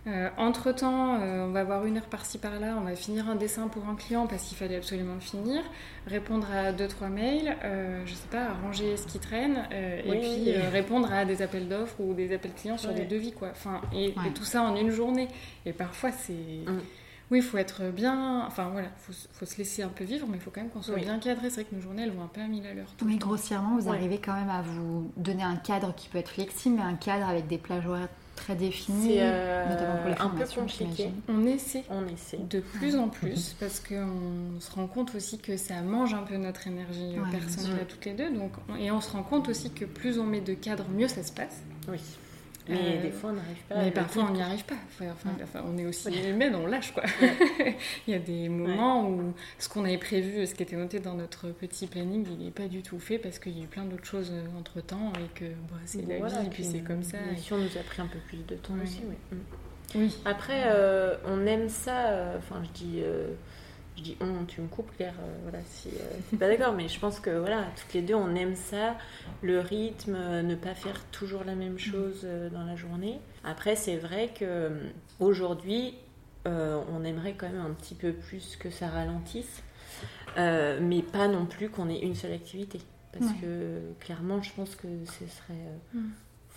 Euh, 0.08 0.28
entre-temps, 0.36 1.20
euh, 1.20 1.46
on 1.46 1.52
va 1.52 1.60
avoir 1.60 1.86
une 1.86 1.96
heure 1.96 2.06
par-ci 2.06 2.38
par-là, 2.38 2.74
on 2.76 2.80
va 2.80 2.96
finir 2.96 3.28
un 3.30 3.36
dessin 3.36 3.68
pour 3.68 3.86
un 3.88 3.94
client 3.94 4.26
parce 4.26 4.42
qu'il 4.42 4.56
fallait 4.56 4.74
absolument 4.74 5.14
le 5.14 5.20
finir, 5.20 5.62
répondre 6.08 6.48
à 6.52 6.72
deux 6.72 6.88
trois 6.88 7.08
mails, 7.08 7.56
euh, 7.62 8.02
je 8.04 8.12
sais 8.14 8.26
pas, 8.28 8.46
arranger 8.46 8.96
ce 8.96 9.06
qui 9.06 9.20
traîne, 9.20 9.64
euh, 9.72 10.00
Oui, 10.06 10.16
et 10.16 10.18
puis 10.20 10.28
oui. 10.46 10.52
euh, 10.56 10.70
répondre 10.70 11.12
à 11.12 11.24
des 11.24 11.40
appels 11.40 11.68
d'offres 11.68 12.00
ou 12.00 12.14
des 12.14 12.34
appels 12.34 12.52
clients 12.52 12.78
sur 12.78 12.90
Ouais. 12.90 12.96
des 12.96 13.04
devis, 13.04 13.30
quoi. 13.32 13.50
Enfin, 13.52 13.80
et, 13.94 14.12
tout 14.34 14.42
ça 14.42 14.62
en 14.62 14.74
une 14.74 14.90
journée. 14.90 15.28
Et 15.66 15.72
parfois, 15.72 16.10
c'est... 16.10 16.32
Mm. 16.32 16.80
Oui, 17.30 17.38
il 17.38 17.42
faut 17.44 17.56
être 17.56 17.84
bien. 17.92 18.44
Enfin 18.46 18.68
voilà, 18.70 18.88
faut, 18.98 19.12
faut 19.32 19.46
se 19.46 19.56
laisser 19.56 19.82
un 19.82 19.88
peu 19.88 20.04
vivre, 20.04 20.26
mais 20.28 20.36
il 20.36 20.40
faut 20.40 20.50
quand 20.50 20.60
même 20.60 20.68
qu'on 20.68 20.82
soit 20.82 20.96
Oui. 20.96 21.02
bien 21.02 21.18
cadré. 21.18 21.48
C'est 21.48 21.62
vrai 21.62 21.70
que 21.70 21.74
nos 21.76 21.80
journées, 21.80 22.02
elles 22.02 22.10
vont 22.10 22.24
un 22.24 22.28
peu 22.28 22.40
à 22.42 22.46
mille 22.48 22.66
à 22.66 22.74
l'heure. 22.74 22.92
temps. 22.98 23.06
grossièrement, 23.06 23.78
vous 23.78 23.88
Ouais. 23.88 23.96
arrivez 23.96 24.18
quand 24.18 24.34
même 24.34 24.50
à 24.50 24.60
vous 24.62 25.10
donner 25.16 25.42
un 25.44 25.56
cadre 25.56 25.94
qui 25.94 26.08
peut 26.10 26.18
être 26.18 26.28
flexible, 26.30 26.76
mais 26.76 26.82
un 26.82 26.96
cadre 26.96 27.26
avec 27.28 27.46
des 27.46 27.56
plages 27.56 27.86
horaires 27.86 28.08
très 28.36 28.54
définies, 28.54 29.08
C'est 29.08 29.18
euh, 29.22 29.68
notamment 29.68 29.96
pour 29.98 30.08
les 30.08 30.14
un 30.20 30.28
peu 30.44 30.60
compliqué. 30.60 31.10
On 31.28 31.44
essaie 31.46 31.84
On 31.90 32.06
essaie. 32.06 32.38
de 32.38 32.60
plus 32.60 32.96
en 32.96 33.08
plus 33.08 33.54
parce 33.60 33.80
qu'on 33.80 34.58
se 34.60 34.70
rend 34.72 34.86
compte 34.86 35.14
aussi 35.14 35.38
que 35.38 35.56
ça 35.56 35.80
mange 35.82 36.14
un 36.14 36.22
peu 36.22 36.36
notre 36.36 36.66
énergie 36.66 37.16
euh, 37.16 37.22
Ouais, 37.22 37.30
personnelle 37.30 37.80
à 37.80 37.84
toutes 37.84 38.04
les 38.04 38.14
deux. 38.14 38.30
Donc, 38.30 38.52
on- 38.68 38.76
et 38.76 38.90
on 38.90 39.00
se 39.00 39.10
rend 39.10 39.22
compte 39.22 39.48
aussi 39.48 39.70
que 39.70 39.84
plus 39.84 40.18
on 40.18 40.24
met 40.24 40.40
de 40.40 40.54
cadre, 40.54 40.84
mieux 40.88 41.08
ça 41.08 41.22
se 41.22 41.32
passe. 41.32 41.62
Oui. 41.88 41.98
Mais 42.68 42.76
Euh, 42.78 43.02
des 43.02 43.10
fois, 43.10 43.30
on 43.30 43.32
n'arrive 43.34 43.62
pas 43.68 43.74
Mais 43.82 43.90
parfois, 43.90 44.26
on 44.30 44.32
n'y 44.34 44.42
arrive 44.42 44.64
pas. 44.64 44.76
Enfin, 44.88 45.06
enfin, 45.12 45.28
Ouais. 45.30 45.42
enfin, 45.42 45.64
on 45.66 45.76
est 45.78 45.84
aussi 45.86 46.08
Ouais. 46.08 46.30
humaine, 46.30 46.54
on 46.54 46.66
lâche 46.66 46.92
quoi. 46.92 47.02
il 48.06 48.12
y 48.12 48.14
a 48.14 48.18
des 48.18 48.48
moments 48.48 49.08
où 49.08 49.34
ce 49.58 49.68
qu'on 49.68 49.84
avait 49.84 49.98
prévu, 49.98 50.46
ce 50.46 50.54
qui 50.54 50.62
était 50.62 50.76
noté 50.76 51.00
dans 51.00 51.14
notre 51.14 51.48
petit 51.48 51.86
planning, 51.86 52.26
il 52.30 52.44
n'est 52.44 52.50
pas 52.52 52.68
du 52.68 52.82
tout 52.82 52.98
fait 52.98 53.18
parce 53.18 53.38
qu'il 53.38 53.56
y 53.58 53.60
a 53.60 53.64
eu 53.64 53.68
plein 53.68 53.84
d'autres 53.84 54.04
choses 54.06 54.32
entre 54.58 54.80
temps 54.80 55.12
et 55.16 55.38
que 55.38 55.46
bah, 55.46 55.76
c'est 55.86 56.06
la 56.08 56.18
Voilà, 56.18 56.40
vie, 56.40 56.46
et 56.46 56.50
puis 56.50 56.64
c'est 56.64 56.80
comme 56.84 57.02
ça. 57.02 57.18
et- 57.18 57.26
L'émission 57.30 57.58
nous 57.58 57.76
a 57.78 57.82
pris 57.82 58.00
un 58.02 58.06
peu 58.06 58.18
plus 58.28 58.38
de 58.46 58.54
temps 58.56 58.74
aussi, 58.82 59.00
oui. 59.08 59.16
Mm. 59.36 59.40
Oui. 59.94 60.16
Après, 60.24 60.62
euh, 60.66 61.16
on 61.26 61.44
aime 61.46 61.68
ça. 61.68 62.06
euh, 62.10 62.38
Enfin, 62.38 62.62
je 62.64 62.70
dis, 62.70 63.00
euh, 63.02 63.32
je 63.96 64.02
dis 64.02 64.16
on. 64.20 64.44
Tu 64.46 64.60
me 64.60 64.68
coupes, 64.68 64.90
Claire. 64.96 65.14
euh, 65.20 65.38
voilà, 65.42 65.58
si 65.66 65.88
euh, 65.88 66.16
t'es 66.30 66.36
pas 66.36 66.48
d'accord, 66.48 66.72
mais 66.74 66.88
je 66.88 66.98
pense 66.98 67.20
que 67.20 67.30
voilà, 67.30 67.64
toutes 67.76 67.92
les 67.94 68.02
deux, 68.02 68.14
on 68.14 68.34
aime 68.34 68.56
ça. 68.56 68.96
Le 69.42 69.60
rythme, 69.60 70.14
euh, 70.16 70.42
ne 70.42 70.54
pas 70.54 70.74
faire 70.74 71.04
toujours 71.10 71.44
la 71.44 71.54
même 71.54 71.78
chose 71.78 72.22
euh, 72.24 72.48
dans 72.50 72.64
la 72.64 72.76
journée. 72.76 73.20
Après, 73.44 73.76
c'est 73.76 73.96
vrai 73.96 74.28
que 74.28 74.44
euh, 74.44 74.70
aujourd'hui, 75.20 75.94
on 76.44 77.04
aimerait 77.04 77.34
quand 77.34 77.48
même 77.48 77.60
un 77.60 77.72
petit 77.72 77.94
peu 77.94 78.12
plus 78.12 78.56
que 78.56 78.68
ça 78.68 78.88
ralentisse, 78.88 79.62
mais 80.36 81.02
pas 81.02 81.28
non 81.28 81.46
plus 81.46 81.68
qu'on 81.68 81.88
ait 81.88 82.00
une 82.00 82.16
seule 82.16 82.32
activité. 82.32 82.80
Parce 83.12 83.26
Ouais. 83.26 83.38
que 83.42 83.80
clairement, 84.00 84.42
je 84.42 84.50
pense 84.52 84.74
que 84.74 84.88
ce 85.04 85.26
serait. 85.36 86.02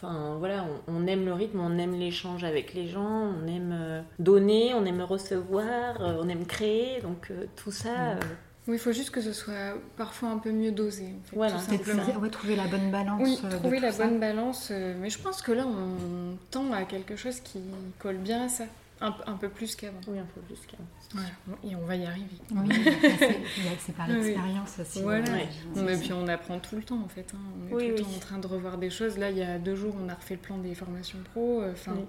Mm. 0.01 0.05
Enfin 0.07 0.35
voilà, 0.39 0.65
on, 0.87 0.93
on 1.03 1.07
aime 1.07 1.25
le 1.25 1.33
rythme, 1.33 1.59
on 1.59 1.77
aime 1.77 1.93
l'échange 1.95 2.43
avec 2.43 2.73
les 2.73 2.87
gens, 2.87 3.33
on 3.43 3.47
aime 3.47 3.71
euh, 3.73 4.01
donner, 4.19 4.73
on 4.73 4.85
aime 4.85 5.01
recevoir, 5.01 6.01
euh, 6.01 6.19
on 6.21 6.27
aime 6.29 6.45
créer, 6.45 7.01
donc 7.01 7.27
euh, 7.31 7.45
tout 7.55 7.71
ça. 7.71 8.11
euh, 8.11 8.19
Oui, 8.67 8.75
il 8.75 8.79
faut 8.79 8.91
juste 8.91 9.11
que 9.11 9.21
ce 9.21 9.31
soit 9.33 9.75
parfois 9.97 10.29
un 10.29 10.37
peu 10.37 10.51
mieux 10.51 10.71
dosé. 10.71 11.03
En 11.05 11.29
fait, 11.29 11.35
Voilà, 11.35 11.53
tout 11.53 11.59
c'est 11.69 11.77
simplement. 11.77 12.05
ça. 12.05 12.19
Ouais, 12.19 12.29
trouver 12.29 12.55
la 12.55 12.67
bonne 12.67 12.91
balance. 12.91 13.21
Oui, 13.23 13.39
trouver 13.59 13.79
la 13.79 13.91
ça. 13.91 14.05
bonne 14.05 14.19
balance. 14.19 14.69
euh, 14.71 14.95
mais 14.99 15.09
je 15.09 15.19
pense 15.19 15.41
que 15.41 15.51
là, 15.51 15.65
on 15.65 16.35
tend 16.51 16.71
à 16.73 16.83
quelque 16.83 17.15
chose 17.15 17.39
qui 17.39 17.59
colle 17.99 18.17
bien 18.17 18.45
à 18.45 18.49
ça. 18.49 18.65
Un, 19.01 19.13
un 19.27 19.33
peu 19.33 19.49
plus 19.49 19.75
qu'avant. 19.75 19.99
oui, 20.07 20.17
un 20.19 20.25
peu 20.25 20.39
plus 20.41 20.57
qu'avant. 20.67 20.85
Voilà. 21.13 21.29
Et 21.63 21.75
on 21.75 21.85
va 21.85 21.95
y 21.97 22.05
arriver. 22.05 22.37
Oui, 22.51 22.69
c'est 23.79 23.93
par 23.95 24.07
Oui. 24.07 24.13
l'expérience 24.15 24.79
aussi. 24.79 25.01
Voilà. 25.01 25.29
Ouais. 25.33 25.47
Non, 25.75 25.87
ça. 25.87 25.97
puis 25.97 26.13
on 26.13 26.27
apprend 26.29 26.59
tout 26.59 26.77
le 26.77 26.83
temps 26.83 27.01
en 27.03 27.09
fait. 27.09 27.33
hein. 27.35 27.39
On 27.61 27.67
est 27.67 27.73
Oui, 27.73 27.83
tout 27.83 27.89
le 27.89 27.95
oui. 27.95 28.01
temps 28.03 28.15
en 28.15 28.19
train 28.19 28.37
de 28.37 28.47
revoir 28.47 28.77
des 28.77 28.89
choses. 28.89 29.17
Là, 29.17 29.31
il 29.31 29.37
y 29.37 29.43
a 29.43 29.59
deux 29.59 29.75
jours, 29.75 29.95
on 30.01 30.07
a 30.07 30.13
refait 30.13 30.35
le 30.35 30.39
plan 30.41 30.57
des 30.57 30.73
formations 30.75 31.19
pro. 31.33 31.61
Enfin, 31.69 31.93
Oui. 31.97 32.05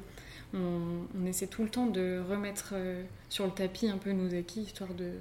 on, 0.54 1.06
on 1.20 1.26
essaie 1.26 1.48
tout 1.48 1.64
le 1.64 1.68
temps 1.70 1.86
de 1.86 2.22
remettre 2.28 2.70
euh, 2.74 3.02
sur 3.28 3.46
le 3.46 3.52
tapis 3.52 3.88
un 3.88 3.98
peu 3.98 4.12
nos 4.12 4.32
acquis, 4.38 4.60
histoire 4.62 4.94
de, 4.94 5.14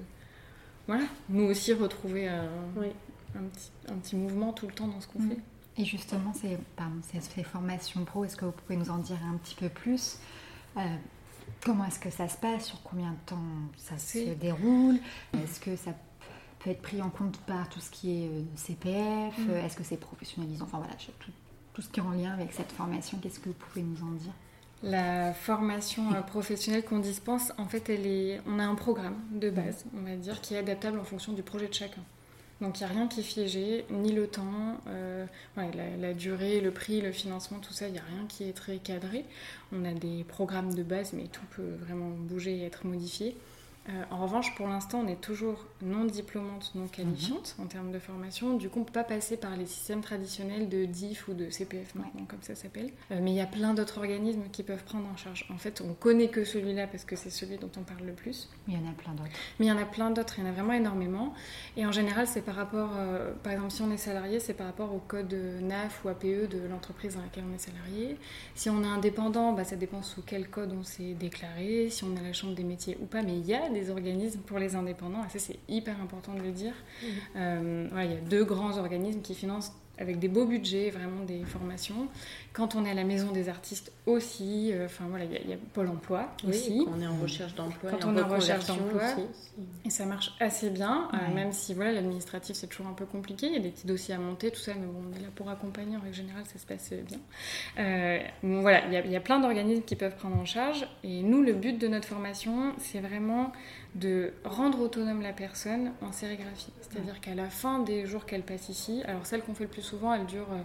voilà, 0.88 1.06
nous 1.30 1.46
aussi 1.46 1.74
retrouver 1.74 2.28
un, 2.28 2.48
Oui. 2.76 2.88
un 3.36 3.44
petit, 3.44 3.72
un 3.90 3.96
petit 3.96 4.16
mouvement 4.16 4.54
tout 4.54 4.68
le 4.68 4.74
temps 4.74 4.88
dans 4.88 5.02
ce 5.02 5.08
qu'on 5.08 5.20
Mm. 5.20 5.30
fait. 5.32 5.38
Et 5.78 5.84
justement, 5.84 6.32
ces, 6.32 6.58
pardon, 6.78 7.02
ces, 7.12 7.20
ces 7.22 7.44
formations 7.44 8.06
pro, 8.06 8.24
est-ce 8.24 8.38
que 8.38 8.46
vous 8.46 8.52
pouvez 8.52 8.78
nous 8.78 8.92
en 8.92 9.00
dire 9.00 9.18
un 9.30 9.36
petit 9.38 9.56
peu 9.56 9.68
plus? 9.68 10.20
Euh, 10.78 10.82
Comment 11.64 11.86
est-ce 11.86 12.00
que 12.00 12.10
ça 12.10 12.28
se 12.28 12.38
passe? 12.38 12.66
Sur 12.66 12.82
combien 12.84 13.12
de 13.12 13.18
temps 13.26 13.42
ça 13.78 13.98
se 13.98 14.34
déroule? 14.36 14.98
Est-ce 15.34 15.60
que 15.60 15.76
ça 15.76 15.92
peut 16.60 16.70
être 16.70 16.82
pris 16.82 17.02
en 17.02 17.10
compte 17.10 17.38
par 17.42 17.68
tout 17.70 17.80
ce 17.80 17.90
qui 17.90 18.24
est 18.24 18.28
euh, 18.28 18.42
CPF 18.56 19.38
Mm. 19.38 19.52
Est-ce 19.52 19.76
que 19.76 19.84
c'est 19.84 19.98
professionnalisant 19.98 20.66
Enfin 20.66 20.78
voilà, 20.80 20.94
tout, 21.20 21.32
tout 21.74 21.82
ce 21.82 21.90
qui 21.90 22.00
est 22.00 22.04
en 22.04 22.12
lien 22.12 22.34
avec 22.34 22.54
cette 22.54 22.72
formation, 22.72 23.18
qu'est-ce 23.22 23.40
que 23.40 23.50
vous 23.50 23.56
pouvez 23.56 23.82
nous 23.84 24.02
en 24.04 24.12
dire? 24.12 24.32
La 24.84 25.34
formation 25.34 26.14
euh, 26.14 26.22
professionnelle 26.22 26.84
qu'on 26.84 27.00
dispense, 27.00 27.52
en 27.58 27.66
fait, 27.66 27.90
elle 27.90 28.06
est, 28.06 28.42
on 28.46 28.60
a 28.60 28.64
un 28.64 28.76
programme 28.76 29.16
de 29.32 29.50
base, 29.50 29.86
on 29.98 30.02
va 30.02 30.16
dire, 30.16 30.42
qui 30.42 30.54
est 30.54 30.58
adaptable 30.60 31.00
en 31.00 31.04
fonction 31.04 31.34
du 31.34 31.42
projet 31.44 31.68
de 31.68 31.74
chacun. 31.74 32.02
Donc 32.62 32.80
il 32.80 32.86
n'y 32.86 32.90
a 32.90 32.94
rien 32.94 33.08
qui 33.08 33.20
est 33.20 33.24
figé, 33.24 33.86
ni 33.90 34.14
le 34.14 34.28
temps, 34.28 34.80
euh, 34.88 35.26
la, 35.58 35.98
la, 36.00 36.14
durée, 36.14 36.62
le 36.62 36.72
prix, 36.72 37.02
le 37.02 37.12
financement, 37.12 37.60
tout 37.60 37.74
ça, 37.74 37.88
il 37.88 37.92
n'y 37.92 38.00
a 38.00 38.04
rien 38.04 38.26
qui 38.30 38.48
est 38.48 38.54
très 38.54 38.78
cadré. 38.78 39.26
On 39.74 39.84
a 39.84 39.94
des 39.94 40.24
programmes 40.24 40.74
de 40.74 40.84
base, 40.84 41.12
mais 41.14 41.24
tout 41.24 41.46
peut 41.56 41.76
vraiment 41.82 42.10
bouger 42.10 42.58
et 42.58 42.66
être 42.66 42.86
modifié. 42.86 43.36
Euh, 43.88 44.04
en 44.10 44.18
revanche, 44.18 44.56
pour 44.56 44.68
l'instant, 44.68 45.04
on 45.06 45.08
est 45.08 45.22
toujours 45.22 45.66
non 45.82 46.06
diplômante, 46.06 46.72
non 46.74 46.88
qualifiante 46.88 47.56
en 47.60 47.66
termes 47.66 47.92
de 47.92 48.00
formation. 48.00 48.56
Du 48.58 48.70
coup, 48.70 48.80
on 48.80 48.82
ne 48.82 48.86
peut 48.86 48.94
pas 48.94 49.04
passer 49.04 49.38
par 49.38 49.56
les 49.56 49.68
systèmes 49.68 50.02
traditionnels 50.02 50.70
de 50.70 50.86
DIF 50.86 51.28
ou 51.28 51.34
de 51.34 51.50
CPF 51.52 51.94
maintenant, 51.94 52.26
comme 52.28 52.42
ça 52.42 52.56
s'appelle. 52.56 52.92
Euh, 53.12 53.20
mais 53.22 53.32
il 53.32 53.36
y 53.36 53.42
a 53.42 53.46
plein 53.46 53.76
d'autres 53.76 54.00
organismes 54.00 54.46
qui 54.52 54.64
peuvent 54.64 54.84
prendre 54.84 55.08
en 55.08 55.18
charge. 55.18 55.46
En 55.54 55.58
fait, 55.58 55.82
on 55.82 55.94
connaît 55.94 56.30
que 56.30 56.44
celui-là 56.44 56.88
parce 56.88 57.06
que 57.06 57.16
c'est 57.16 57.30
celui 57.30 57.58
dont 57.58 57.70
on 57.78 57.84
parle 57.84 58.06
le 58.06 58.14
plus. 58.14 58.50
Mais 58.68 58.74
il 58.74 58.82
y 58.82 58.84
en 58.84 58.90
a 58.90 58.94
plein 58.94 59.14
d'autres. 59.14 59.30
Mais 59.60 59.68
il 59.68 59.70
y 59.70 59.72
en 59.72 59.78
a 59.78 59.86
plein 59.86 60.10
d'autres, 60.10 60.40
il 60.40 60.46
y 60.46 60.48
en 60.48 60.50
a 60.50 60.54
vraiment 60.54 60.74
énormément. 60.74 61.34
Et 61.78 61.86
en 61.86 61.92
général, 61.92 62.26
c'est 62.26 62.42
par 62.42 62.56
rapport, 62.56 62.92
euh, 62.96 63.34
par 63.44 63.54
exemple, 63.54 63.72
si 63.72 63.84
on 63.84 63.92
est 63.92 63.98
salarié, 63.98 64.40
c'est 64.40 64.56
par 64.56 64.66
rapport 64.66 64.94
au 64.96 65.00
code 65.00 65.34
NAF 65.62 66.04
ou 66.04 66.10
APE 66.10 66.50
de 66.50 66.68
l'entreprise 66.68 67.16
dans 67.16 67.22
laquelle 67.22 67.44
on 67.50 67.54
est 67.54 67.60
salarié. 67.60 68.18
Si 68.56 68.68
on 68.70 68.84
est 68.84 68.88
indépendant, 68.88 69.54
bah, 69.54 69.64
ça 69.64 69.76
dépend 69.76 70.02
sous 70.02 70.24
quel 70.24 70.50
code 70.50 70.74
on 70.74 70.84
s'est 70.84 71.14
déclaré, 71.14 71.90
si 71.92 72.04
on 72.04 72.18
a 72.18 72.22
la 72.22 72.34
chambre 72.34 72.56
des 72.56 72.64
métiers 72.64 72.98
ou 73.00 73.06
pas. 73.06 73.22
Mais 73.22 73.38
il 73.38 73.46
y 73.46 73.54
a 73.54 73.70
des 73.76 73.90
organismes 73.90 74.42
pour 74.42 74.58
les 74.58 74.76
indépendants, 74.76 75.24
et 75.26 75.30
ça 75.30 75.40
c'est 75.40 75.60
hyper 75.68 76.02
important 76.02 76.34
de 76.34 76.42
le 76.42 76.52
dire. 76.52 76.74
Mmh. 76.74 77.06
Euh, 77.36 77.88
il 78.04 78.12
y 78.12 78.18
a 78.18 78.22
deux 78.22 78.44
grands 78.44 78.78
organismes 78.78 79.22
qui 79.22 79.36
financent 79.36 79.72
avec 79.98 80.20
des 80.20 80.28
beaux 80.28 80.46
budgets, 80.46 80.90
vraiment 80.90 81.24
des 81.24 81.44
formations. 81.46 82.08
Quand 82.54 82.76
on 82.76 82.86
est 82.86 82.92
à 82.92 82.94
la 82.94 83.04
maison 83.04 83.32
des 83.32 83.50
artistes 83.50 83.92
aussi, 84.06 84.72
euh, 84.74 84.86
enfin 84.86 85.06
voilà, 85.10 85.26
il 85.26 85.50
y, 85.50 85.54
a 85.54 85.58
Pôle 85.74 85.90
Emploi 85.90 86.30
aussi. 86.48 86.86
on 86.88 87.02
est 87.02 87.08
en 87.08 87.18
recherche 87.18 87.56
d'emploi. 87.56 87.92
Quand 87.92 88.06
on 88.06 88.18
est 88.18 88.22
en 88.22 88.28
recherche 88.28 88.66
d'emploi, 88.68 89.02
et 89.84 89.90
ça 89.90 90.06
marche 90.06 90.34
assez 90.40 90.70
bien, 90.70 91.10
euh, 91.14 91.34
même 91.34 91.52
si 91.52 91.74
voilà, 91.74 91.92
l'administratif 91.92 92.56
c'est 92.56 92.68
toujours 92.68 92.88
un 92.88 92.94
peu 92.94 93.06
compliqué, 93.06 93.48
il 93.48 93.54
y 93.54 93.58
a 93.58 93.60
des 93.60 93.72
petits 93.72 93.88
dossiers 93.88 94.16
à 94.16 94.20
monter, 94.20 94.52
tout 94.52 94.60
ça, 94.60 94.74
mais 94.74 94.86
bon, 94.86 95.04
on 95.10 95.18
est 95.18 95.22
là 95.22 95.30
pour 95.36 95.50
accompagner 95.50 95.98
en 95.98 96.02
règle 96.02 96.16
générale, 96.16 96.44
ça 96.46 96.60
se 96.60 96.66
passe 96.66 96.92
bien. 96.92 97.20
Euh, 97.80 98.20
voilà, 98.44 98.86
il 98.88 98.94
y, 98.94 98.98
a, 98.98 99.06
il 99.06 99.12
y 99.12 99.16
a 99.16 99.22
plein 99.22 99.40
d'organismes 99.40 99.84
qui 99.84 99.96
peuvent 99.96 100.16
prendre 100.16 100.38
en 100.38 100.46
charge, 100.46 100.88
et 101.04 101.22
nous, 101.22 101.42
le 101.42 101.54
but 101.54 101.80
de 101.80 101.88
notre 101.88 102.08
formation, 102.08 102.74
c'est 102.80 103.00
vraiment 103.00 103.52
de 103.96 104.34
rendre 104.44 104.82
autonome 104.82 105.22
la 105.22 105.32
personne 105.32 105.94
en 106.02 106.12
sérigraphie. 106.12 106.72
C'est-à-dire 106.82 107.22
qu'à 107.22 107.34
la 107.34 107.50
fin 107.50 107.80
des 107.80 108.06
jours 108.06 108.26
qu'elle 108.26 108.44
passe 108.44 108.68
ici, 108.68 109.02
alors 109.08 109.26
celle 109.26 109.42
qu'on 109.42 109.56
fait 109.56 109.64
le 109.64 109.70
plus 109.70 109.85
souvent, 109.86 110.14
elle 110.14 110.26
dure 110.26 110.48
euh, 110.52 110.62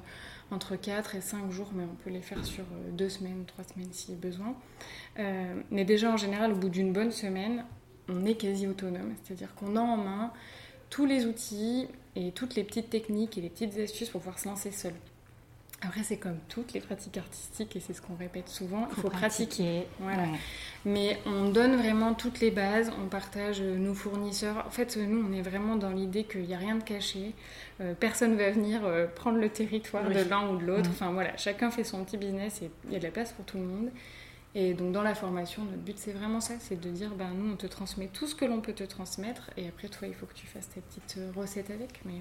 entre 0.50 0.76
4 0.76 1.14
et 1.14 1.20
5 1.20 1.50
jours, 1.50 1.70
mais 1.74 1.84
on 1.84 1.94
peut 2.02 2.10
les 2.10 2.22
faire 2.22 2.44
sur 2.44 2.64
2 2.92 3.04
euh, 3.04 3.08
semaines, 3.08 3.44
3 3.46 3.64
semaines 3.64 3.92
si 3.92 4.14
besoin. 4.14 4.54
Euh, 5.18 5.62
mais 5.70 5.84
déjà 5.84 6.10
en 6.10 6.16
général, 6.16 6.52
au 6.52 6.56
bout 6.56 6.68
d'une 6.68 6.92
bonne 6.92 7.12
semaine, 7.12 7.64
on 8.08 8.24
est 8.24 8.34
quasi 8.34 8.66
autonome. 8.66 9.14
C'est-à-dire 9.22 9.54
qu'on 9.54 9.76
a 9.76 9.80
en 9.80 9.96
main 9.96 10.32
tous 10.88 11.06
les 11.06 11.26
outils 11.26 11.86
et 12.16 12.32
toutes 12.32 12.56
les 12.56 12.64
petites 12.64 12.90
techniques 12.90 13.38
et 13.38 13.40
les 13.40 13.50
petites 13.50 13.78
astuces 13.78 14.08
pour 14.08 14.20
pouvoir 14.20 14.38
se 14.38 14.48
lancer 14.48 14.72
seul. 14.72 14.94
Après, 15.82 16.02
c'est 16.02 16.18
comme 16.18 16.36
toutes 16.48 16.74
les 16.74 16.80
pratiques 16.80 17.16
artistiques, 17.16 17.74
et 17.74 17.80
c'est 17.80 17.94
ce 17.94 18.02
qu'on 18.02 18.14
répète 18.14 18.50
souvent, 18.50 18.86
il 18.90 19.00
faut, 19.00 19.08
pratiquer. 19.08 19.86
Voilà. 19.98 20.24
Mais 20.84 21.18
on 21.24 21.48
donne 21.48 21.76
vraiment 21.76 22.12
toutes 22.12 22.40
les 22.40 22.50
bases, 22.50 22.92
on 23.02 23.08
partage 23.08 23.62
nos 23.62 23.94
fournisseurs. 23.94 24.66
En 24.66 24.70
fait, 24.70 24.98
nous, 24.98 25.26
on 25.26 25.32
est 25.32 25.40
vraiment 25.40 25.76
dans 25.76 25.88
l'idée 25.88 26.24
qu'il 26.24 26.42
n'y 26.42 26.54
a 26.54 26.58
rien 26.58 26.74
de 26.74 26.82
caché. 26.82 27.34
Euh, 27.80 27.94
personne 27.98 28.32
ne 28.32 28.36
va 28.36 28.50
venir 28.50 28.84
euh, 28.84 29.06
prendre 29.06 29.38
le 29.38 29.48
territoire 29.48 30.06
de 30.06 30.20
l'un 30.28 30.48
ou 30.50 30.58
de 30.58 30.66
l'autre. 30.66 30.90
Enfin 30.90 31.12
voilà, 31.12 31.34
chacun 31.38 31.70
fait 31.70 31.84
son 31.84 32.04
petit 32.04 32.18
business 32.18 32.60
et 32.60 32.70
il 32.86 32.92
y 32.92 32.96
a 32.96 32.98
de 32.98 33.04
la 33.04 33.10
place 33.10 33.32
pour 33.32 33.46
tout 33.46 33.56
le 33.56 33.64
monde. 33.64 33.90
Et 34.54 34.74
donc 34.74 34.92
dans 34.92 35.02
la 35.02 35.14
formation, 35.14 35.64
notre 35.64 35.78
but 35.78 35.96
c'est 35.96 36.12
vraiment 36.12 36.40
ça, 36.40 36.54
c'est 36.58 36.78
de 36.78 36.90
dire, 36.90 37.10
ben 37.14 37.30
nous 37.34 37.52
on 37.52 37.56
te 37.56 37.66
transmet 37.66 38.08
tout 38.12 38.26
ce 38.26 38.34
que 38.34 38.44
l'on 38.44 38.60
peut 38.60 38.72
te 38.72 38.82
transmettre 38.82 39.50
et 39.56 39.68
après 39.68 39.88
toi 39.88 40.08
il 40.08 40.14
faut 40.14 40.26
que 40.26 40.34
tu 40.34 40.46
fasses 40.46 40.68
tes 40.68 40.80
petites 40.80 41.18
euh, 41.18 41.30
recettes 41.36 41.70
avec. 41.70 42.00
Mais 42.04 42.20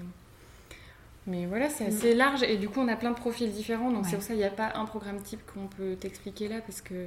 mais 1.26 1.46
voilà, 1.46 1.68
c'est 1.68 1.84
mm. 1.84 1.88
assez 1.88 2.14
large 2.14 2.42
et 2.42 2.56
du 2.56 2.68
coup 2.68 2.80
on 2.80 2.88
a 2.88 2.96
plein 2.96 3.10
de 3.10 3.16
profils 3.16 3.50
différents. 3.50 3.90
Donc 3.90 4.06
c'est 4.06 4.16
pour 4.16 4.22
ça 4.22 4.30
qu'il 4.30 4.38
n'y 4.38 4.44
a 4.44 4.50
pas 4.50 4.72
un 4.74 4.84
programme 4.86 5.20
type 5.20 5.40
qu'on 5.52 5.66
peut 5.66 5.94
t'expliquer 5.94 6.48
là 6.48 6.60
parce 6.60 6.80
que 6.80 7.06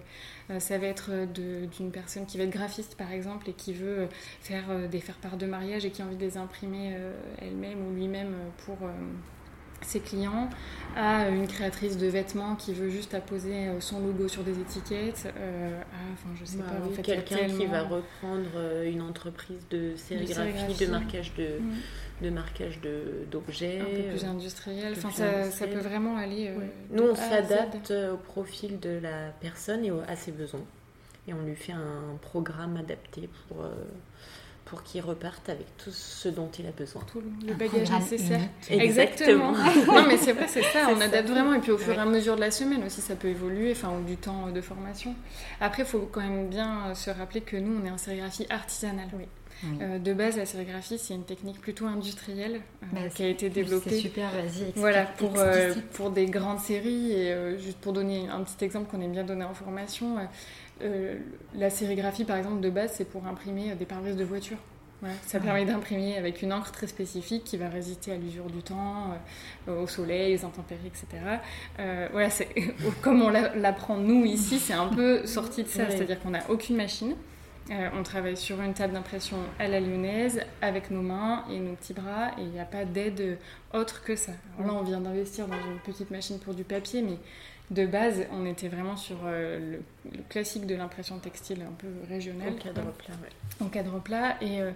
euh, 0.49 0.59
ça 0.59 0.77
va 0.77 0.87
être 0.87 1.25
d'une 1.25 1.91
personne 1.91 2.25
qui 2.25 2.37
va 2.37 2.43
être 2.43 2.51
graphiste 2.51 2.95
par 2.95 3.11
exemple 3.11 3.49
et 3.49 3.53
qui 3.53 3.73
veut 3.73 4.07
faire 4.41 4.65
euh, 4.69 4.87
des 4.87 4.99
faire-part 4.99 5.37
de 5.37 5.45
mariage 5.45 5.85
et 5.85 5.91
qui 5.91 6.01
a 6.01 6.05
envie 6.05 6.15
de 6.15 6.21
les 6.21 6.37
imprimer 6.37 6.93
euh, 6.93 7.13
elle-même 7.41 7.87
ou 7.87 7.93
lui-même 7.93 8.35
pour 8.65 8.77
ses 9.85 9.99
clients 9.99 10.49
à 10.95 11.29
une 11.29 11.47
créatrice 11.47 11.97
de 11.97 12.07
vêtements 12.07 12.55
qui 12.55 12.73
veut 12.73 12.89
juste 12.89 13.13
apposer 13.13 13.69
son 13.79 13.99
logo 13.99 14.27
sur 14.27 14.43
des 14.43 14.59
étiquettes 14.59 15.27
enfin 16.13 16.29
je 16.39 16.45
sais 16.45 16.57
bah 16.57 16.65
pas 16.69 16.85
en 16.85 16.89
fait, 16.91 17.01
quelqu'un 17.01 17.47
qui 17.47 17.65
va 17.65 17.81
reprendre 17.81 18.83
une 18.85 19.01
entreprise 19.01 19.65
de 19.71 19.95
sérigraphie, 19.95 20.85
de, 20.85 20.91
marquage 20.91 21.33
de, 21.35 21.59
mm 21.59 21.73
de 22.23 22.29
marquage 22.29 22.79
d'objets. 23.29 23.79
Un 23.79 23.85
peu 23.85 24.09
plus 24.09 24.23
euh, 24.23 24.29
industriel. 24.29 24.93
Enfin, 24.97 25.11
ça, 25.11 25.51
ça, 25.51 25.67
peut 25.67 25.79
vraiment 25.79 26.17
aller. 26.17 26.49
Euh, 26.49 26.59
Nous, 26.91 27.03
on 27.03 27.15
s'adapte 27.15 27.91
au 27.91 28.17
profil 28.17 28.79
de 28.79 28.99
la 29.01 29.29
personne 29.41 29.85
et 29.85 29.91
à 30.07 30.15
ses 30.15 30.31
besoins. 30.31 30.65
Et 31.27 31.33
on 31.33 31.41
lui 31.43 31.55
fait 31.55 31.73
un 31.73 32.17
programme 32.21 32.77
adapté 32.77 33.29
pour, 33.47 33.63
euh, 33.63 33.69
pour 34.65 34.83
qu'il 34.83 35.01
reparte 35.01 35.49
avec 35.49 35.65
tout 35.77 35.91
ce 35.91 36.29
dont 36.29 36.49
il 36.57 36.65
a 36.65 36.71
besoin. 36.71 37.01
Tout 37.11 37.21
le 37.45 37.53
bagage 37.53 37.91
nécessaire. 37.91 38.41
Exactement. 38.69 39.51
non, 39.87 40.07
mais 40.07 40.17
c'est 40.17 40.33
vrai, 40.33 40.47
c'est 40.47 40.63
ça. 40.63 40.89
On 40.89 40.99
adapte 41.01 41.29
vraiment. 41.29 41.53
Et 41.53 41.59
puis 41.59 41.71
au 41.71 41.77
fur 41.77 41.93
et 41.93 41.99
à 41.99 42.05
mesure 42.05 42.35
de 42.35 42.41
la 42.41 42.51
semaine 42.51 42.83
aussi, 42.83 43.01
ça 43.01 43.15
peut 43.15 43.27
évoluer, 43.27 43.71
enfin, 43.71 43.91
ou 43.91 44.03
du 44.03 44.17
temps 44.17 44.47
de 44.47 44.61
formation. 44.61 45.15
Après, 45.59 45.83
il 45.83 45.87
faut 45.87 46.09
quand 46.11 46.21
même 46.21 46.47
bien 46.47 46.93
se 46.95 47.09
rappeler 47.09 47.41
que 47.41 47.57
nous, 47.57 47.79
on 47.81 47.85
est 47.85 47.91
en 47.91 47.97
sérigraphie 47.97 48.47
artisanale. 48.49 49.09
Oui. 49.13 49.25
Euh, 49.81 49.99
de 49.99 50.13
base, 50.13 50.37
la 50.37 50.45
sérigraphie, 50.45 50.97
c'est 50.97 51.13
une 51.13 51.23
technique 51.23 51.61
plutôt 51.61 51.85
industrielle 51.85 52.55
euh, 52.55 52.85
bah, 52.91 53.09
qui 53.13 53.23
a 53.23 53.27
été 53.27 53.49
développée. 53.49 53.91
C'est 53.91 53.99
super, 53.99 54.29
vas-y. 54.31 54.71
Voilà, 54.75 55.05
pour, 55.05 55.33
euh, 55.37 55.73
pour 55.93 56.11
des 56.11 56.25
grandes 56.25 56.59
séries. 56.59 57.13
Et 57.13 57.57
juste 57.59 57.77
pour 57.77 57.93
donner 57.93 58.27
un 58.29 58.41
petit 58.41 58.65
exemple 58.65 58.89
qu'on 58.89 59.01
aime 59.01 59.11
bien 59.11 59.23
donner 59.23 59.45
en 59.45 59.53
formation, 59.53 60.17
la 61.55 61.69
sérigraphie, 61.69 62.25
par 62.25 62.37
exemple, 62.37 62.61
de 62.61 62.69
base, 62.69 62.93
c'est 62.95 63.09
pour 63.09 63.25
imprimer 63.27 63.75
des 63.75 63.85
pare-brises 63.85 64.15
de 64.15 64.23
voitures. 64.23 64.57
ça 65.25 65.39
permet 65.39 65.65
d'imprimer 65.65 66.17
avec 66.17 66.41
une 66.41 66.53
encre 66.53 66.71
très 66.71 66.87
spécifique 66.87 67.43
qui 67.43 67.57
va 67.57 67.69
résister 67.69 68.11
à 68.11 68.15
l'usure 68.15 68.45
du 68.47 68.61
temps, 68.61 69.17
au 69.67 69.87
soleil, 69.87 70.35
aux 70.35 70.45
intempéries, 70.45 70.87
etc. 70.87 71.07
voilà, 72.11 72.29
comme 73.01 73.21
on 73.21 73.29
l'apprend 73.29 73.97
nous 73.97 74.25
ici, 74.25 74.59
c'est 74.59 74.73
un 74.73 74.87
peu 74.87 75.25
sorti 75.25 75.63
de 75.63 75.69
ça, 75.69 75.89
c'est-à-dire 75.89 76.19
qu'on 76.21 76.31
n'a 76.31 76.49
aucune 76.49 76.75
machine. 76.75 77.15
Euh, 77.71 77.89
on 77.97 78.03
travaille 78.03 78.35
sur 78.35 78.61
une 78.61 78.73
table 78.73 78.93
d'impression 78.93 79.37
à 79.57 79.69
la 79.69 79.79
lyonnaise 79.79 80.41
avec 80.61 80.91
nos 80.91 81.01
mains 81.01 81.45
et 81.49 81.59
nos 81.59 81.75
petits 81.75 81.93
bras 81.93 82.31
et 82.37 82.41
il 82.41 82.49
n'y 82.49 82.59
a 82.59 82.65
pas 82.65 82.83
d'aide 82.83 83.37
autre 83.73 84.03
que 84.03 84.17
ça. 84.17 84.33
là, 84.59 84.73
on 84.73 84.83
vient 84.83 84.99
d'investir 84.99 85.47
dans 85.47 85.55
une 85.55 85.79
petite 85.79 86.11
machine 86.11 86.39
pour 86.39 86.53
du 86.53 86.65
papier, 86.65 87.01
mais 87.01 87.17
de 87.71 87.85
base, 87.85 88.25
on 88.31 88.45
était 88.45 88.67
vraiment 88.67 88.97
sur 88.97 89.17
euh, 89.25 89.77
le, 90.05 90.19
classique 90.29 90.65
de 90.65 90.75
l'impression 90.75 91.17
textile 91.19 91.61
un 91.61 91.73
peu 91.73 91.87
régionale. 92.07 92.53
En 92.53 92.57
cadre 92.57 92.91
plat, 92.91 93.13
En 93.61 93.67
cadre 93.67 93.99
plat. 93.99 94.37
Et, 94.41 94.61
euh, 94.61 94.71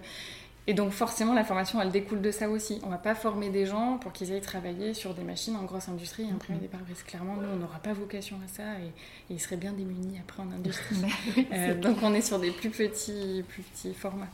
et 0.66 0.74
donc 0.74 0.90
forcément, 0.90 1.34
la 1.34 1.44
formation, 1.44 1.80
elle 1.80 1.90
découle 1.90 2.20
de 2.20 2.30
ça 2.30 2.48
aussi. 2.48 2.80
On 2.82 2.88
va 2.88 2.98
pas 2.98 3.14
former 3.14 3.50
des 3.50 3.66
gens 3.66 3.98
pour 3.98 4.12
qu'ils 4.12 4.32
aillent 4.32 4.40
travailler 4.40 4.94
sur 4.94 5.14
des 5.14 5.22
machines 5.22 5.56
en 5.56 5.64
grosse 5.64 5.88
industrie 5.88 6.24
et 6.24 6.30
imprimer 6.30 6.58
des 6.58 6.68
pare-brises. 6.68 7.02
Clairement, 7.02 7.36
nous, 7.36 7.48
on 7.48 7.56
n'aura 7.56 7.78
pas 7.78 7.92
vocation 7.92 8.36
à 8.44 8.48
ça 8.48 8.62
et, 8.62 8.92
ils 9.30 9.40
seraient 9.40 9.56
bien 9.56 9.72
démunis 9.72 10.18
après 10.20 10.42
en 10.42 10.50
industrie. 10.52 10.96
Euh, 11.52 11.74
donc 11.74 11.98
on 12.02 12.12
est 12.14 12.20
sur 12.20 12.38
des 12.38 12.50
plus 12.50 12.68
petits, 12.70 13.44
plus 13.48 13.62
petits 13.62 13.94
formats. 13.94 14.28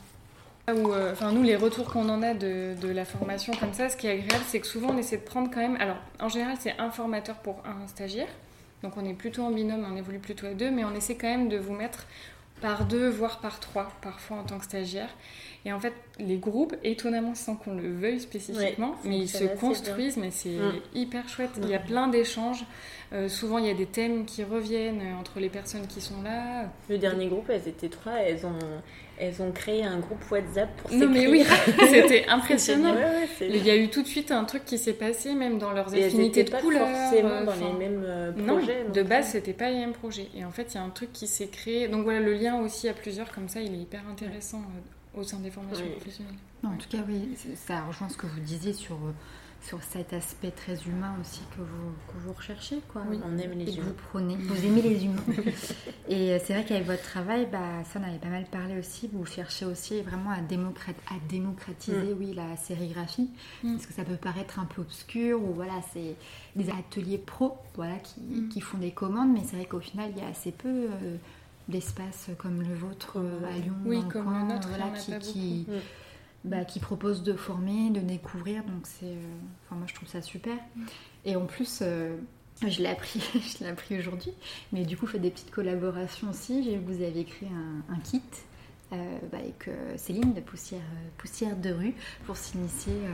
Enfin, 0.67 1.31
nous, 1.31 1.43
les 1.43 1.55
retours 1.55 1.91
qu'on 1.91 2.09
en 2.09 2.21
a 2.23 2.33
de, 2.33 2.73
de, 2.81 2.87
la 2.87 3.05
formation 3.05 3.53
comme 3.53 3.73
ça, 3.73 3.89
ce 3.89 3.95
qui 3.95 4.07
est 4.07 4.11
agréable, 4.11 4.43
c'est 4.47 4.59
que 4.59 4.67
souvent 4.67 4.89
on 4.89 4.97
essaie 4.97 5.17
de 5.17 5.23
prendre 5.23 5.49
quand 5.53 5.59
même. 5.59 5.77
Alors, 5.79 5.97
en 6.19 6.27
général, 6.27 6.57
c'est 6.59 6.73
un 6.79 6.89
formateur 6.89 7.35
pour 7.37 7.61
un 7.65 7.87
stagiaire. 7.87 8.27
Donc, 8.83 8.97
on 8.97 9.05
est 9.05 9.13
plutôt 9.13 9.43
en 9.43 9.51
binôme, 9.51 9.85
on 9.91 9.95
évolue 9.95 10.19
plutôt 10.19 10.47
à 10.47 10.53
deux, 10.53 10.71
mais 10.71 10.83
on 10.83 10.93
essaie 10.93 11.15
quand 11.15 11.27
même 11.27 11.49
de 11.49 11.57
vous 11.57 11.73
mettre 11.73 12.05
par 12.61 12.85
deux, 12.85 13.09
voire 13.09 13.39
par 13.39 13.59
trois, 13.59 13.91
parfois 14.01 14.37
en 14.37 14.43
tant 14.43 14.57
que 14.57 14.65
stagiaire. 14.65 15.09
Et 15.65 15.73
en 15.73 15.79
fait, 15.79 15.93
les 16.19 16.37
groupes, 16.37 16.75
étonnamment, 16.83 17.33
sans 17.33 17.55
qu'on 17.55 17.73
le 17.73 17.91
veuille 17.91 18.19
spécifiquement, 18.19 18.95
mais 19.03 19.17
ils 19.17 19.29
se 19.29 19.45
construisent, 19.59 20.17
mais 20.17 20.29
c'est 20.29 20.49
mm. 20.49 20.81
hyper 20.93 21.27
chouette. 21.27 21.49
Il 21.61 21.67
y 21.67 21.73
a 21.73 21.79
plein 21.79 22.07
d'échanges. 22.07 22.63
Euh, 23.13 23.29
souvent, 23.29 23.57
il 23.57 23.65
y 23.65 23.69
a 23.69 23.73
des 23.73 23.85
thèmes 23.85 24.25
qui 24.25 24.43
reviennent 24.43 25.01
euh, 25.01 25.19
entre 25.19 25.39
les 25.39 25.49
personnes 25.49 25.87
qui 25.87 26.01
sont 26.01 26.21
là. 26.23 26.71
Le 26.89 26.97
dernier 26.97 27.27
groupe, 27.27 27.49
elles 27.49 27.67
étaient 27.67 27.89
trois, 27.89 28.13
elles 28.13 28.45
ont, 28.45 28.59
elles 29.17 29.41
ont 29.41 29.51
créé 29.51 29.83
un 29.83 29.99
groupe 29.99 30.19
WhatsApp 30.31 30.69
pour 30.77 30.91
Non, 30.91 31.07
mais 31.09 31.27
oui, 31.27 31.45
c'était 31.89 32.25
impressionnant. 32.27 32.95
il 33.41 33.65
y 33.65 33.69
a 33.69 33.75
eu 33.75 33.89
tout 33.89 34.01
de 34.01 34.07
suite 34.07 34.31
un 34.31 34.43
truc 34.43 34.65
qui 34.65 34.77
s'est 34.77 34.93
passé, 34.93 35.33
même 35.33 35.59
dans 35.59 35.71
leurs 35.71 35.93
affinités 35.93 36.43
de 36.43 36.49
couleurs. 36.49 36.87
forcément 36.87 37.43
dans 37.43 37.55
les 37.55 37.73
mêmes 37.73 38.03
euh, 38.05 38.31
projets. 38.31 38.83
Non, 38.83 38.91
de 38.91 39.03
base, 39.03 39.29
c'était 39.29 39.53
pas 39.53 39.69
les 39.69 39.77
mêmes 39.77 39.93
projets. 39.93 40.27
Et 40.35 40.43
en 40.43 40.51
fait, 40.51 40.73
il 40.73 40.75
y 40.75 40.79
a 40.79 40.83
un 40.83 40.89
truc 40.89 41.11
qui 41.13 41.27
s'est 41.27 41.47
créé. 41.47 41.87
Donc 41.87 42.03
voilà, 42.03 42.19
le 42.19 42.33
lien 42.33 42.59
aussi 42.59 42.87
à 42.87 42.93
plusieurs, 42.93 43.31
comme 43.31 43.49
ça, 43.49 43.61
il 43.61 43.73
est 43.73 43.79
hyper 43.79 44.01
intéressant 44.11 44.61
au 45.15 45.23
sein 45.23 45.39
des 45.39 45.51
formations 45.51 45.89
professionnelles. 45.97 46.35
en 46.63 46.75
tout 46.77 46.89
cas, 46.89 46.99
oui, 47.07 47.29
ça 47.55 47.83
rejoint 47.83 48.09
ce 48.09 48.17
que 48.17 48.27
vous 48.27 48.39
disiez 48.39 48.73
sur, 48.73 48.97
sur 49.61 49.81
cet 49.83 50.13
aspect 50.13 50.51
très 50.51 50.75
humain 50.83 51.15
aussi 51.21 51.41
que 51.55 51.61
vous, 51.61 51.91
que 52.07 52.17
vous 52.25 52.33
recherchez. 52.33 52.81
Quoi. 52.91 53.03
Oui, 53.09 53.19
on 53.25 53.37
aime 53.37 53.51
les 53.57 53.63
et 53.63 53.65
que 53.65 53.71
humains. 53.81 53.85
vous 53.87 53.93
prenez. 54.11 54.35
Vous 54.37 54.65
aimez 54.65 54.81
les 54.81 55.05
humains. 55.05 55.23
et 56.09 56.33
euh, 56.33 56.39
c'est 56.43 56.53
vrai 56.53 56.65
qu'avec 56.65 56.85
votre 56.85 57.01
travail, 57.03 57.47
bah, 57.51 57.83
ça 57.91 57.99
on 57.99 58.03
avait 58.07 58.19
pas 58.19 58.27
mal 58.29 58.45
parlé 58.45 58.77
aussi, 58.77 59.09
vous 59.11 59.25
cherchez 59.25 59.65
aussi 59.65 60.01
vraiment 60.01 60.29
à, 60.31 60.41
démocrat- 60.41 60.91
à 61.09 61.15
démocratiser 61.29 62.13
oui, 62.17 62.33
la 62.33 62.55
sérigraphie, 62.57 63.29
Mm. 63.63 63.73
parce 63.73 63.85
que 63.87 63.93
ça 63.93 64.03
peut 64.03 64.17
paraître 64.17 64.59
un 64.59 64.65
peu 64.65 64.81
obscur, 64.81 65.41
ou 65.41 65.53
voilà, 65.53 65.73
c'est 65.93 66.15
des 66.55 66.69
ateliers 66.69 67.17
pro 67.17 67.57
voilà, 67.75 67.95
qui, 67.97 68.19
Mm. 68.21 68.49
qui 68.49 68.61
font 68.61 68.77
des 68.77 68.91
commandes, 68.91 69.33
mais 69.33 69.41
c'est 69.45 69.55
vrai 69.55 69.65
qu'au 69.65 69.79
final, 69.79 70.11
il 70.15 70.21
y 70.21 70.25
a 70.25 70.29
assez 70.29 70.51
peu 70.51 70.67
euh, 70.69 71.17
d'espaces 71.67 72.29
comme 72.37 72.61
le 72.61 72.73
vôtre 72.75 73.17
euh, 73.17 73.47
à 73.47 73.57
Lyon, 73.57 73.73
Oui, 73.85 73.99
dans 73.99 74.05
le 74.05 74.11
comme 74.11 74.23
coin, 74.25 74.47
le 74.47 74.53
nôtre, 74.53 74.67
voilà, 74.69 74.89
qui, 75.19 75.65
bah, 76.43 76.63
qui 76.65 76.79
propose 76.79 77.23
de 77.23 77.33
former, 77.33 77.89
de 77.89 77.99
découvrir, 78.01 78.63
donc 78.63 78.85
c'est, 78.85 79.05
euh, 79.05 79.15
enfin 79.65 79.75
moi 79.77 79.85
je 79.87 79.93
trouve 79.95 80.07
ça 80.07 80.21
super. 80.21 80.55
Et 81.25 81.35
en 81.35 81.45
plus, 81.45 81.79
euh, 81.81 82.15
je 82.67 82.81
l'ai 82.81 82.89
appris, 82.89 83.19
je 83.59 83.63
l'ai 83.63 83.69
appris 83.69 83.97
aujourd'hui, 83.97 84.31
mais 84.71 84.85
du 84.85 84.95
coup, 84.95 85.07
faites 85.07 85.21
des 85.21 85.31
petites 85.31 85.51
collaborations 85.51 86.29
aussi. 86.29 86.63
J'ai 86.63 86.75
vu 86.77 86.81
que 86.83 86.91
vous 86.91 87.03
avez 87.03 87.19
écrit 87.21 87.47
un, 87.47 87.93
un 87.93 87.99
kit 87.99 88.21
euh, 88.93 89.17
bah, 89.31 89.39
avec 89.39 89.67
euh, 89.67 89.93
Céline 89.97 90.33
de 90.33 90.41
Poussière, 90.41 90.79
euh, 90.81 91.09
Poussière 91.17 91.55
de 91.57 91.71
rue 91.71 91.95
pour 92.27 92.37
s'initier. 92.37 92.93
euh, 92.93 93.09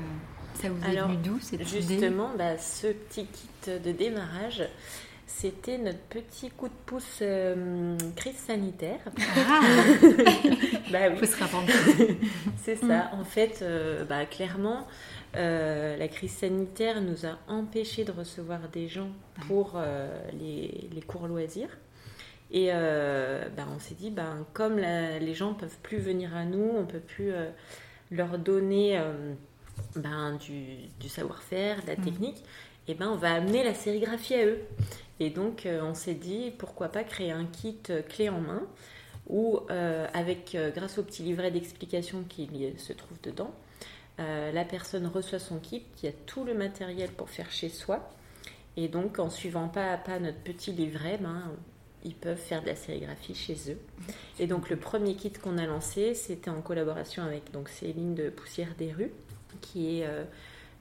ça 0.61 0.69
vous 0.69 0.83
est 0.83 0.89
Alors, 0.89 1.07
venu 1.07 1.21
d'où 1.23 1.39
cette 1.39 1.61
idée? 1.61 1.81
Justement, 1.81 2.31
bah, 2.37 2.57
ce 2.57 2.87
petit 2.87 3.25
kit 3.25 3.71
de 3.79 3.91
démarrage, 3.93 4.61
c'était 5.37 5.77
notre 5.77 5.99
petit 6.09 6.49
coup 6.49 6.67
de 6.67 6.73
pouce 6.85 7.19
euh, 7.21 7.97
crise 8.15 8.35
sanitaire. 8.37 8.99
Ah, 9.37 9.61
bah 10.91 11.11
faut 11.15 11.21
oui, 11.21 11.27
se 11.27 11.35
c'est 12.63 12.75
ça. 12.75 13.09
En 13.13 13.23
fait, 13.23 13.59
euh, 13.61 14.03
bah, 14.05 14.25
clairement, 14.25 14.87
euh, 15.35 15.97
la 15.97 16.07
crise 16.07 16.33
sanitaire 16.33 17.01
nous 17.01 17.25
a 17.25 17.37
empêchés 17.47 18.03
de 18.03 18.11
recevoir 18.11 18.59
des 18.71 18.87
gens 18.87 19.09
pour 19.47 19.73
euh, 19.75 20.07
les, 20.39 20.89
les 20.93 21.01
cours 21.01 21.27
loisirs. 21.27 21.69
Et 22.53 22.67
bah, 22.69 23.63
on 23.73 23.79
s'est 23.79 23.95
dit, 23.95 24.11
bah, 24.11 24.35
comme 24.53 24.77
la- 24.77 25.19
les 25.19 25.33
gens 25.33 25.53
peuvent 25.53 25.77
plus 25.83 25.99
venir 25.99 26.35
à 26.35 26.43
nous, 26.43 26.69
on 26.77 26.85
peut 26.85 26.99
plus 26.99 27.31
leur 28.11 28.37
donner 28.37 28.99
ben, 29.95 30.35
du, 30.35 30.75
du 30.99 31.07
savoir-faire, 31.07 31.81
de 31.83 31.87
la 31.87 31.95
Mm. 31.95 32.03
technique, 32.03 32.43
et 32.89 32.93
ben 32.95 33.07
on 33.09 33.15
va 33.15 33.35
amener 33.35 33.63
la 33.63 33.73
sérigraphie 33.73 34.33
à 34.35 34.45
eux. 34.45 34.59
Et 35.21 35.29
donc 35.29 35.67
euh, 35.67 35.83
on 35.83 35.93
s'est 35.93 36.15
dit 36.15 36.51
pourquoi 36.57 36.89
pas 36.89 37.03
créer 37.03 37.31
un 37.31 37.45
kit 37.45 37.77
euh, 37.91 38.01
clé 38.01 38.27
en 38.27 38.41
main 38.41 38.63
où 39.29 39.59
euh, 39.69 40.07
avec 40.15 40.57
grâce 40.75 40.97
au 40.97 41.03
petit 41.03 41.21
livret 41.21 41.51
d'explication 41.51 42.23
qui 42.27 42.49
se 42.77 42.91
trouve 42.91 43.21
dedans, 43.21 43.53
la 44.17 44.65
personne 44.65 45.07
reçoit 45.07 45.39
son 45.39 45.57
kit, 45.57 45.83
y 46.03 46.07
a 46.07 46.11
tout 46.11 46.43
le 46.43 46.53
matériel 46.53 47.09
pour 47.11 47.29
faire 47.29 47.49
chez 47.49 47.69
soi. 47.69 48.09
Et 48.77 48.87
donc 48.87 49.19
en 49.19 49.29
suivant 49.29 49.67
pas 49.67 49.93
à 49.93 49.97
pas 49.97 50.19
notre 50.19 50.39
petit 50.39 50.73
livret, 50.73 51.17
ben, 51.19 51.43
ils 52.03 52.13
peuvent 52.13 52.37
faire 52.37 52.61
de 52.61 52.67
la 52.67 52.75
sérigraphie 52.75 53.33
chez 53.33 53.55
eux. 53.71 53.79
Et 54.37 54.47
donc 54.47 54.69
le 54.69 54.75
premier 54.75 55.15
kit 55.15 55.31
qu'on 55.31 55.57
a 55.57 55.65
lancé, 55.65 56.13
c'était 56.13 56.49
en 56.49 56.61
collaboration 56.61 57.23
avec 57.23 57.51
donc 57.51 57.69
Céline 57.69 58.15
de 58.15 58.29
Poussière 58.29 58.75
des 58.77 58.91
rues, 58.91 59.13
qui 59.61 60.01
est 60.01 60.07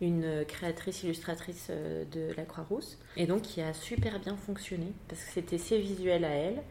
une 0.01 0.45
créatrice 0.47 1.03
illustratrice 1.03 1.69
euh, 1.71 2.05
de 2.13 2.35
la 2.37 2.45
Croix-Rousse, 2.45 2.99
et 3.17 3.27
donc 3.27 3.43
qui 3.43 3.61
a 3.61 3.75
super 3.75 4.19
bien 4.19 4.37
fonctionné 4.37 4.93
parce 5.09 5.23
que 5.23 5.33
c'était 5.33 5.59
ses 5.59 5.79
visuels 5.79 6.25
à 6.25 6.31
elle. 6.31 6.63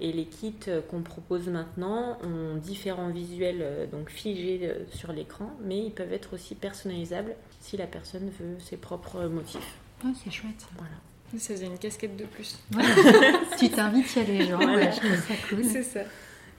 Et 0.00 0.12
les 0.12 0.24
kits 0.26 0.54
euh, 0.66 0.82
qu'on 0.82 1.02
propose 1.02 1.48
maintenant 1.48 2.18
ont 2.22 2.56
différents 2.56 3.10
visuels 3.10 3.60
euh, 3.62 3.86
donc 3.86 4.10
figés 4.10 4.70
sur 4.90 5.12
l'écran, 5.12 5.50
mais 5.62 5.78
ils 5.78 5.92
peuvent 5.92 6.12
être 6.12 6.34
aussi 6.34 6.54
personnalisables 6.54 7.36
si 7.60 7.76
la 7.76 7.86
personne 7.86 8.30
veut 8.40 8.58
ses 8.58 8.76
propres 8.76 9.24
motifs. 9.26 9.78
Oh, 10.04 10.08
c'est 10.22 10.32
chouette. 10.32 10.66
Voilà. 10.76 10.96
Ça 11.38 11.54
faisait 11.54 11.66
une 11.66 11.78
casquette 11.78 12.16
de 12.16 12.24
plus. 12.24 12.58
tu 13.58 13.68
t'invites, 13.70 14.14
il 14.14 14.18
y 14.18 14.22
a 14.22 14.24
des 14.24 14.46
gens. 14.46 14.56
Voilà. 14.56 14.76
ouais, 14.76 14.92
je 14.92 14.98
trouve 14.98 15.16
ça 15.16 15.34
cool. 15.48 15.64
C'est 15.64 15.82
ça. 15.82 16.00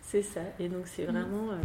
C'est 0.02 0.22
ça. 0.22 0.42
Et 0.60 0.68
donc 0.68 0.86
c'est 0.86 1.04
vraiment 1.04 1.52
euh, 1.52 1.58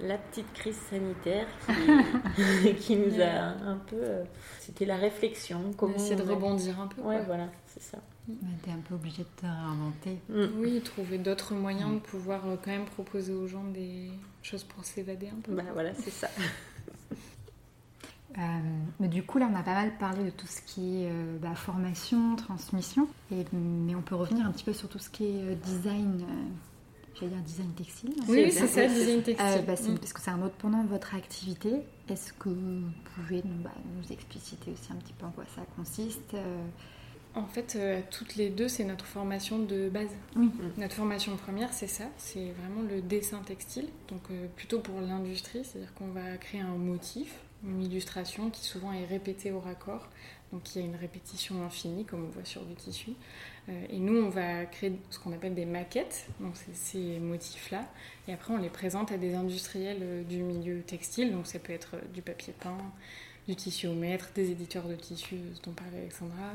la 0.00 0.16
petite 0.18 0.52
crise 0.52 0.76
sanitaire 0.90 1.46
qui, 1.66 2.74
qui 2.80 2.96
nous 2.96 3.20
a 3.20 3.26
un 3.68 3.76
peu. 3.76 3.96
euh, 4.00 4.24
C'était 4.60 4.84
la 4.86 4.96
réflexion. 4.96 5.60
On 5.68 5.72
Comment 5.72 5.94
a 5.94 5.96
essayé 5.96 6.16
de 6.16 6.22
rebondir 6.22 6.80
un 6.80 6.86
peu. 6.86 7.00
Ouais, 7.02 7.16
quoi. 7.16 7.24
voilà, 7.26 7.48
c'est 7.66 7.82
ça. 7.82 7.98
Ouais, 8.28 8.34
T'es 8.62 8.70
un 8.70 8.80
peu 8.86 8.94
obligé 8.94 9.22
de 9.22 9.28
te 9.40 9.46
réinventer. 9.46 10.18
Mm. 10.28 10.60
Oui, 10.60 10.80
trouver 10.82 11.18
d'autres 11.18 11.54
moyens 11.54 11.94
de 11.94 11.98
pouvoir 12.00 12.46
euh, 12.46 12.56
quand 12.62 12.70
même 12.70 12.84
proposer 12.84 13.32
aux 13.32 13.46
gens 13.46 13.64
des 13.64 14.10
choses 14.42 14.64
pour 14.64 14.84
s'évader 14.84 15.28
un 15.28 15.40
peu. 15.42 15.54
Bah 15.54 15.62
voilà, 15.72 15.94
c'est 15.94 16.10
ça. 16.10 16.28
Euh, 18.38 18.42
mais 19.00 19.08
du 19.08 19.24
coup, 19.24 19.38
là, 19.38 19.48
on 19.52 19.56
a 19.56 19.62
pas 19.62 19.74
mal 19.74 19.96
parlé 19.98 20.22
de 20.24 20.30
tout 20.30 20.46
ce 20.46 20.60
qui 20.62 21.02
est 21.02 21.10
euh, 21.10 21.38
bah, 21.40 21.54
formation, 21.56 22.36
transmission, 22.36 23.08
et, 23.32 23.44
mais 23.52 23.96
on 23.96 24.02
peut 24.02 24.14
revenir 24.14 24.46
un 24.46 24.52
petit 24.52 24.62
peu 24.64 24.72
sur 24.72 24.88
tout 24.88 24.98
ce 25.00 25.10
qui 25.10 25.24
est 25.24 25.42
euh, 25.42 25.54
design, 25.56 26.20
euh, 26.22 26.44
j'allais 27.18 27.32
dire 27.32 27.42
design 27.42 27.72
textile. 27.74 28.10
Oui, 28.28 28.44
oui, 28.44 28.52
C'est 28.52 28.66
ça, 28.66 28.86
design 28.86 29.22
textile. 29.22 29.46
Euh, 29.48 29.62
bah, 29.62 29.74
Mm. 29.74 29.98
Parce 29.98 30.12
que 30.12 30.20
c'est 30.20 30.30
un 30.30 30.42
autre 30.42 30.54
pendant 30.58 30.84
votre 30.84 31.14
activité. 31.14 31.70
Est-ce 32.08 32.32
que 32.32 32.48
vous 32.48 32.82
pouvez 33.14 33.42
nous, 33.44 33.62
bah, 33.62 33.70
nous 33.96 34.12
expliciter 34.12 34.70
aussi 34.72 34.92
un 34.92 34.96
petit 34.96 35.12
peu 35.12 35.26
en 35.26 35.30
quoi 35.30 35.44
ça 35.54 35.62
consiste 35.76 36.34
euh, 36.34 36.64
En 37.34 37.46
fait, 37.46 37.76
euh, 37.76 38.00
toutes 38.10 38.36
les 38.36 38.50
deux, 38.50 38.68
c'est 38.68 38.84
notre 38.84 39.04
formation 39.06 39.58
de 39.58 39.88
base. 39.88 40.10
Oui. 40.36 40.50
Notre 40.76 40.94
formation 40.94 41.36
première, 41.36 41.72
c'est 41.72 41.86
ça, 41.86 42.04
c'est 42.16 42.52
vraiment 42.52 42.82
le 42.88 43.00
dessin 43.00 43.40
textile, 43.46 43.88
donc 44.08 44.22
plutôt 44.56 44.80
pour 44.80 45.00
l'industrie, 45.00 45.64
c'est-à-dire 45.64 45.92
qu'on 45.94 46.08
va 46.08 46.36
créer 46.38 46.60
un 46.60 46.76
motif, 46.76 47.34
une 47.64 47.82
illustration 47.82 48.50
qui 48.50 48.64
souvent 48.64 48.92
est 48.92 49.04
répétée 49.04 49.50
au 49.50 49.60
raccord, 49.60 50.08
donc 50.52 50.74
il 50.74 50.80
y 50.80 50.84
a 50.84 50.86
une 50.86 50.96
répétition 50.96 51.62
infinie 51.64 52.04
comme 52.04 52.24
on 52.24 52.30
voit 52.30 52.44
sur 52.44 52.64
du 52.64 52.74
tissu. 52.74 53.10
Euh, 53.68 53.84
et 53.90 53.98
nous, 53.98 54.16
on 54.16 54.28
va 54.30 54.64
créer 54.64 54.92
ce 55.10 55.18
qu'on 55.18 55.32
appelle 55.32 55.54
des 55.54 55.66
maquettes, 55.66 56.26
donc 56.40 56.52
c'est 56.54 56.74
ces 56.74 57.18
motifs-là, 57.18 57.84
et 58.26 58.32
après 58.32 58.54
on 58.54 58.56
les 58.56 58.70
présente 58.70 59.12
à 59.12 59.18
des 59.18 59.34
industriels 59.34 59.98
euh, 60.00 60.22
du 60.24 60.38
milieu 60.42 60.80
textile, 60.82 61.32
donc 61.32 61.46
ça 61.46 61.58
peut 61.58 61.72
être 61.72 61.96
euh, 61.96 62.00
du 62.14 62.22
papier 62.22 62.54
peint, 62.58 62.78
du 63.46 63.54
tissu 63.56 63.86
au 63.86 63.94
mètre, 63.94 64.30
des 64.34 64.50
éditeurs 64.50 64.88
de 64.88 64.94
tissus 64.94 65.36
dont 65.64 65.72
parlait 65.72 65.98
Alexandra, 65.98 66.52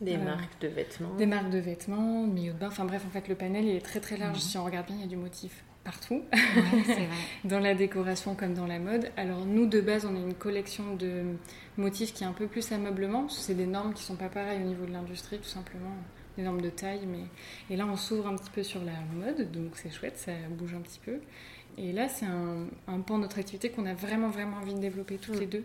Des 0.00 0.16
marques 0.16 0.60
de 0.60 0.68
vêtements. 0.68 1.14
des 1.16 1.26
marques 1.26 1.50
de 1.50 1.58
vêtements, 1.58 2.26
milieu 2.26 2.52
de 2.52 2.58
bain, 2.58 2.68
enfin 2.68 2.84
bref, 2.84 3.02
en 3.06 3.10
fait, 3.10 3.26
le 3.28 3.34
panel 3.34 3.64
il 3.64 3.74
est 3.76 3.80
très 3.80 4.00
très 4.00 4.16
large. 4.16 4.36
Mhm. 4.36 4.40
Si 4.42 4.58
on 4.58 4.64
regarde 4.64 4.86
bien, 4.86 4.96
il 4.96 5.02
y 5.02 5.04
a 5.04 5.08
du 5.08 5.16
motif 5.16 5.64
partout, 5.84 6.22
ouais, 6.32 6.82
c'est 6.86 6.94
vrai. 6.94 7.08
dans 7.44 7.58
la 7.58 7.74
décoration 7.74 8.34
comme 8.34 8.54
dans 8.54 8.66
la 8.66 8.78
mode. 8.78 9.10
Alors, 9.16 9.44
nous, 9.44 9.66
de 9.66 9.80
base, 9.80 10.04
on 10.04 10.14
a 10.14 10.18
une 10.18 10.34
collection 10.34 10.94
de 10.96 11.24
motifs 11.76 12.12
qui 12.14 12.24
est 12.24 12.26
un 12.26 12.32
peu 12.32 12.46
plus 12.46 12.72
ameublement, 12.72 13.22
parce 13.22 13.38
que 13.38 13.42
c'est 13.42 13.54
des 13.54 13.66
normes 13.66 13.94
qui 13.94 14.02
sont 14.02 14.16
pas 14.16 14.28
pareilles 14.28 14.60
au 14.62 14.66
niveau 14.66 14.86
de 14.86 14.92
l'industrie, 14.92 15.38
tout 15.38 15.48
simplement, 15.48 15.94
des 16.36 16.42
normes 16.42 16.60
de 16.60 16.70
taille. 16.70 17.06
Mais... 17.06 17.24
Et 17.70 17.76
là, 17.76 17.86
on 17.86 17.96
s'ouvre 17.96 18.28
un 18.28 18.36
petit 18.36 18.50
peu 18.50 18.62
sur 18.62 18.82
la 18.84 18.92
mode, 19.14 19.50
donc 19.50 19.72
c'est 19.74 19.90
chouette, 19.90 20.18
ça 20.18 20.32
bouge 20.50 20.74
un 20.74 20.80
petit 20.80 21.00
peu. 21.04 21.20
Et 21.78 21.92
là, 21.92 22.08
c'est 22.08 22.26
un, 22.26 22.66
un 22.86 23.00
pan 23.00 23.16
de 23.16 23.22
notre 23.22 23.38
activité 23.38 23.70
qu'on 23.70 23.86
a 23.86 23.94
vraiment, 23.94 24.28
vraiment 24.28 24.58
envie 24.58 24.74
de 24.74 24.80
développer 24.80 25.16
toutes 25.16 25.40
les 25.40 25.46
deux. 25.46 25.64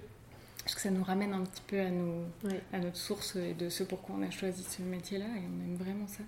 Parce 0.64 0.76
que 0.76 0.82
ça 0.82 0.90
nous 0.90 1.04
ramène 1.04 1.34
un 1.34 1.44
petit 1.44 1.64
peu 1.66 1.80
à, 1.80 1.90
nos, 1.90 2.26
à 2.74 2.80
notre 2.80 2.98
source 2.98 3.38
et 3.38 3.54
de 3.54 3.70
ce 3.70 3.84
pourquoi 3.84 4.16
on 4.20 4.22
a 4.22 4.30
choisi 4.30 4.64
ce 4.64 4.82
métier-là, 4.82 5.26
et 5.26 5.40
on 5.40 5.66
aime 5.66 5.78
vraiment 5.78 6.08
ça. 6.08 6.24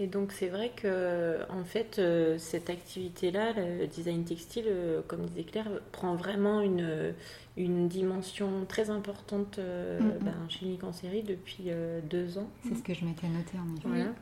Et 0.00 0.06
donc 0.06 0.32
c'est 0.32 0.48
vrai 0.48 0.72
que 0.74 1.38
en 1.50 1.62
fait 1.62 1.98
euh, 1.98 2.38
cette 2.38 2.70
activité-là, 2.70 3.52
le 3.52 3.86
design 3.86 4.24
textile, 4.24 4.64
euh, 4.66 5.02
comme 5.06 5.26
disait 5.26 5.44
Claire, 5.44 5.68
prend 5.92 6.16
vraiment 6.16 6.62
une, 6.62 7.14
une 7.56 7.86
dimension 7.86 8.64
très 8.66 8.90
importante 8.90 9.58
euh, 9.58 10.00
ben, 10.22 10.34
chez 10.48 10.66
Nick 10.66 10.82
en 10.82 10.92
série 10.92 11.22
depuis 11.22 11.70
deux 12.08 12.38
ans. 12.38 12.48
C'est 12.66 12.74
ce 12.74 12.82
que 12.82 12.94
je 12.94 13.04
m'étais 13.04 13.28
noté 13.28 13.58
en 13.58 13.76
effet. 13.76 13.88
Voilà. 13.88 14.12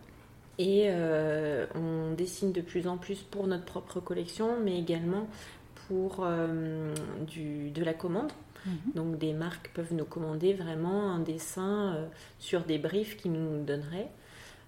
Et 0.59 0.87
euh, 0.89 1.67
on 1.77 2.15
dessine 2.15 2.53
de 2.53 2.61
plus 2.61 2.89
en 2.89 2.99
plus 2.99 3.23
pour 3.23 3.47
notre 3.47 3.65
propre 3.65 4.01
collection, 4.01 4.59
mais 4.63 4.79
également 4.79 5.29
pour 5.87 6.19
euh, 6.23 6.93
du, 7.27 7.71
de 7.71 7.85
la 7.85 7.95
commande. 7.95 8.33
Mhm. 8.67 8.93
Donc 8.97 9.19
des 9.19 9.33
marques 9.33 9.71
peuvent 9.73 9.95
nous 9.95 10.05
commander 10.05 10.53
vraiment 10.53 11.13
un 11.13 11.21
dessin 11.21 11.95
euh, 11.95 12.07
sur 12.41 12.65
des 12.65 12.79
briefs 12.79 13.17
qu'ils 13.17 13.33
nous 13.33 13.65
donneraient. 13.65 14.11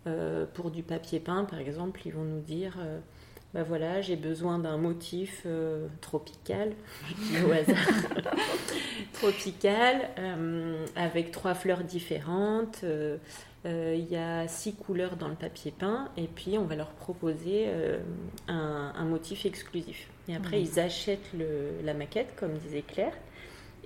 Euh, 0.07 0.47
pour 0.55 0.71
du 0.71 0.83
papier 0.83 1.21
peint, 1.21 1.45
par 1.45 1.59
exemple, 1.59 2.01
ils 2.07 2.13
vont 2.13 2.25
nous 2.25 2.41
dire 2.41 2.77
bah 3.53 3.65
voilà, 3.65 4.01
j'ai 4.01 4.15
besoin 4.17 4.59
d'un 4.61 4.77
motif 4.77 5.43
euh, 5.45 5.89
tropical, 6.01 6.73
au 7.47 7.51
hasard, 7.51 7.77
tropical, 9.13 10.09
euh, 10.19 10.87
avec 10.97 11.31
trois 11.33 11.55
fleurs 11.55 11.83
différentes. 11.85 12.81
euh, 12.85 13.17
Il 13.67 14.11
y 14.11 14.17
a 14.17 14.49
six 14.49 14.75
couleurs 14.75 15.17
dans 15.17 15.29
le 15.29 15.35
papier 15.35 15.73
peint, 15.77 16.09
et 16.17 16.29
puis 16.29 16.57
on 16.59 16.65
va 16.65 16.77
leur 16.77 16.91
proposer 16.93 17.69
un, 18.49 18.93
un 18.97 19.05
motif 19.05 19.45
exclusif. 19.45 20.09
Et 20.29 20.35
après, 20.37 20.63
ils 20.63 20.81
achètent 20.81 21.33
le- 21.37 21.73
la 21.85 21.93
maquette, 21.93 22.35
comme 22.37 22.53
disait 22.55 22.83
Claire, 22.83 23.13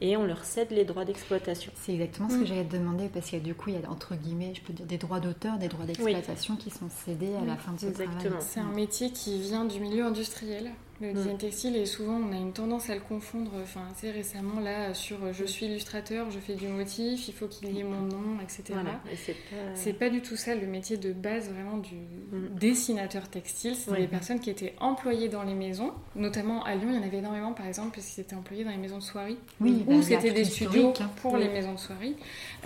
et 0.00 0.16
on 0.16 0.24
leur 0.24 0.44
cède 0.44 0.70
les 0.70 0.84
droits 0.84 1.04
d'exploitation. 1.04 1.72
C'est 1.76 1.92
exactement 1.94 2.28
ce 2.28 2.36
que 2.36 2.42
Mm. 2.42 2.46
j'allais 2.46 2.64
te 2.64 2.76
demander 2.76 3.08
parce 3.08 3.30
que 3.30 3.36
du 3.36 3.54
coup, 3.54 3.70
il 3.70 3.80
y 3.80 3.84
a 3.84 3.90
entre 3.90 4.14
guillemets, 4.16 4.52
je 4.54 4.60
peux 4.62 4.72
dire 4.72 4.86
des 4.86 4.98
droits 4.98 5.20
d'auteur, 5.20 5.58
des 5.58 5.68
droits 5.68 5.86
d'exploitation 5.86 6.56
qui 6.56 6.70
sont 6.70 6.88
cédés 7.04 7.34
à 7.40 7.44
la 7.44 7.56
fin 7.56 7.72
de 7.72 7.78
ce 7.80 7.86
exactement. 7.86 8.18
travail. 8.20 8.38
C'est 8.40 8.60
un 8.60 8.72
métier 8.72 9.10
qui 9.10 9.40
vient 9.40 9.64
du 9.64 9.80
milieu 9.80 10.04
industriel. 10.04 10.70
Le 11.00 11.10
Mm. 11.10 11.14
design 11.14 11.38
textile 11.38 11.76
et 11.76 11.86
souvent 11.86 12.14
on 12.20 12.32
a 12.32 12.36
une 12.36 12.52
tendance 12.52 12.88
à 12.88 12.94
le 12.94 13.00
confondre 13.00 13.50
enfin 13.62 13.80
assez 13.90 14.10
récemment 14.12 14.60
là 14.60 14.94
sur 14.94 15.22
euh, 15.24 15.32
je 15.32 15.44
suis 15.44 15.66
illustrateur 15.66 16.30
je 16.30 16.38
fais 16.38 16.54
du 16.54 16.68
motif 16.68 17.26
il 17.26 17.34
faut 17.34 17.48
qu'il 17.48 17.74
y 17.76 17.80
ait 17.80 17.84
mon 17.84 18.02
nom 18.02 18.38
etc 18.42 18.62
Voilà. 18.74 19.00
Et 19.12 19.16
c'est 19.16 19.32
pas. 19.32 19.56
c'est 19.74 19.92
pas 19.92 20.08
du 20.08 20.22
tout 20.22 20.36
ça 20.36 20.54
le 20.54 20.66
métier 20.68 20.96
de 20.96 21.12
base 21.12 21.50
vraiment 21.50 21.78
du 21.78 21.96
Mm. 21.96 22.56
dessinateur 22.58 23.28
textile 23.28 23.74
c'était 23.74 23.90
Ouais. 23.90 24.00
des 24.02 24.06
personnes 24.06 24.38
qui 24.40 24.50
étaient 24.50 24.74
employées 24.80 25.28
dans 25.28 25.42
les 25.42 25.54
maisons 25.54 25.92
notamment 26.14 26.62
à 26.64 26.74
Lyon 26.76 26.88
il 26.90 26.94
y 26.96 26.98
en 26.98 27.02
avait 27.02 27.18
énormément 27.18 27.52
par 27.52 27.66
exemple 27.66 27.90
parce 27.96 28.06
qu'ils 28.06 28.22
étaient 28.22 28.36
employés 28.36 28.62
dans 28.64 28.70
les 28.70 28.76
maisons 28.76 28.98
de 28.98 29.02
soirée 29.02 29.36
Oui, 29.60 29.82
bah, 29.86 29.94
ou 29.94 29.98
a 29.98 30.02
c'était 30.02 30.30
des 30.30 30.44
studios 30.44 30.92
hein. 31.00 31.10
pour 31.16 31.32
Oui. 31.34 31.40
les 31.40 31.48
maisons 31.48 31.74
de 31.74 31.78
soirée 31.78 32.14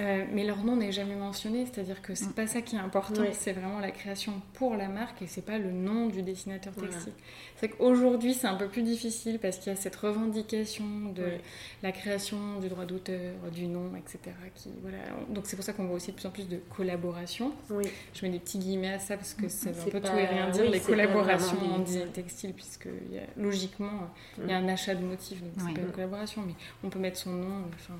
Euh, 0.01 0.25
mais 0.33 0.45
leur 0.45 0.63
nom 0.65 0.77
n'est 0.77 0.93
jamais 0.93 1.17
mentionné 1.17 1.65
c'est-à-dire 1.67 2.03
que 2.03 2.15
c'est 2.15 2.27
Mm. 2.29 2.33
pas 2.35 2.47
ça 2.47 2.61
qui 2.63 2.77
est 2.77 2.79
important 2.79 3.23
c'est 3.33 3.53
vraiment 3.53 3.81
la 3.81 3.91
création 3.91 4.35
pour 4.53 4.77
la 4.77 4.89
marque 4.89 5.23
et 5.23 5.27
c'est 5.27 5.45
pas 5.45 5.59
le 5.59 5.73
nom 5.73 6.07
du 6.09 6.23
dessinateur 6.23 6.73
Voilà. 6.77 6.91
textile 6.93 7.15
c'est 7.57 7.69
qu'aujourd'hui 7.71 8.18
c'est 8.35 8.47
un 8.47 8.55
peu 8.57 8.69
plus 8.69 8.83
difficile 8.83 9.39
parce 9.39 9.59
qu'il 9.59 9.73
y 9.73 9.77
a 9.77 9.79
cette 9.79 9.97
revendication 9.97 10.85
de 11.15 11.25
la 11.83 11.93
création 11.93 12.59
du 12.61 12.69
droit 12.69 12.85
d'auteur 12.85 13.33
du 13.53 13.67
nom 13.67 13.91
etc 13.97 14.35
qui 14.55 14.71
voilà. 14.83 14.99
Donc 15.31 15.45
c'est 15.47 15.57
pour 15.57 15.65
ça 15.65 15.73
qu'on 15.73 15.85
voit 15.87 15.97
aussi 15.97 16.11
de 16.13 16.17
plus 16.17 16.27
en 16.27 16.31
plus 16.31 16.49
de 16.49 16.59
collaborations. 16.77 17.53
Oui. 17.71 17.85
je 18.15 18.25
mets 18.27 18.33
des 18.33 18.39
petits 18.39 18.59
guillemets 18.59 18.93
à 18.95 18.99
ça 18.99 19.17
parce 19.17 19.35
que 19.35 19.49
ça 19.49 19.71
veut 19.71 19.81
un 19.83 19.85
peu 19.91 20.01
pas- 20.01 20.09
tout 20.11 20.17
et 20.19 20.27
rien 20.27 20.51
dire 20.51 20.63
oui, 20.65 20.71
les 20.73 20.81
collaborations 20.81 21.59
en 21.75 21.79
des- 21.79 21.85
design 21.85 22.09
textile 22.13 22.53
puisque 22.55 22.89
il 23.11 23.15
y 23.17 23.19
a- 23.19 23.23
logiquement 23.37 24.11
il 24.43 24.49
y 24.49 24.53
a 24.53 24.59
un 24.59 24.69
achat 24.69 24.95
de 24.95 25.05
motifs 25.05 25.41
donc 25.43 25.53
c'est 25.59 25.75
pas 25.75 25.81
une 25.81 25.93
collaboration 25.93 26.43
mais 26.47 26.55
on 26.85 26.89
peut 26.91 26.99
mettre 26.99 27.19
son 27.19 27.31
nom 27.33 27.65
enfin 27.75 27.95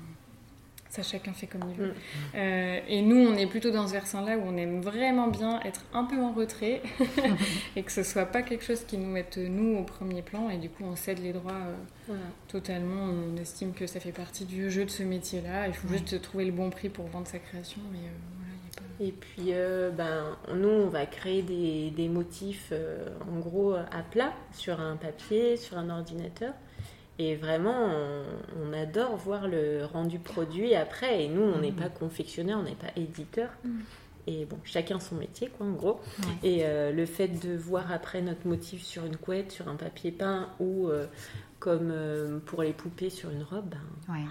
ça 0.89 1.03
chacun 1.03 1.33
fait 1.33 1.47
comme 1.47 1.61
il 1.69 1.75
veut 1.75 1.87
Mm. 1.89 1.95
Euh, 2.35 2.79
et 2.87 3.01
nous 3.01 3.15
on 3.17 3.35
est 3.35 3.45
plutôt 3.47 3.71
dans 3.71 3.87
ce 3.87 3.93
versant 3.93 4.21
là 4.25 4.37
où 4.37 4.41
on 4.45 4.57
aime 4.57 4.81
vraiment 4.81 5.27
bien 5.27 5.59
être 5.61 5.81
un 5.93 6.03
peu 6.03 6.17
en 6.19 6.31
retrait 6.33 6.81
et 7.75 7.83
que 7.83 7.91
ce 7.91 8.03
soit 8.03 8.25
pas 8.25 8.41
quelque 8.41 8.63
chose 8.63 8.83
qui 8.85 8.97
nous 8.97 9.09
mette 9.09 9.37
nous 9.37 9.77
au 9.77 9.83
premier 9.83 10.21
plan 10.21 10.49
et 10.49 10.57
du 10.57 10.69
coup 10.69 10.83
on 10.83 10.95
cède 10.95 11.19
les 11.19 11.33
droits 11.33 11.51
euh, 11.53 11.75
Voilà. 12.07 12.21
totalement 12.47 13.03
on 13.03 13.37
estime 13.37 13.73
que 13.73 13.85
ça 13.87 13.99
fait 13.99 14.11
partie 14.11 14.45
du 14.45 14.71
jeu 14.71 14.85
de 14.85 14.89
ce 14.89 15.03
métier 15.03 15.41
là 15.41 15.67
il 15.67 15.73
faut 15.73 15.87
juste 15.87 16.21
trouver 16.21 16.45
le 16.45 16.51
bon 16.51 16.69
prix 16.69 16.89
pour 16.89 17.05
vendre 17.07 17.27
sa 17.27 17.39
création 17.39 17.81
mais 17.91 17.99
euh, 17.99 18.11
voilà 18.37 18.53
il 18.63 18.65
y 18.65 18.69
a 18.71 18.81
pas 18.81 19.03
Et 19.03 19.11
puis, 19.11 19.53
ben, 19.97 20.37
nous, 20.55 20.67
on 20.85 20.89
va 20.89 21.05
créer 21.05 21.41
des, 21.41 21.91
des 21.91 22.09
motifs, 22.09 22.73
en 23.31 23.39
gros, 23.39 23.73
à 23.73 24.01
plat, 24.11 24.33
sur 24.53 24.79
un 24.79 24.95
papier, 24.97 25.55
sur 25.57 25.77
un 25.77 25.89
ordinateur. 25.89 26.53
Et 27.19 27.35
vraiment, 27.35 27.75
on, 27.85 28.69
on 28.69 28.73
adore 28.73 29.15
voir 29.17 29.47
le 29.47 29.83
rendu 29.85 30.19
produit 30.19 30.73
après. 30.73 31.25
Et 31.25 31.27
nous, 31.27 31.41
on 31.41 31.59
n'est 31.59 31.71
Mhm. 31.71 31.75
pas 31.75 31.89
confectionneur, 31.89 32.59
on 32.59 32.63
n'est 32.63 32.75
pas 32.75 32.91
éditeur. 32.95 33.49
Mhm. 33.65 33.81
Et 34.27 34.45
bon, 34.45 34.57
chacun 34.63 34.99
son 34.99 35.15
métier, 35.15 35.49
quoi, 35.49 35.65
en 35.65 35.71
gros. 35.71 35.99
Ouais. 36.19 36.49
Et 36.49 36.59
euh, 36.63 36.91
le 36.91 37.05
fait 37.05 37.27
de 37.27 37.55
voir 37.57 37.91
après 37.91 38.21
notre 38.21 38.47
motif 38.47 38.83
sur 38.83 39.05
une 39.05 39.17
couette, 39.17 39.51
sur 39.51 39.67
un 39.67 39.75
papier 39.75 40.11
peint 40.11 40.49
ou 40.59 40.87
euh, 40.87 41.07
comme 41.59 41.89
euh, 41.91 42.39
pour 42.45 42.63
les 42.63 42.71
poupées 42.71 43.09
sur 43.09 43.29
une 43.31 43.43
robe, 43.43 43.65
ben, 43.69 44.13
Ouais. 44.13 44.23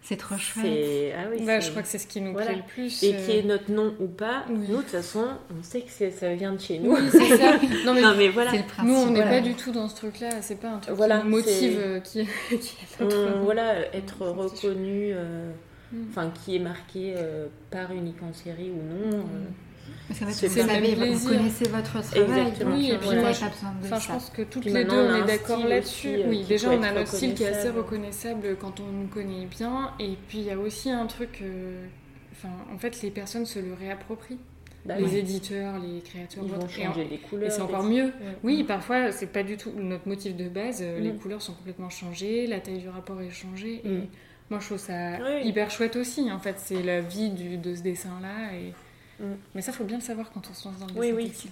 C'est 0.00 0.16
trop 0.16 0.36
chouette. 0.38 1.12
Ah 1.16 1.24
oui, 1.30 1.44
Bah, 1.44 1.60
je 1.60 1.70
crois 1.70 1.82
que 1.82 1.88
c'est 1.88 1.98
ce 1.98 2.06
qui 2.06 2.20
nous 2.20 2.32
Voilà. 2.32 2.46
plaît 2.48 2.56
le 2.56 2.62
plus 2.72 3.02
Et 3.02 3.14
euh, 3.14 3.26
qui 3.26 3.32
est 3.38 3.42
notre 3.42 3.70
nom 3.70 3.94
ou 4.00 4.06
pas, 4.06 4.44
Oui. 4.48 4.56
nous, 4.68 4.76
de 4.76 4.82
toute 4.82 4.86
façon, 4.90 5.24
on 5.58 5.62
sait 5.62 5.82
que 5.82 6.10
ça 6.10 6.34
vient 6.34 6.52
de 6.52 6.60
chez 6.60 6.78
nous. 6.78 6.94
oui 6.94 7.00
c'est 7.10 7.36
ça 7.36 7.56
non 7.84 7.94
mais 7.94 8.00
Non, 8.02 8.14
mais 8.16 8.28
voilà. 8.28 8.52
C'est 8.52 8.58
le 8.58 8.62
principe. 8.64 8.84
Nous, 8.86 8.94
on 8.94 9.06
n'est 9.10 9.20
voilà. 9.22 9.30
pas 9.30 9.40
du 9.40 9.54
tout 9.54 9.72
dans 9.72 9.88
ce 9.88 9.96
truc-là. 9.96 10.40
C'est 10.40 10.60
pas 10.60 10.68
un 10.70 10.78
truc 10.78 10.94
Voilà, 10.96 11.18
qui 11.18 11.24
nous 11.24 11.30
motive, 11.30 11.78
euh, 11.78 12.00
qui, 12.00 12.26
qui 12.48 12.56
est 12.56 13.02
On- 13.02 13.04
notre... 13.04 13.38
voilà, 13.40 13.94
être 13.94 14.22
reconnu, 14.26 15.10
euh, 15.12 15.50
Mm. 15.90 15.96
enfin, 16.10 16.30
qui 16.44 16.54
est 16.54 16.58
marqué 16.58 17.14
euh, 17.16 17.46
par 17.70 17.90
Unique 17.92 18.22
en 18.22 18.34
série 18.34 18.70
ou 18.70 18.76
non. 18.76 19.18
euh, 19.20 19.22
Parce 20.08 20.20
qu'en 20.20 20.26
fait, 20.26 20.32
C'est 20.32 20.48
vous 20.48 20.56
le 20.56 21.28
connaissez 21.28 21.68
votre 21.68 21.82
travail. 21.82 22.08
Exactement. 22.22 22.70
donc, 22.70 22.78
Oui, 22.78 22.88
et 22.88 22.92
euh, 22.94 22.98
puis 22.98 23.08
moi, 23.18 23.32
je- 23.32 23.44
Enfin, 23.44 23.72
je 23.82 23.88
ça. 23.88 24.12
pense 24.12 24.30
que 24.30 24.42
toutes 24.42 24.62
Puis 24.62 24.72
les 24.72 24.84
deux, 24.84 24.96
on 24.96 25.16
est 25.16 25.26
d'accord 25.26 25.58
style 25.58 25.68
là-dessus. 25.68 26.08
euh, 26.08 26.28
oui, 26.28 26.44
déjà, 26.48 26.70
on 26.70 26.82
a 26.82 26.92
notre 26.92 27.08
style 27.14 27.34
qui 27.34 27.42
est 27.42 27.48
assez 27.48 27.68
reconnaissable. 27.70 28.56
quand 28.60 28.80
on 28.80 28.90
nous 28.90 29.06
connaît 29.08 29.46
bien. 29.46 29.92
Et 30.00 30.16
puis, 30.28 30.38
il 30.38 30.44
y 30.44 30.50
a 30.50 30.58
aussi 30.58 30.90
un 30.90 31.06
truc... 31.06 31.40
euh, 31.42 31.86
Enfin, 32.32 32.48
en 32.72 32.78
fait, 32.78 33.02
les 33.02 33.10
personnes 33.10 33.46
se 33.46 33.58
le 33.58 33.74
réapproprient. 33.74 34.38
bah, 34.86 34.94
les 34.96 35.04
ouais. 35.04 35.14
éditeurs, 35.18 35.74
les 35.80 36.00
créateurs... 36.00 36.44
Ils 36.46 36.50
vont 36.52 36.62
en- 36.62 36.68
changer 36.68 37.04
les 37.10 37.18
couleurs. 37.18 37.48
Et 37.48 37.50
c'est 37.50 37.60
encore 37.60 37.82
mieux. 37.82 38.04
Ouais. 38.04 38.12
Oui, 38.44 38.62
parfois, 38.64 39.10
c'est 39.12 39.26
pas 39.26 39.42
du 39.42 39.56
tout 39.56 39.72
notre 39.76 40.06
motif 40.08 40.34
de 40.36 40.48
base. 40.48 40.78
euh, 40.80 41.00
Les 41.00 41.12
Mm. 41.12 41.18
couleurs 41.18 41.42
sont 41.42 41.52
complètement 41.52 41.90
changées, 41.90 42.46
la 42.46 42.60
taille 42.60 42.78
du 42.78 42.88
rapport 42.88 43.20
est 43.20 43.30
changée. 43.30 43.82
Et 43.84 43.88
Mm. 43.88 44.06
moi, 44.50 44.60
je 44.60 44.66
trouve 44.66 44.78
ça 44.78 45.18
Oui. 45.20 45.48
hyper 45.48 45.68
chouette 45.70 45.96
aussi. 45.96 46.30
En 46.30 46.38
fait, 46.38 46.54
c'est 46.58 46.82
la 46.82 47.00
vie 47.00 47.30
du- 47.30 47.56
de 47.58 47.74
ce 47.74 47.82
dessin-là. 47.82 48.54
Et... 48.54 48.72
Mm. 49.20 49.24
Mais 49.54 49.62
ça, 49.62 49.72
faut 49.72 49.84
bien 49.84 49.98
le 49.98 50.02
savoir 50.02 50.30
quand 50.32 50.42
on 50.50 50.54
se 50.54 50.68
lance 50.68 50.78
dans 50.78 50.86
le 50.86 50.92
Oui, 50.94 51.06
dessin 51.12 51.16
oui. 51.16 51.24
textile. 51.28 51.50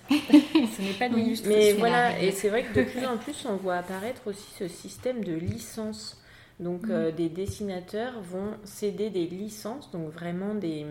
ce 0.76 0.82
n'est 0.82 0.92
pas 0.98 1.08
de 1.08 1.14
Oui. 1.14 1.22
l'illustration. 1.22 1.58
Mais 1.58 1.72
voilà, 1.72 2.20
et 2.20 2.30
c'est 2.32 2.48
vrai 2.48 2.64
que 2.64 2.72
de 2.78 2.82
plus 2.84 3.04
en 3.06 3.16
plus, 3.18 3.44
on 3.46 3.56
voit 3.56 3.76
apparaître 3.76 4.22
aussi 4.26 4.48
ce 4.58 4.68
système 4.68 5.24
de 5.24 5.34
licence. 5.34 6.20
Donc, 6.58 6.86
Mm. 6.86 6.90
euh, 6.92 7.10
des 7.12 7.28
dessinateurs 7.28 8.20
vont 8.22 8.54
céder 8.64 9.10
des 9.10 9.26
licences, 9.26 9.90
donc 9.90 10.10
vraiment 10.10 10.54
des, 10.54 10.86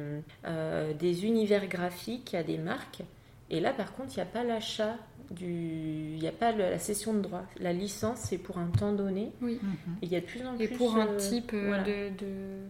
euh, 0.46 0.94
des 0.94 1.26
univers 1.26 1.66
graphiques 1.68 2.36
à 2.36 2.44
des 2.44 2.58
marques. 2.60 3.02
Et 3.50 3.60
là, 3.60 3.74
par 3.74 3.94
contre, 3.94 4.10
il 4.14 4.18
n'y 4.18 4.22
a 4.24 4.26
pas 4.28 4.44
l'achat. 4.44 4.96
Il 5.42 6.18
n'y 6.20 6.28
a 6.28 6.32
pas 6.32 6.52
le- 6.52 6.70
la 6.70 6.80
cession 6.80 7.14
de 7.14 7.20
droit. 7.20 7.44
La 7.60 7.74
licence, 7.74 8.20
c'est 8.24 8.38
pour 8.38 8.58
un 8.58 8.68
temps 8.68 8.94
donné. 8.94 9.32
Oui. 9.42 9.60
Mhm. 9.62 9.72
Et 10.02 10.06
il 10.06 10.12
y 10.12 10.16
a 10.16 10.20
de 10.22 10.26
plus 10.26 10.46
en 10.46 10.58
Et 10.60 10.68
plus. 10.68 10.78
pour 10.78 10.96
un 10.96 11.08
euh, 11.08 11.18
type 11.18 11.52
euh, 11.54 11.68
voilà. 11.68 11.84
de, 11.84 12.10
de 12.18 12.26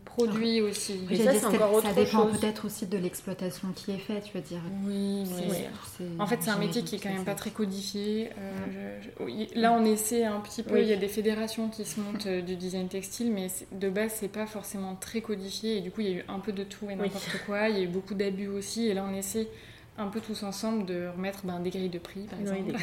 produit 0.05 0.61
aussi. 0.61 0.99
Mais 1.09 1.15
J'allais 1.17 1.39
ça, 1.39 1.49
c'est 1.51 1.55
encore 1.57 1.81
Ça 1.81 1.89
autre 1.89 1.95
dépend 1.95 2.29
chose. 2.29 2.39
peut-être 2.39 2.65
aussi 2.65 2.85
de 2.87 2.97
l'exploitation 2.97 3.67
qui 3.75 3.91
est 3.91 3.97
faite, 3.97 4.25
je 4.27 4.33
veux 4.37 4.43
dire. 4.43 4.61
Oui, 4.85 5.23
C'est- 5.25 5.41
mais- 5.45 5.51
Ouais. 5.51 5.69
c'est- 5.97 6.21
En 6.21 6.27
fait, 6.27 6.37
c'est 6.41 6.49
un 6.49 6.57
métier 6.57 6.81
qui 6.83 6.95
est 6.95 6.99
quand 6.99 7.13
même 7.13 7.25
pas 7.25 7.35
très 7.35 7.51
codifié. 7.51 8.29
Euh, 8.37 8.99
je- 9.01 9.09
je- 9.19 9.23
oui, 9.25 9.47
là, 9.55 9.73
on 9.73 9.83
essaie 9.85 10.23
un 10.25 10.39
petit 10.39 10.63
peu. 10.63 10.75
Oui. 10.75 10.81
Il 10.83 10.87
y 10.87 10.93
a 10.93 10.97
des 10.97 11.07
fédérations 11.07 11.69
qui 11.69 11.85
se 11.85 11.99
montent 11.99 12.27
du 12.27 12.55
design 12.55 12.87
textile, 12.87 13.31
mais 13.31 13.47
de 13.71 13.89
base, 13.89 14.13
c'est 14.15 14.27
pas 14.31 14.45
forcément 14.47 14.95
très 14.95 15.21
codifié. 15.21 15.77
Et 15.77 15.81
du 15.81 15.91
coup, 15.91 16.01
il 16.01 16.07
y 16.07 16.13
a 16.13 16.17
eu 16.19 16.25
un 16.29 16.39
peu 16.39 16.51
de 16.51 16.63
tout 16.63 16.89
et 16.89 16.95
n'importe 16.95 17.37
quoi. 17.45 17.69
Il 17.69 17.77
y 17.77 17.79
a 17.81 17.83
eu 17.83 17.87
beaucoup 17.87 18.13
d'abus 18.13 18.47
aussi. 18.47 18.87
Et 18.87 18.93
là, 18.93 19.05
on 19.09 19.13
essaie 19.13 19.47
un 19.97 20.07
peu 20.07 20.19
tous 20.19 20.43
ensemble 20.43 20.85
de 20.85 21.07
remettre 21.15 21.45
ben, 21.45 21.59
des 21.61 21.69
grilles 21.69 21.89
de 21.89 21.99
prix, 21.99 22.21
par 22.29 22.39
exemple. 22.39 22.63
des. 22.63 22.75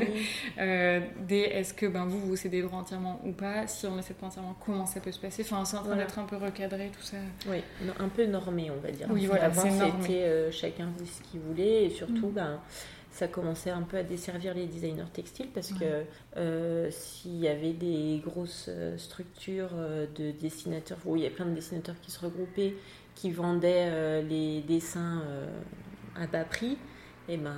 Euh, 0.58 1.00
des 1.26 1.38
est-ce 1.38 1.72
que 1.72 1.86
ben, 1.86 2.04
vous, 2.04 2.20
vous 2.20 2.36
cédez 2.36 2.58
les 2.58 2.62
droits 2.64 2.80
entièrement 2.80 3.20
ou 3.24 3.32
pas? 3.32 3.66
Si 3.66 3.86
on 3.86 3.96
ne 3.96 4.02
cède 4.02 4.16
pas 4.16 4.26
entièrement, 4.26 4.54
comment 4.64 4.84
ça 4.86 5.00
peut 5.00 5.12
se 5.12 5.18
passer? 5.18 5.42
Enfin, 5.42 5.64
c'est 5.64 5.76
en 5.76 5.80
train 5.80 5.88
Voilà. 5.88 6.04
d'être 6.04 6.18
un 6.18 6.24
peu 6.24 6.36
recadré, 6.36 6.90
tout 6.94 7.02
ça. 7.02 7.16
Oui, 7.48 7.58
un 7.98 8.08
peu 8.08 8.26
normé, 8.26 8.70
on 8.70 8.80
va 8.80 8.90
dire. 8.90 9.06
Oui, 9.10 9.26
voilà, 9.26 9.46
Avant, 9.46 9.62
c'était 9.62 10.22
euh, 10.24 10.50
chacun 10.50 10.88
faisait 10.98 11.10
ce 11.10 11.22
qu'il 11.30 11.40
voulait 11.40 11.84
et 11.86 11.90
surtout, 11.90 12.28
Mm. 12.28 12.32
ben, 12.32 12.60
ça 13.10 13.26
commençait 13.26 13.70
un 13.70 13.82
peu 13.82 13.96
à 13.96 14.02
desservir 14.02 14.52
les 14.54 14.66
designers 14.66 15.04
textiles 15.12 15.48
parce 15.54 15.70
Ouais. 15.72 15.78
que 15.80 16.04
euh, 16.36 16.90
s'il 16.90 17.36
y 17.38 17.48
avait 17.48 17.72
des 17.72 18.20
grosses 18.24 18.68
structures 18.98 19.70
de 20.16 20.30
dessinateurs, 20.32 20.98
où 21.06 21.16
il 21.16 21.22
y 21.22 21.26
a 21.26 21.30
plein 21.30 21.46
de 21.46 21.54
dessinateurs 21.54 21.96
qui 22.02 22.10
se 22.10 22.20
regroupaient, 22.20 22.74
qui 23.14 23.30
vendaient 23.30 24.22
les 24.22 24.60
dessins 24.60 25.22
à 26.16 26.26
bas 26.26 26.44
prix, 26.44 26.76
et 27.28 27.36
ben 27.36 27.52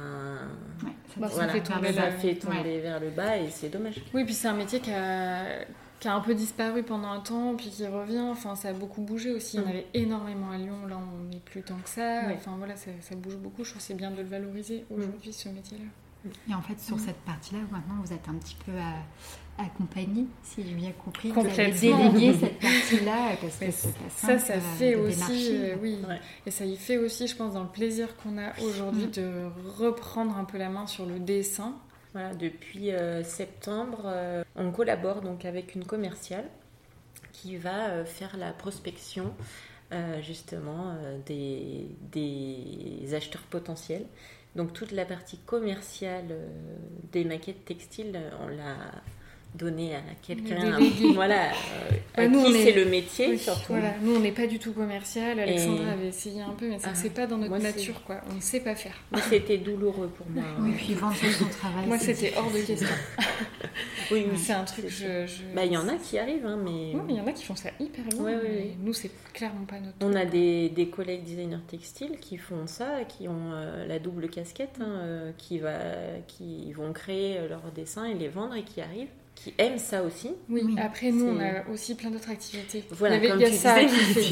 Ouais, 0.85 0.91
ça 1.15 1.21
Bah, 1.21 1.29
ça 1.29 1.35
voilà, 1.35 1.53
fait 1.53 1.61
vers 1.61 1.77
tomber 1.77 1.93
ça 1.93 2.11
fait 2.11 2.35
tomber 2.35 2.57
Ouais. 2.59 2.81
vers 2.81 3.01
le 3.01 3.11
bas 3.11 3.37
et 3.39 3.51
c'est 3.51 3.69
dommage. 3.69 4.03
Oui, 4.13 4.25
puis 4.25 4.35
c'est 4.35 4.49
un 4.49 4.55
métier 4.55 4.81
qui 4.81 4.93
a, 4.93 5.65
qui 6.01 6.09
a 6.09 6.15
un 6.15 6.21
peu 6.21 6.35
disparu 6.35 6.83
pendant 6.83 7.09
un 7.11 7.21
temps, 7.21 7.55
puis 7.57 7.71
qui 7.71 7.87
revient. 7.87 8.19
Enfin, 8.21 8.55
ça 8.57 8.69
a 8.69 8.73
beaucoup 8.73 9.01
bougé 9.03 9.31
aussi. 9.33 9.57
Il 9.57 9.61
y 9.61 9.63
en 9.63 9.67
Mm. 9.67 9.71
avait 9.71 9.87
énormément 9.95 10.51
à 10.51 10.57
Lyon. 10.59 10.87
Là, 10.89 10.97
on 10.99 11.25
n'est 11.31 11.39
plus 11.41 11.63
tant 11.63 11.77
que 11.77 11.89
ça. 11.89 12.23
Oui. 12.27 12.35
Enfin, 12.37 12.55
voilà, 12.59 12.75
ça, 12.77 12.91
ça 13.01 13.15
bouge 13.15 13.37
beaucoup. 13.37 13.63
Je 13.65 13.71
trouve 13.71 13.81
que 13.81 13.87
c'est 13.87 13.95
bien 13.95 14.11
de 14.11 14.17
le 14.17 14.25
valoriser 14.25 14.85
aujourd'hui, 14.91 15.33
ce 15.33 15.49
métier-là. 15.49 15.85
Et 16.51 16.55
en 16.55 16.61
fait, 16.63 16.79
sur 16.81 16.97
Mm. 16.97 17.01
cette 17.01 17.21
partie-là, 17.23 17.61
maintenant, 17.71 17.95
vous 18.05 18.13
êtes 18.13 18.29
un 18.29 18.35
petit 18.35 18.57
peu 18.67 18.73
à- 18.73 19.03
accompagné, 19.59 20.27
si 20.43 20.63
j'ai 20.67 20.75
bien 20.75 20.93
compris. 20.93 21.31
Vous 21.31 21.41
avez 21.41 21.49
Complètement. 21.51 22.11
délégué 22.13 22.39
cette 22.39 22.59
partie-là, 22.59 23.37
parce 23.41 23.57
que 23.57 23.71
Ça, 23.71 24.39
ça 24.39 24.55
euh, 24.55 24.61
fait 24.79 24.93
de 24.93 24.97
aussi, 24.99 25.49
euh, 25.57 25.77
oui, 25.81 25.99
Ouais. 26.09 26.21
et 26.47 26.51
ça 26.51 26.65
y 26.65 26.77
fait 26.77 26.97
aussi, 26.99 27.27
je 27.29 27.37
pense, 27.37 27.55
dans 27.55 27.63
le 27.63 27.69
plaisir 27.69 28.17
qu'on 28.17 28.39
a 28.39 28.59
aujourd'hui 28.61 29.07
Mm. 29.07 29.11
de 29.11 29.33
reprendre 29.79 30.37
un 30.37 30.45
peu 30.45 30.59
la 30.59 30.69
main 30.69 30.87
sur 30.87 31.07
le 31.07 31.19
dessin. 31.19 31.75
Voilà, 32.13 32.35
depuis 32.35 32.91
euh, 32.93 33.23
septembre, 33.25 34.03
euh, 34.07 34.43
on 34.57 34.71
collabore 34.71 35.21
donc 35.23 35.45
avec 35.45 35.75
une 35.75 35.85
commerciale 35.85 36.45
qui 37.33 37.57
va 37.57 37.89
euh, 37.89 38.05
faire 38.05 38.37
la 38.37 38.53
prospection 38.53 39.33
euh, 39.93 40.21
justement 40.23 40.95
euh, 41.03 41.19
des, 41.27 41.87
des 42.13 43.15
acheteurs 43.15 43.43
potentiels. 43.43 44.05
Donc 44.57 44.75
toute 44.75 44.93
la 44.93 45.07
partie 45.07 45.39
commerciale 45.39 46.27
euh, 46.31 46.47
des 47.13 47.25
maquettes 47.25 47.65
textiles, 47.65 48.13
euh, 48.15 48.31
on 48.45 48.49
l'a 48.49 48.77
donné 49.55 49.95
à 49.95 50.01
quelqu'un, 50.23 50.79
délégué. 50.79 51.13
voilà, 51.15 51.47
euh, 51.51 51.51
Bah, 52.17 52.23
à 52.23 52.29
nous, 52.29 52.43
qui 52.43 52.51
on 52.51 52.55
est- 52.55 52.65
c'est 52.65 52.73
le 52.73 52.85
métier 52.87 53.29
Oui, 53.31 53.39
surtout. 53.39 53.73
Voilà, 53.75 53.95
nous 54.03 54.17
on 54.17 54.21
n'est 54.21 54.33
pas 54.33 54.47
du 54.47 54.59
tout 54.59 54.73
commercial. 54.73 55.39
Alexandra 55.39 55.89
Et- 55.89 55.91
avait 55.93 56.09
essayé 56.09 56.41
un 56.41 56.51
peu, 56.53 56.69
mais 56.69 56.79
c'est 56.79 56.89
Ah, 56.89 56.95
c'est 56.95 57.11
pas 57.11 57.27
dans 57.27 57.37
notre 57.37 57.51
moi, 57.51 57.61
c'est- 57.61 57.77
nature, 57.77 58.03
quoi. 58.05 58.21
On 58.31 58.35
ne 58.37 58.41
sait 58.41 58.61
pas 58.61 58.75
faire. 58.75 58.95
C'était 59.29 59.59
douloureux 59.59 60.09
pour 60.17 60.27
moi. 60.31 60.43
Oui, 60.61 60.73
puis 60.77 60.95
vendre 60.95 61.15
son 61.17 61.45
travail. 61.47 61.87
Moi, 61.87 61.99
c'est 61.99 62.15
c'était 62.15 62.37
hors 62.37 62.51
de 62.51 62.59
question. 62.61 62.89
Oui, 64.11 64.27
oui, 64.31 64.37
c'est 64.39 64.53
un 64.53 64.65
truc. 64.65 64.87
c'est 64.91 65.27
Je, 65.27 65.33
je- 65.33 65.55
Bah, 65.55 65.65
il 65.65 65.73
y 65.73 65.77
en 65.77 65.89
a 65.89 65.95
qui 65.95 66.19
arrivent, 66.19 66.45
hein, 66.45 66.59
mais. 66.63 66.93
Oui, 66.95 67.01
mais 67.07 67.13
il 67.15 67.17
y 67.17 67.21
en 67.21 67.27
a 67.27 67.33
qui 67.33 67.45
font 67.45 67.57
ça 67.57 67.71
hyper 67.81 68.05
bien. 68.05 68.21
Ouais, 68.21 68.35
ouais. 68.35 68.71
Nous, 68.79 68.93
c'est 68.93 69.11
clairement 69.33 69.65
pas 69.65 69.79
notre. 69.81 69.95
On 70.03 70.15
a 70.15 70.25
des, 70.27 70.69
des 70.69 70.89
collègues 70.89 71.25
designers 71.25 71.57
textiles 71.67 72.19
qui 72.21 72.37
font 72.37 72.67
ça, 72.67 73.05
qui 73.09 73.29
ont 73.29 73.53
euh, 73.53 73.87
la 73.87 73.99
double 73.99 74.29
casquette, 74.29 74.77
hein, 74.81 74.85
euh, 75.03 75.33
qui, 75.39 75.59
va, 75.61 75.79
qui 76.27 76.73
vont 76.73 76.93
créer 76.93 77.39
euh, 77.39 77.49
leurs 77.49 77.71
dessins 77.75 78.05
et 78.05 78.15
les 78.15 78.29
vendre 78.29 78.55
et 78.55 78.65
qui 78.65 78.83
arrivent, 78.83 79.09
qui 79.35 79.53
aiment 79.59 79.79
ça 79.79 80.03
aussi. 80.05 80.31
Oui, 80.49 80.63
Oui, 80.65 80.77
après, 80.81 81.11
nous, 81.11 81.27
on 81.27 81.41
a 81.41 81.69
aussi 81.73 81.97
plein 81.97 82.11
d'autres 82.11 82.31
activités. 82.31 82.85
Voilà, 82.91 83.17
il 83.17 83.25
y 83.25 83.27
avait, 83.27 83.29
comme 83.33 83.41
il 83.41 83.43
y 83.43 83.47
a 83.47 83.51
tu 83.51 83.57
ça 83.57 83.75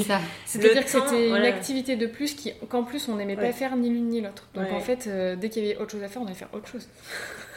ça. 0.07 0.21
C'est-à-dire 0.47 0.85
que 0.85 0.91
c'était 0.91 1.29
voilà. 1.29 1.49
une 1.49 1.55
activité 1.55 1.97
de 1.97 2.07
plus 2.07 2.35
qui- 2.35 2.53
qu'en 2.69 2.85
plus 2.85 3.09
on 3.09 3.17
n'aimait 3.17 3.37
Ouais. 3.37 3.47
pas 3.49 3.53
faire 3.53 3.77
ni 3.77 3.89
l'une 3.91 4.09
ni 4.09 4.21
l'autre. 4.21 4.49
Donc 4.55 4.65
Ouais. 4.67 4.71
en 4.73 4.79
fait, 4.81 5.07
euh, 5.09 5.35
dès 5.35 5.49
qu'il 5.49 5.65
y 5.65 5.71
avait 5.73 5.81
autre 5.81 5.91
chose 5.93 6.03
à 6.05 6.09
faire, 6.09 6.23
on 6.23 6.27
allait 6.27 6.35
faire 6.35 6.51
autre 6.53 6.69
chose. 6.69 6.87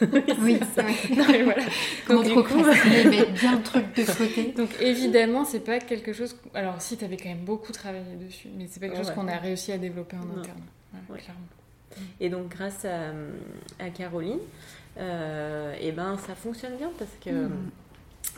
Oui, 0.40 0.58
c'est 0.74 0.82
vrai. 0.82 0.94
Et 1.38 1.42
voilà. 1.44 1.62
Quand 2.08 2.14
on 2.16 2.22
Donc, 2.22 2.26
du 2.48 2.52
coup- 2.54 2.58
mettre 2.58 3.32
bien 3.32 3.56
le 3.56 3.62
truc 3.62 3.84
de 3.94 4.02
côté. 4.04 4.52
Donc 4.56 4.70
évidemment, 4.80 5.44
c'est 5.44 5.60
pas 5.60 5.78
quelque 5.78 6.12
chose. 6.12 6.34
Alors 6.54 6.80
si, 6.82 6.96
tu 6.96 7.04
avais 7.04 7.16
quand 7.16 7.28
même 7.28 7.44
beaucoup 7.44 7.70
travaillé 7.70 8.02
dessus, 8.20 8.48
mais 8.58 8.66
c'est 8.68 8.80
pas 8.80 8.86
quelque 8.88 8.98
chose 8.98 9.08
Ouais. 9.10 9.14
qu'on 9.14 9.28
a 9.28 9.36
réussi 9.36 9.70
à 9.70 9.78
développer 9.78 10.16
en 10.16 10.24
Non. 10.24 10.40
interne. 10.40 10.62
Clairement. 11.06 11.40
Et 12.20 12.28
donc, 12.28 12.48
grâce 12.48 12.84
à, 12.84 13.10
à 13.84 13.90
Caroline, 13.90 14.38
euh, 14.98 15.74
et 15.80 15.92
ben, 15.92 16.16
ça 16.18 16.34
fonctionne 16.34 16.76
bien 16.76 16.90
parce 16.98 17.10
que 17.24 17.30
Mm. 17.30 17.70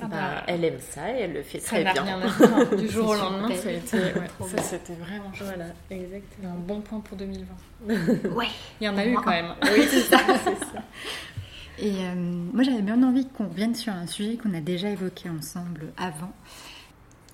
Ah 0.02 0.06
bah, 0.08 0.16
bah, 0.20 0.42
elle 0.48 0.64
aime 0.64 0.80
ça 0.80 1.10
et 1.10 1.22
elle 1.22 1.32
le 1.32 1.42
fait 1.42 1.58
Ça 1.60 1.76
très 1.76 1.84
n'a 1.84 1.92
bien. 1.92 2.02
rien 2.02 2.20
à. 2.20 2.64
Du 2.76 2.88
jour 2.88 3.08
au 3.08 3.14
lendemain, 3.14 3.48
ça 3.54 3.68
ouais, 3.68 3.80
c'était 4.60 4.94
vraiment 4.94 5.32
chouette. 5.32 5.54
Voilà, 5.54 5.66
exactement. 5.90 6.52
un 6.52 6.56
bon 6.58 6.80
point 6.82 7.00
pour 7.00 7.16
2020. 7.16 7.46
Ouais. 8.34 8.46
Il 8.80 8.84
y 8.84 8.88
en 8.88 8.96
a 8.98 9.06
eu 9.06 9.12
moi. 9.12 9.22
quand 9.24 9.30
même. 9.30 9.54
Oui, 9.62 9.84
c'est 9.88 10.02
ça, 10.02 10.18
c'est 10.44 10.58
ça. 10.66 10.82
Et 11.78 11.92
euh, 12.04 12.14
moi, 12.14 12.62
j'avais 12.62 12.82
bien 12.82 13.02
envie 13.02 13.26
qu'on 13.26 13.48
revienne 13.48 13.74
sur 13.74 13.92
un 13.92 14.06
sujet 14.06 14.36
qu'on 14.36 14.52
a 14.54 14.60
déjà 14.60 14.90
évoqué 14.90 15.30
ensemble 15.30 15.86
avant. 15.96 16.32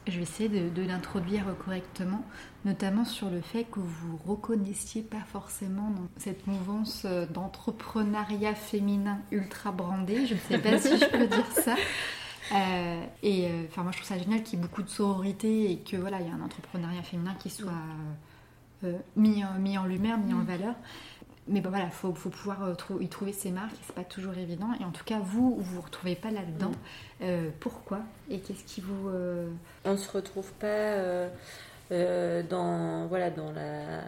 Je 0.07 0.16
vais 0.16 0.22
essayer 0.22 0.48
de, 0.48 0.68
de 0.68 0.82
l'introduire 0.86 1.44
correctement, 1.64 2.24
notamment 2.64 3.05
sur 3.05 3.30
le 3.30 3.40
fait 3.40 3.64
que 3.64 3.78
vous 3.78 4.18
reconnaissiez 4.26 5.03
pas 5.03 5.22
forcément 5.32 5.90
dans 5.90 6.09
cette 6.16 6.46
mouvance 6.46 7.05
euh, 7.05 7.26
d'entrepreneuriat 7.26 8.55
féminin 8.55 9.20
ultra 9.30 9.70
brandé. 9.70 10.26
Je 10.26 10.34
ne 10.34 10.38
sais 10.40 10.59
pas 10.59 10.78
si 10.78 10.98
je 10.98 11.05
peux 11.07 11.26
dire 11.26 11.46
ça. 11.53 11.76
Euh, 12.53 13.05
et 13.22 13.46
euh, 13.46 13.64
moi, 13.76 13.92
je 13.92 13.98
trouve 13.98 14.09
ça 14.09 14.18
génial 14.18 14.42
qu'il 14.42 14.59
y 14.59 14.62
ait 14.62 14.66
beaucoup 14.66 14.82
de 14.82 14.88
sororité 14.90 15.70
et 15.70 15.78
que 15.78 15.96
voilà, 15.96 16.20
il 16.20 16.26
y 16.26 16.30
a 16.30 16.34
un 16.34 16.40
entrepreneuriat 16.42 17.03
féminin 17.03 17.34
qui 17.38 17.50
soit 17.50 17.72
euh, 18.84 18.98
mis, 19.16 19.44
en, 19.44 19.55
mis 19.59 19.78
en 19.78 19.84
lumière, 19.84 20.18
mis 20.18 20.34
en 20.34 20.42
valeur. 20.42 20.74
Mais 21.49 21.61
bon, 21.61 21.70
voilà, 21.70 21.86
il 21.86 21.90
faut, 21.90 22.14
faut 22.14 22.30
pouvoir 22.30 22.62
euh, 22.64 22.74
y 23.01 23.09
trouver 23.09 23.32
ses 23.32 23.51
marques, 23.51 23.74
c'est 23.84 23.95
pas 23.97 24.05
toujours 24.05 24.34
évident. 24.38 24.68
Et 24.80 24.84
en 24.84 24.90
tout 24.93 25.05
cas, 25.05 25.18
vous, 25.18 25.57
vous 25.57 25.62
vous 25.76 25.80
retrouvez 25.80 26.14
pas 26.14 26.30
là-dedans. 26.30 26.70
Euh, 27.22 27.51
pourquoi 27.61 28.01
Et 28.30 28.38
qu'est-ce 28.38 28.62
qui 28.64 28.80
vous. 28.80 29.09
euh, 29.09 29.49
On 29.84 29.97
se 29.97 30.09
retrouve 30.11 30.53
pas 30.53 30.66
euh, 30.66 31.28
euh, 31.90 32.43
dans 32.49 33.07
voilà 33.09 33.30
dans 33.30 33.51
la, 33.53 34.03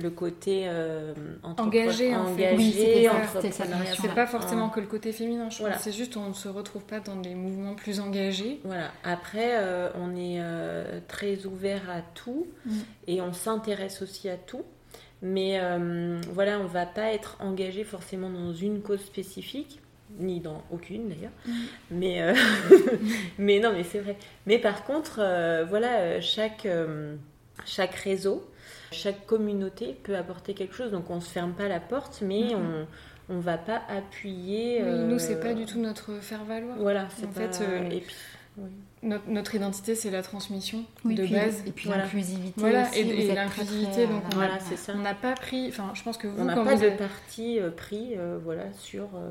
le 0.00 0.10
côté 0.10 0.62
euh, 0.68 1.12
Engagé, 1.42 2.14
en 2.14 2.24
fait. 2.26 2.30
engagé, 2.30 2.56
Oui, 2.56 2.72
c'était 2.72 3.04
ça, 3.52 3.64
entrepreneuriat. 3.64 3.92
C'est 4.00 4.14
pas 4.14 4.26
forcément 4.26 4.68
que 4.70 4.78
le 4.80 4.86
côté 4.86 5.12
féminin, 5.12 5.50
je 5.50 5.58
Voilà. 5.58 5.76
C'est 5.78 5.92
juste 5.92 6.16
on 6.16 6.28
ne 6.28 6.32
se 6.34 6.48
retrouve 6.48 6.84
pas 6.84 7.00
dans 7.00 7.16
des 7.16 7.34
mouvements 7.34 7.74
plus 7.74 7.98
engagés. 8.00 8.60
Voilà. 8.64 8.90
Après, 9.04 9.56
euh, 9.58 9.90
on 9.96 10.14
est 10.14 10.38
euh, 10.40 11.00
très 11.08 11.46
ouvert 11.46 11.90
à 11.90 12.00
tout 12.14 12.46
Mm. 12.64 12.70
et 13.08 13.20
on 13.20 13.32
s'intéresse 13.32 14.02
aussi 14.02 14.28
à 14.28 14.36
tout. 14.36 14.62
Mais 15.22 15.58
euh, 15.60 16.20
voilà, 16.32 16.58
on 16.60 16.66
va 16.66 16.86
pas 16.86 17.12
être 17.12 17.36
engagé 17.40 17.84
forcément 17.84 18.30
dans 18.30 18.54
une 18.54 18.80
cause 18.80 19.00
spécifique, 19.04 19.80
ni 20.18 20.40
dans 20.40 20.62
aucune 20.70 21.08
d'ailleurs. 21.10 21.30
Mm. 21.46 21.52
Mais, 21.90 22.22
euh, 22.22 22.34
mais 23.38 23.58
non, 23.60 23.72
mais 23.72 23.84
c'est 23.84 24.00
vrai. 24.00 24.16
Mais 24.46 24.58
par 24.58 24.84
contre, 24.84 25.18
euh, 25.20 25.64
voilà, 25.68 26.20
chaque, 26.20 26.66
chaque 27.66 27.94
réseau, 27.96 28.48
chaque 28.92 29.26
communauté 29.26 29.96
peut 30.02 30.16
apporter 30.16 30.54
quelque 30.54 30.74
chose. 30.74 30.90
Donc 30.90 31.10
on 31.10 31.20
se 31.20 31.30
ferme 31.30 31.52
pas 31.52 31.68
la 31.68 31.80
porte, 31.80 32.22
mais 32.22 32.54
Mhm. 32.54 32.54
on 32.54 32.86
on 33.32 33.38
va 33.38 33.58
pas 33.58 33.80
appuyer. 33.88 34.82
Oui, 34.82 34.98
nous, 35.06 35.20
c'est 35.20 35.38
pas 35.38 35.54
du 35.54 35.64
tout 35.64 35.78
notre 35.78 36.14
faire-valoir. 36.20 36.76
Voilà, 36.78 37.06
c'est 37.16 37.26
En 37.26 37.28
pas- 37.28 37.48
fait, 37.52 37.62
et 37.94 38.00
puis, 38.00 38.14
oui. 38.58 38.70
Notre, 39.02 39.28
notre 39.30 39.54
identité, 39.54 39.94
c'est 39.94 40.10
la 40.10 40.20
transmission 40.22 40.84
oui, 41.06 41.14
de 41.14 41.24
puis- 41.24 41.32
base. 41.32 41.62
Et 41.66 41.70
puis 41.72 41.88
l'inclusivité. 41.88 42.52
Voilà, 42.60 42.88
aussi, 42.90 42.98
et- 43.00 43.30
et 43.30 43.34
l'inclusivité, 43.34 44.06
donc 44.06 44.22
on 44.30 44.34
Voilà, 44.34 44.60
c'est 44.60 44.76
ça. 44.76 44.92
On 44.94 44.98
n'a 45.00 45.14
pas 45.14 45.32
pris, 45.32 45.68
enfin, 45.68 45.90
je 45.94 46.02
pense 46.02 46.18
que 46.18 46.26
vous, 46.28 46.38
On 46.42 46.46
quand 46.46 46.64
pas 46.64 46.74
vous 46.74 46.80
de 46.82 46.86
avez- 46.86 46.96
parti 46.96 47.58
euh, 47.58 47.70
pris 47.70 48.14
euh, 48.18 48.38
voilà, 48.44 48.64
sur, 48.74 49.04
euh, 49.16 49.30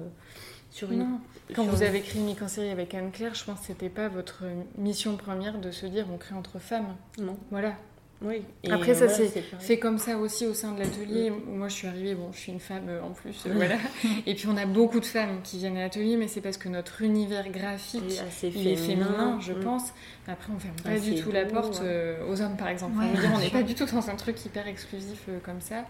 sur 0.72 0.92
une. 0.92 1.00
Non. 1.00 1.20
Quand 1.56 1.64
sur 1.64 1.72
vous 1.72 1.82
une- 1.82 1.88
avez 1.88 2.02
créé 2.02 2.20
Mic 2.22 2.42
en 2.42 2.48
série 2.48 2.70
avec 2.72 2.96
Anne-Claire, 2.96 3.36
je 3.36 3.44
pense 3.46 3.60
que 3.60 3.66
c'était 3.68 3.90
pas 3.90 4.08
votre 4.08 4.44
mission 4.80 5.16
première 5.18 5.60
de 5.60 5.70
se 5.70 5.86
dire 5.86 6.08
on 6.12 6.18
crée 6.18 6.34
entre 6.36 6.58
femmes. 6.58 6.96
Non. 7.20 7.38
Voilà. 7.52 7.74
Oui. 8.22 8.42
Et 8.66 8.72
Après, 8.72 8.94
ça, 8.94 9.06
voilà, 9.08 9.30
c'est 9.60 9.80
comme 9.80 9.98
ça 9.98 10.18
aussi 10.18 10.46
au 10.46 10.54
sein 10.54 10.74
de 10.74 10.80
l'atelier. 10.80 11.32
Moi, 11.48 11.70
je 11.70 11.74
suis 11.74 11.88
arrivée, 11.88 12.16
bon, 12.16 12.32
je 12.34 12.38
suis 12.40 12.52
une 12.52 12.60
femme 12.60 12.90
euh, 12.90 13.02
en 13.02 13.12
plus, 13.12 13.46
euh, 13.48 13.54
voilà. 13.56 13.78
Et 14.26 14.36
puis, 14.36 14.48
on 14.50 14.58
a 14.58 14.66
beaucoup 14.66 15.00
de 15.00 15.06
femmes 15.06 15.40
qui 15.42 15.58
viennent 15.58 15.78
à 15.78 15.82
l'atelier, 15.84 16.18
mais 16.18 16.28
c'est 16.28 16.42
parce 16.42 16.58
que 16.58 16.68
notre 16.68 17.02
univers 17.02 17.50
graphique, 17.50 18.04
Et 18.12 18.20
assez 18.20 18.50
il 18.54 18.68
est 18.68 18.76
féminin, 18.76 19.40
je 19.40 19.54
Mm. 19.54 19.60
pense. 19.64 19.84
Après, 20.28 20.52
on 20.54 20.60
ferme 20.60 20.76
pas 20.84 20.90
Ah, 20.96 21.00
du 21.00 21.16
c'est 21.16 21.24
tout 21.24 21.32
la 21.32 21.46
porte 21.46 21.76
ouais. 21.80 21.86
euh, 21.88 22.28
aux 22.30 22.42
hommes, 22.42 22.58
par 22.58 22.68
exemple. 22.68 22.98
Ouais, 23.00 23.06
on, 23.34 23.40
n'est 23.40 23.50
pas 23.50 23.64
du 23.64 23.74
tout 23.74 23.86
dans 23.86 24.10
un 24.10 24.16
truc 24.16 24.46
hyper 24.46 24.68
exclusif 24.68 25.22
euh, 25.30 25.40
comme 25.44 25.62
ça. 25.62 25.86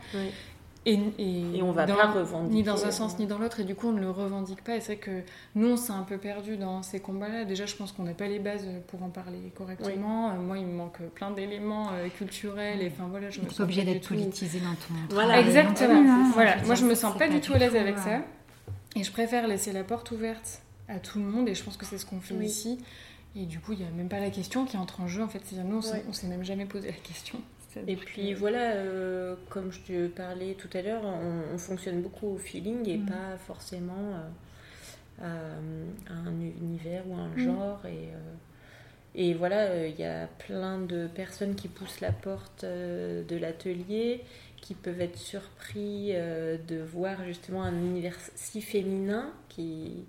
Et, 0.85 0.97
et, 1.17 1.57
Et 1.57 1.61
on 1.61 1.71
va 1.73 1.85
dans- 1.85 1.95
pas 1.95 2.07
revendiquer, 2.09 2.55
Ni 2.55 2.63
dans 2.63 2.85
un 2.85 2.87
euh, 2.87 2.91
sens 2.91 3.19
ni 3.19 3.27
dans 3.27 3.37
l'autre, 3.37 3.59
et 3.59 3.63
du 3.65 3.75
coup 3.75 3.89
on 3.89 3.91
ne 3.91 3.99
le 3.99 4.09
revendique 4.09 4.63
pas. 4.63 4.77
Et 4.77 4.79
c'est 4.81 4.93
vrai 4.95 5.01
que 5.03 5.21
nous 5.55 5.67
on 5.67 5.77
s'est 5.77 5.91
un 5.91 6.03
peu 6.03 6.17
perdu 6.17 6.55
dans 6.57 6.81
ces 6.83 6.99
combats-là. 7.01 7.43
Déjà, 7.43 7.65
je 7.65 7.75
pense 7.75 7.91
qu'on 7.91 8.03
n'a 8.03 8.13
pas 8.13 8.27
les 8.27 8.39
bases 8.39 8.65
pour 8.87 9.03
en 9.03 9.09
parler 9.09 9.51
correctement. 9.55 10.29
Euh, 10.31 10.35
moi, 10.39 10.57
il 10.57 10.65
me 10.65 10.73
manque 10.73 10.99
plein 11.15 11.31
d'éléments 11.31 11.89
euh, 11.93 12.07
culturels, 12.07 12.81
et 12.81 12.87
enfin 12.87 13.07
voilà, 13.09 13.29
je 13.29 13.41
me 13.41 13.49
sens 13.49 13.59
obligé 13.59 13.83
d'être 13.83 14.01
tout- 14.07 14.13
politisé 14.13 14.59
dans 14.59 14.73
ton 14.75 14.93
Voilà, 15.13 15.39
Exactement. 15.41 15.99
hein. 16.09 16.31
Voilà, 16.33 16.55
moi 16.65 16.75
je 16.75 16.85
me 16.85 16.95
sens 16.95 17.17
pas 17.17 17.27
du 17.27 17.41
tout 17.41 17.53
à 17.53 17.57
l'aise 17.57 17.75
avec 17.75 17.97
euh, 17.97 18.01
ça. 18.01 18.19
Et 18.95 19.03
je 19.03 19.11
préfère 19.11 19.47
laisser 19.47 19.73
la 19.73 19.83
porte 19.83 20.11
ouverte 20.11 20.61
à 20.87 20.97
tout 20.99 21.19
le 21.19 21.25
monde, 21.25 21.49
et 21.49 21.55
je 21.55 21.63
pense 21.63 21.75
que 21.77 21.85
c'est 21.85 21.97
ce 21.97 22.05
qu'on 22.05 22.21
fait 22.21 22.33
Oui. 22.35 22.45
ici. 22.45 22.79
Et 23.35 23.45
du 23.45 23.59
coup, 23.59 23.73
il 23.73 23.79
n'y 23.79 23.85
a 23.85 23.91
même 23.91 24.09
pas 24.09 24.19
la 24.19 24.31
question 24.31 24.65
qui 24.65 24.75
entre 24.77 25.01
en 25.01 25.07
jeu. 25.07 25.21
En 25.21 25.27
fait, 25.27 25.39
c'est-à-dire, 25.45 25.69
nous, 25.69 25.77
on 25.77 25.81
s'est- 25.81 25.91
Ouais. 25.93 26.05
on 26.09 26.13
s'est 26.13 26.25
même 26.27 26.43
jamais 26.43 26.65
posé 26.65 26.87
la 26.87 26.93
question. 26.97 27.39
Et 27.87 27.95
puis 27.95 28.33
voilà, 28.33 28.73
euh, 28.73 29.35
comme 29.49 29.71
je 29.71 29.79
te 29.81 30.07
parlais 30.07 30.53
tout 30.55 30.69
à 30.77 30.81
l'heure, 30.81 31.03
on, 31.03 31.53
on 31.55 31.57
fonctionne 31.57 32.01
beaucoup 32.01 32.27
au 32.27 32.37
feeling 32.37 32.87
et 32.87 32.97
Mm. 32.97 33.05
pas 33.07 33.37
forcément 33.37 34.13
euh, 35.21 35.85
à, 36.09 36.13
à 36.13 36.15
un 36.15 36.39
univers 36.41 37.03
ou 37.07 37.15
un 37.15 37.35
Mm. 37.35 37.39
genre. 37.45 37.85
Et, 37.85 38.09
euh, 38.13 38.35
et 39.15 39.33
voilà, 39.33 39.61
euh, 39.67 39.87
il 39.87 39.99
y 39.99 40.05
a 40.05 40.27
plein 40.47 40.79
de 40.79 41.07
personnes 41.07 41.55
qui 41.55 41.67
poussent 41.67 42.01
la 42.01 42.11
porte 42.11 42.63
euh, 42.63 43.23
de 43.23 43.35
l'atelier, 43.37 44.23
qui 44.61 44.75
peuvent 44.75 45.01
être 45.01 45.17
surpris 45.17 46.11
euh, 46.13 46.57
de 46.67 46.77
voir 46.81 47.23
justement 47.25 47.63
un 47.63 47.73
univers 47.75 48.15
si 48.35 48.61
féminin 48.61 49.31
qui 49.49 50.05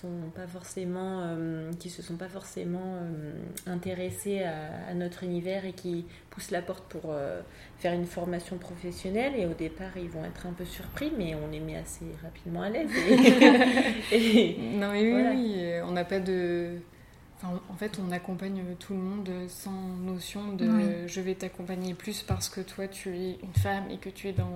sont 0.00 0.30
pas 0.34 0.46
forcément 0.46 1.22
euh, 1.24 1.70
qui 1.78 1.90
se 1.90 2.02
sont 2.02 2.16
pas 2.16 2.28
forcément 2.28 2.96
euh, 3.02 3.32
intéressés 3.66 4.42
à, 4.42 4.88
à 4.90 4.94
notre 4.94 5.24
univers 5.24 5.64
et 5.64 5.72
qui 5.72 6.06
poussent 6.30 6.50
la 6.50 6.62
porte 6.62 6.84
pour 6.88 7.10
euh, 7.12 7.40
faire 7.78 7.92
une 7.92 8.06
formation 8.06 8.56
professionnelle 8.58 9.32
et 9.36 9.46
au 9.46 9.54
départ 9.54 9.90
ils 9.96 10.08
vont 10.08 10.24
être 10.24 10.46
un 10.46 10.52
peu 10.52 10.64
surpris 10.64 11.12
mais 11.18 11.34
on 11.34 11.50
les 11.50 11.60
met 11.60 11.76
assez 11.76 12.04
rapidement 12.22 12.62
à 12.62 12.70
l'aise 12.70 12.90
et, 14.12 14.16
et- 14.52 14.56
Non, 14.74 14.92
mais 14.92 15.02
oui, 15.02 15.10
Voilà. 15.10 15.30
oui, 15.32 15.64
on 15.84 15.92
n'a 15.92 16.04
pas 16.04 16.20
de. 16.20 16.76
En 17.42 17.74
fait, 17.76 17.98
on 18.06 18.10
accompagne 18.12 18.62
tout 18.78 18.92
le 18.92 18.98
monde 19.00 19.30
sans 19.48 19.72
notion 20.04 20.52
de 20.52 20.68
Oui. 20.68 20.84
je 21.06 21.20
vais 21.22 21.34
t'accompagner 21.34 21.94
plus 21.94 22.22
parce 22.22 22.48
que 22.50 22.60
toi 22.60 22.86
tu 22.86 23.16
es 23.16 23.38
une 23.42 23.54
femme 23.54 23.84
et 23.90 23.96
que 23.96 24.10
tu 24.10 24.28
es 24.28 24.32
dans 24.32 24.50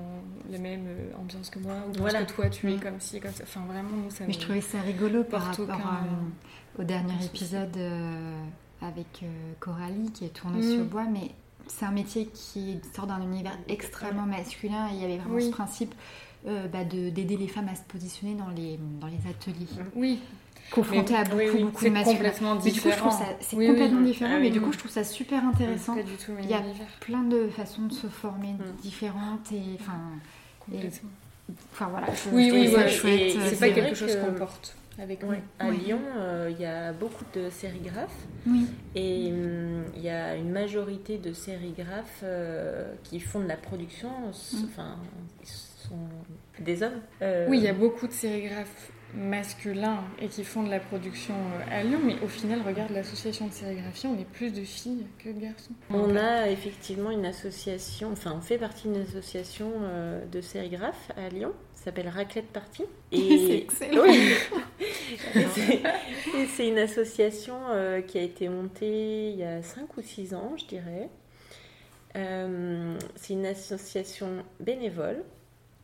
la 0.51 0.59
même 0.59 0.85
euh, 0.87 1.11
ambiance 1.19 1.49
que 1.49 1.59
moi 1.61 1.75
ou 1.87 1.93
parce 1.93 1.99
Voilà. 1.99 2.25
que 2.25 2.33
toi 2.33 2.51
tu 2.51 2.71
es 2.71 2.77
Mm. 2.77 2.81
comme 2.81 3.01
ci, 3.01 3.21
comme 3.21 3.33
ça. 3.33 3.45
Enfin, 3.45 3.63
vraiment, 3.67 3.89
nous 3.91 4.11
ça 4.11 4.25
Mais 4.27 4.35
je 4.35 4.41
trouvais 4.41 4.61
ça 4.61 4.81
rigolo 4.83 5.25
par 5.25 5.43
rapport 5.45 5.69
euh, 5.71 6.83
au 6.83 6.85
dernier 6.85 7.15
épisode 7.25 7.75
euh, 7.79 8.43
avec 8.83 9.23
euh, 9.23 9.53
Coralie 9.61 10.11
qui 10.13 10.27
est 10.27 10.35
tourné 10.35 10.59
Mm. 10.59 10.75
sur 10.77 10.85
bois, 10.85 11.05
mais 11.11 11.31
c'est 11.69 11.87
un 11.87 11.91
métier 11.93 12.27
qui 12.27 12.79
sort 12.95 13.07
d'un 13.07 13.23
univers 13.23 13.57
extrêmement 13.69 14.27
masculin 14.27 14.89
et 14.91 14.97
il 14.97 15.01
y 15.01 15.05
avait 15.05 15.17
vraiment 15.17 15.37
Oui. 15.37 15.47
ce 15.47 15.51
principe 15.51 15.95
bah, 16.45 16.85
de- 16.85 17.09
d'aider 17.09 17.39
les 17.39 17.49
femmes 17.49 17.69
à 17.69 17.75
se 17.75 17.83
positionner 17.85 18.35
dans 18.35 18.51
les, 18.51 18.79
dans 19.01 19.07
les 19.07 19.17
ateliers, 19.31 19.67
Oui, 19.97 20.21
confrontées 20.71 21.13
Mais- 21.13 21.19
à 21.19 21.25
beaucoup, 21.25 21.37
oui, 21.37 21.45
oui, 21.55 21.63
beaucoup 21.65 21.85
de 21.85 21.89
complètement 21.91 22.55
Mais 22.65 22.71
du 22.71 22.81
coup, 22.81 22.91
je 22.91 22.97
trouve 22.97 23.13
ça 23.13 23.25
c'est 23.41 23.57
Oui, 23.57 23.67
complètement 23.67 24.01
oui. 24.01 24.07
différent, 24.07 24.31
Ah 24.35 24.39
mais 24.39 24.47
oui, 24.47 24.51
du 24.53 24.61
coup, 24.61 24.67
oui. 24.67 24.73
je 24.73 24.79
trouve 24.79 24.91
ça 24.91 25.05
super 25.05 25.45
intéressant. 25.45 25.95
pas 25.95 26.03
du 26.03 26.13
tout 26.15 26.31
le 26.33 26.35
même 26.37 26.45
Il 26.45 26.51
y 26.51 26.55
a 26.55 26.61
univers. 26.61 26.87
Plein 27.01 27.23
de 27.23 27.49
façons 27.49 27.83
de 27.83 27.93
se 27.93 28.07
former 28.07 28.53
Mm. 28.53 28.81
différentes 28.83 29.53
et 29.53 29.63
enfin, 29.81 30.01
Complètement. 30.61 31.11
enfin 31.73 31.89
voilà. 31.91 32.07
Je, 32.13 32.31
Oui, 32.35 32.51
oui, 32.53 32.75
ouais, 32.75 32.89
chouette. 32.89 33.21
et- 33.21 33.37
euh, 33.37 33.41
C'est 33.45 33.55
c'est 33.57 33.69
pas 33.69 33.75
quelque 33.75 33.95
chose 33.97 34.15
que- 34.17 34.21
qu'on 34.25 34.33
porte 34.35 34.77
avec 34.99 35.23
nous. 35.25 35.33
À 35.59 35.69
Oui. 35.69 35.79
Lyon, 35.85 35.99
euh, 36.17 36.49
il 36.51 36.61
y 36.61 36.67
a 36.67 36.93
beaucoup 36.93 37.25
de 37.35 37.51
sérigraphes 37.51 38.17
Oui. 38.47 38.67
et 38.95 39.31
hum, 39.33 39.85
il 39.97 40.03
y 40.03 40.09
a 40.09 40.37
une 40.37 40.51
majorité 40.51 41.19
de 41.19 41.33
sérigraphes 41.33 42.21
euh, 42.23 42.93
qui 43.03 43.19
font 43.21 43.41
de 43.41 43.49
la 43.49 43.57
production, 43.57 44.09
Mm. 44.09 44.65
enfin, 44.71 44.97
ils 45.43 45.49
sont 45.49 45.95
des 46.61 46.83
hommes. 46.83 47.01
Euh, 47.23 47.47
Oui, 47.51 47.59
il 47.59 47.65
y 47.65 47.69
a 47.69 47.73
beaucoup 47.75 48.07
de 48.07 48.13
sérigraphes 48.13 48.91
masculins 49.17 50.03
et 50.21 50.29
qui 50.29 50.45
font 50.45 50.63
de 50.63 50.71
la 50.71 50.81
production 50.81 51.35
euh, 51.35 51.81
à 51.81 51.83
Lyon, 51.83 52.01
mais 52.05 52.17
au 52.23 52.29
final, 52.29 52.61
regarde 52.67 52.91
l'association 52.93 53.47
de 53.47 53.53
sérigraphie, 53.53 54.07
on 54.07 54.19
est 54.19 54.25
plus 54.25 54.53
de 54.53 54.63
filles 54.63 55.07
que 55.19 55.29
de 55.31 55.41
garçons. 55.41 55.73
On 55.91 56.17
a 56.17 56.49
effectivement 56.51 57.11
une 57.11 57.25
association, 57.27 58.13
enfin 58.13 58.35
on 58.37 58.41
fait 58.41 58.59
partie 58.59 58.89
d'une 58.89 59.01
association 59.03 59.71
euh, 59.83 60.25
de 60.27 60.41
sérigraphes 60.41 61.13
à 61.17 61.29
Lyon, 61.29 61.53
ça 61.75 61.85
s'appelle 61.85 62.09
Raclette 62.09 62.49
Party. 62.49 62.85
C'est 63.13 63.57
excellent. 63.59 64.03
Oui. 64.03 64.31
Et 65.35 65.45
c'est- 65.55 65.83
et 66.37 66.47
c'est 66.47 66.69
une 66.69 66.79
association 66.79 67.55
euh, 67.71 68.01
qui 68.01 68.19
a 68.19 68.23
été 68.23 68.49
montée 68.49 69.31
il 69.31 69.37
y 69.37 69.45
a 69.45 69.63
5 69.63 69.97
ou 69.97 70.03
6 70.03 70.35
ans, 70.35 70.53
je 70.57 70.65
dirais. 70.67 71.09
C'est 72.15 73.33
une 73.33 73.47
association 73.47 74.29
bénévole 74.61 75.23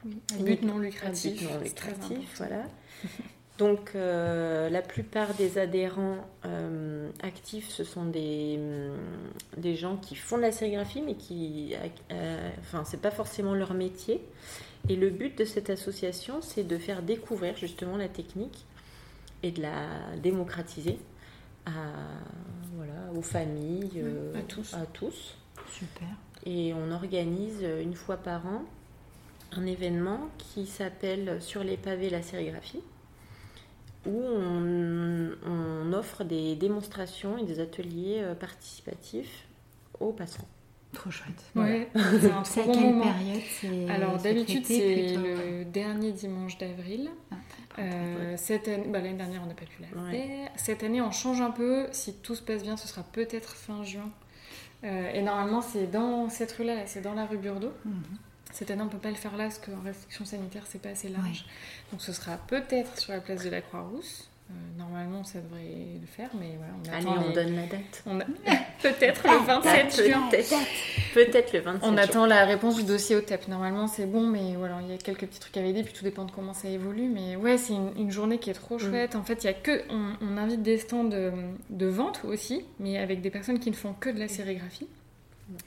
Un 0.04 0.42
but 0.42 0.62
non 0.62 0.78
lucratif. 0.78 1.40
but 1.40 1.50
non 1.50 1.60
lucratif, 1.60 2.34
voilà. 2.36 2.62
Donc 3.58 3.92
euh, 3.94 4.70
la 4.70 4.80
plupart 4.80 5.34
des 5.34 5.58
adhérents 5.58 6.26
euh, 6.46 7.10
actifs, 7.22 7.68
ce 7.68 7.84
sont 7.84 8.06
des, 8.06 8.56
hum, 8.58 8.96
des 9.58 9.76
gens 9.76 9.96
qui 9.96 10.14
font 10.14 10.38
de 10.38 10.42
la 10.42 10.52
sérigraphie, 10.52 11.02
mais 11.02 11.14
qui, 11.14 11.74
euh, 12.10 12.50
enfin, 12.60 12.84
c'est 12.84 13.02
pas 13.02 13.10
forcément 13.10 13.54
leur 13.54 13.74
métier. 13.74 14.22
Et 14.88 14.96
le 14.96 15.10
but 15.10 15.36
de 15.36 15.44
cette 15.44 15.68
association, 15.68 16.40
c'est 16.40 16.64
de 16.64 16.78
faire 16.78 17.02
découvrir 17.02 17.54
justement 17.56 17.98
la 17.98 18.08
technique 18.08 18.64
et 19.42 19.50
de 19.50 19.62
la 19.62 20.16
démocratiser 20.22 20.98
à, 21.66 21.70
voilà, 22.74 23.12
aux 23.14 23.22
familles, 23.22 23.90
euh, 23.96 24.38
à 24.38 24.42
tous. 24.42 24.74
à 24.74 24.86
tous. 24.86 25.36
Super. 25.70 26.08
Et 26.46 26.72
on 26.74 26.90
organise 26.90 27.58
euh, 27.62 27.82
une 27.82 27.94
fois 27.94 28.16
par 28.16 28.46
an 28.46 28.64
un 29.52 29.66
événement 29.66 30.28
qui 30.38 30.66
s'appelle 30.66 31.38
Sur 31.40 31.64
les 31.64 31.76
pavés 31.76 32.10
la 32.10 32.22
sérigraphie, 32.22 32.82
où 34.06 34.10
on, 34.22 35.30
on 35.46 35.92
offre 35.92 36.24
des 36.24 36.54
démonstrations 36.56 37.36
et 37.38 37.44
des 37.44 37.60
ateliers 37.60 38.18
euh, 38.20 38.34
participatifs 38.34 39.46
aux 39.98 40.12
passants. 40.12 40.48
Trop 40.92 41.10
chouette. 41.10 41.44
Ouais, 41.54 41.88
c'est 42.44 42.62
à 42.62 42.64
bon 42.64 42.72
quelle 42.72 42.82
moment. 42.84 43.04
période 43.04 43.40
c'est 43.60 43.88
Alors 43.90 44.18
d'habitude 44.18 44.64
c'est 44.66 45.16
le 45.16 45.64
dernier 45.64 46.12
dimanche 46.12 46.58
d'avril. 46.58 47.10
Ah, 47.30 47.36
Euh, 47.78 48.34
cette 48.36 48.66
année, 48.66 48.88
bah, 48.88 48.98
l'année 49.00 49.16
dernière 49.16 49.42
on 49.44 49.46
n'a 49.46 49.54
pas 49.54 49.64
pu 49.66 49.80
la 49.82 50.02
Ouais. 50.02 50.10
faire. 50.26 50.50
Cette 50.56 50.82
année 50.82 51.00
on 51.00 51.12
change 51.12 51.40
un 51.40 51.52
peu. 51.52 51.86
Si 51.92 52.14
tout 52.14 52.34
se 52.34 52.42
passe 52.42 52.62
bien, 52.64 52.76
ce 52.76 52.88
sera 52.88 53.04
peut-être 53.04 53.54
fin 53.54 53.84
juin. 53.84 54.10
Euh, 54.82 55.12
et 55.12 55.22
normalement 55.22 55.60
c'est 55.60 55.86
dans 55.86 56.28
cette 56.28 56.50
rue-là, 56.52 56.74
là, 56.74 56.86
c'est 56.86 57.02
dans 57.02 57.14
la 57.14 57.24
rue 57.26 57.38
Burdeau. 57.38 57.72
Mhm. 57.84 58.02
Cette 58.52 58.70
année 58.70 58.82
on 58.82 58.88
peut 58.88 58.98
pas 58.98 59.10
le 59.10 59.14
faire 59.16 59.36
là 59.36 59.44
parce 59.44 59.58
qu'en 59.58 59.80
restriction 59.84 60.24
sanitaire 60.24 60.62
c'est 60.66 60.80
pas 60.82 60.90
assez 60.90 61.08
large. 61.08 61.44
Donc 61.92 62.00
ce 62.02 62.12
sera 62.12 62.36
peut-être 62.36 62.98
sur 62.98 63.12
la 63.12 63.20
place 63.20 63.44
de 63.44 63.50
la 63.50 63.60
Croix-Rousse. 63.60 64.26
Euh, 64.50 64.52
normalement 64.78 65.22
ça 65.22 65.38
devrait 65.38 65.98
le 66.00 66.06
faire, 66.08 66.28
mais 66.34 66.56
voilà, 66.58 66.72
on 66.76 66.88
Allez, 66.92 67.06
attend 67.06 67.22
on 67.24 67.28
les- 67.28 67.34
donne 67.34 67.54
la 67.54 67.66
date. 67.66 68.02
on 68.04 68.18
a- 68.20 68.24
peut-être 68.82 69.22
le 69.28 69.46
27 69.46 70.04
juin. 70.08 70.28
Peut-être 71.14 71.52
le 71.52 71.60
27 71.60 71.82
On 71.88 71.96
attend 71.96 72.26
la 72.26 72.44
réponse 72.44 72.74
du 72.76 72.82
dossier 72.82 73.14
au 73.14 73.20
TEP. 73.20 73.46
Normalement, 73.46 73.86
c'est 73.86 74.06
bon, 74.06 74.26
mais 74.26 74.56
voilà, 74.56 74.80
il 74.82 74.90
y 74.90 74.92
a 74.94 74.98
quelques 74.98 75.26
petits 75.26 75.38
trucs 75.38 75.56
à 75.56 75.60
valider, 75.60 75.84
puis 75.84 75.92
tout 75.92 76.02
dépend 76.02 76.24
de 76.24 76.32
comment 76.32 76.52
ça 76.52 76.68
évolue. 76.68 77.08
Mais 77.08 77.36
ouais, 77.36 77.58
c'est 77.58 77.74
une, 77.74 77.92
une 77.96 78.10
journée 78.10 78.38
qui 78.38 78.50
est 78.50 78.54
trop 78.54 78.76
Mm. 78.76 78.80
chouette. 78.80 79.14
En 79.16 79.22
fait, 79.22 79.44
il 79.44 79.46
y 79.46 79.50
a 79.50 79.52
que. 79.54 79.82
On, 79.90 80.14
on 80.20 80.36
invite 80.36 80.62
des 80.62 80.78
stands 80.78 81.04
de, 81.04 81.30
de 81.70 81.86
vente 81.86 82.22
aussi, 82.24 82.64
mais 82.80 82.98
avec 82.98 83.20
des 83.20 83.30
personnes 83.30 83.60
qui 83.60 83.70
ne 83.70 83.76
font 83.76 83.92
que 83.92 84.10
de 84.10 84.18
la 84.18 84.26
sérigraphie. 84.28 84.88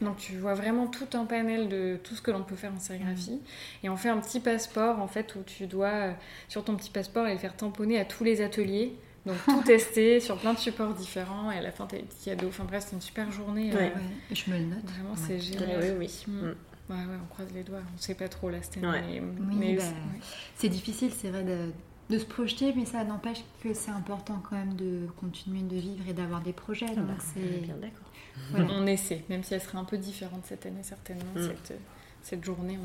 Donc 0.01 0.17
tu 0.17 0.37
vois 0.37 0.53
vraiment 0.53 0.87
tout 0.87 1.07
un 1.17 1.25
panel 1.25 1.67
de 1.69 1.99
tout 2.03 2.15
ce 2.15 2.21
que 2.21 2.31
l'on 2.31 2.43
peut 2.43 2.55
faire 2.55 2.71
en 2.73 2.79
sérigraphie. 2.79 3.41
Et 3.83 3.89
on 3.89 3.97
fait 3.97 4.09
un 4.09 4.17
petit 4.19 4.39
passeport, 4.39 4.99
en 4.99 5.07
fait, 5.07 5.35
où 5.35 5.43
tu 5.43 5.67
dois, 5.67 5.87
euh, 5.89 6.11
sur 6.47 6.63
ton 6.63 6.75
petit 6.75 6.89
passeport, 6.89 7.25
aller 7.25 7.33
le 7.33 7.39
faire 7.39 7.55
tamponner 7.55 7.99
à 7.99 8.05
tous 8.05 8.23
les 8.23 8.41
ateliers. 8.41 8.95
Donc 9.25 9.35
tout 9.45 9.61
tester 9.65 10.19
sur 10.19 10.37
plein 10.37 10.53
de 10.53 10.59
supports 10.59 10.93
différents. 10.93 11.51
Et 11.51 11.57
à 11.57 11.61
la 11.61 11.71
fin, 11.71 11.85
t'as 11.85 11.97
des 11.97 12.03
petits 12.03 12.25
cadeaux. 12.25 12.47
Enfin 12.47 12.63
bref, 12.65 12.85
c'est 12.87 12.95
une 12.95 13.01
super 13.01 13.31
journée. 13.31 13.71
euh, 13.73 13.77
Ouais. 13.77 13.93
Je 14.31 14.51
me 14.51 14.57
le 14.57 14.65
note. 14.65 14.83
Vraiment, 14.85 15.11
Ouais. 15.11 15.17
c'est 15.27 15.39
génial. 15.39 15.79
oui, 15.81 15.89
oui. 15.99 16.23
Mm. 16.27 16.31
Mm. 16.31 16.55
Ouais, 16.89 16.95
ouais, 16.97 17.17
on 17.23 17.33
croise 17.33 17.47
les 17.53 17.63
doigts. 17.63 17.79
On 17.95 17.97
sait 17.97 18.15
pas 18.15 18.27
trop 18.27 18.49
là 18.49 18.57
cette 18.61 18.77
année. 18.77 18.87
Ouais. 18.87 19.01
Mais, 19.21 19.21
Oui, 19.21 19.55
mais 19.57 19.75
bah, 19.75 19.81
c'est- 19.83 19.89
ouais. 19.91 20.21
C'est 20.55 20.69
difficile, 20.69 21.11
c'est 21.17 21.29
vrai, 21.29 21.43
de, 21.43 21.71
de 22.09 22.19
se 22.19 22.25
projeter, 22.25 22.73
mais 22.75 22.85
ça 22.85 23.03
n'empêche 23.05 23.39
que 23.63 23.73
c'est 23.73 23.91
important 23.91 24.41
quand 24.49 24.57
même 24.57 24.75
de 24.75 25.07
continuer 25.21 25.61
de 25.61 25.77
vivre 25.77 26.03
et 26.09 26.13
d'avoir 26.13 26.41
des 26.41 26.51
projets. 26.51 26.85
Ah 26.89 26.95
Donc 26.95 27.05
bah, 27.07 27.13
on 27.17 27.39
est 27.39 27.43
c'est 27.45 27.59
bien 27.61 27.75
d'accord. 27.75 28.11
Voilà. 28.51 28.67
On 28.71 28.85
essaie, 28.87 29.23
même 29.29 29.43
si 29.43 29.53
elle 29.53 29.61
serait 29.61 29.77
un 29.77 29.83
peu 29.83 29.97
différente 29.97 30.45
cette 30.45 30.65
année, 30.65 30.83
certainement. 30.83 31.23
Mm. 31.35 31.41
Cette, 31.41 31.73
cette 32.21 32.43
journée, 32.43 32.77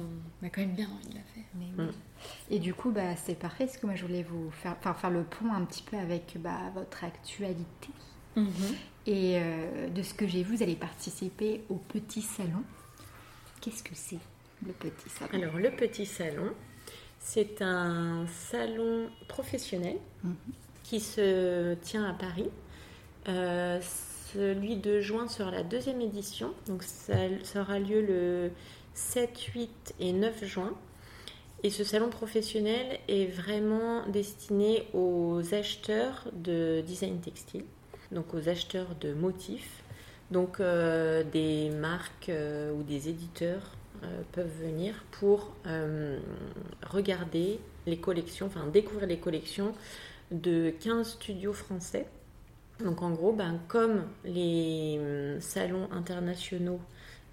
on 0.42 0.46
a 0.46 0.50
quand 0.50 0.60
même 0.60 0.74
bien 0.74 0.88
envie 0.88 1.08
de 1.08 1.14
la 1.14 1.22
faire. 1.34 1.44
Mais 1.54 1.66
oui. 1.78 1.90
Et 2.50 2.58
du 2.58 2.74
coup, 2.74 2.90
bah, 2.90 3.14
c'est 3.16 3.38
parfait, 3.38 3.66
parce 3.66 3.78
que 3.78 3.86
moi 3.86 3.94
je 3.94 4.04
voulais 4.04 4.22
vous 4.24 4.50
faire, 4.50 4.74
enfin, 4.78 4.94
faire 4.94 5.10
le 5.10 5.22
pont 5.22 5.52
un 5.52 5.64
petit 5.64 5.82
peu 5.82 5.96
avec 5.96 6.36
bah, 6.40 6.58
votre 6.74 7.04
actualité? 7.04 7.88
Et 9.06 9.38
euh, 9.40 9.88
de 9.88 10.02
ce 10.02 10.14
que 10.14 10.28
j'ai 10.28 10.42
vu, 10.44 10.56
vous 10.56 10.62
allez 10.62 10.76
participer 10.76 11.62
au 11.68 11.74
petit 11.74 12.22
salon. 12.22 12.62
Qu'est-ce 13.60 13.82
que 13.82 13.94
c'est 13.94 14.18
le 14.64 14.72
petit 14.72 15.08
salon? 15.08 15.30
Alors, 15.32 15.56
le 15.56 15.70
petit 15.70 16.06
salon, 16.06 16.52
c'est 17.18 17.62
un 17.62 18.26
salon 18.28 19.08
professionnel 19.26 19.96
Mhm. 20.22 20.36
qui 20.84 21.00
se 21.00 21.74
tient 21.82 22.04
à 22.08 22.14
Paris. 22.14 22.48
Euh, 23.28 23.80
celui 24.32 24.76
de 24.76 25.00
juin 25.00 25.28
sera 25.28 25.50
la 25.50 25.62
deuxième 25.62 26.00
édition, 26.00 26.52
donc 26.66 26.82
ça, 26.82 27.14
aura 27.56 27.78
lieu 27.78 28.00
le 28.00 28.50
7, 28.94 29.38
8 29.54 29.94
et 30.00 30.12
9 30.12 30.44
juin. 30.44 30.74
Et 31.64 31.70
ce 31.70 31.82
salon 31.82 32.08
professionnel 32.08 33.00
est 33.08 33.26
vraiment 33.26 34.06
destiné 34.06 34.86
aux 34.94 35.40
acheteurs 35.52 36.28
de 36.32 36.82
design 36.86 37.20
textile, 37.20 37.64
donc 38.12 38.32
aux 38.34 38.48
acheteurs 38.48 38.94
de 39.00 39.12
motifs. 39.12 39.82
Donc 40.30 40.60
euh, 40.60 41.24
des 41.24 41.70
marques 41.70 42.28
euh, 42.28 42.72
ou 42.72 42.82
des 42.82 43.08
éditeurs 43.08 43.76
euh, 44.04 44.20
peuvent 44.32 44.52
venir 44.62 45.04
pour 45.10 45.52
regarder 46.86 47.58
les 47.86 47.96
collections, 47.96 48.46
enfin 48.46 48.66
découvrir 48.66 49.08
les 49.08 49.18
collections 49.18 49.72
de 50.30 50.70
15 50.80 51.08
studios 51.12 51.52
français. 51.52 52.06
Donc 52.84 53.02
en 53.02 53.10
gros, 53.10 53.32
ben, 53.32 53.60
comme 53.68 54.04
les 54.24 54.98
hum, 55.34 55.40
salons 55.40 55.88
internationaux 55.92 56.80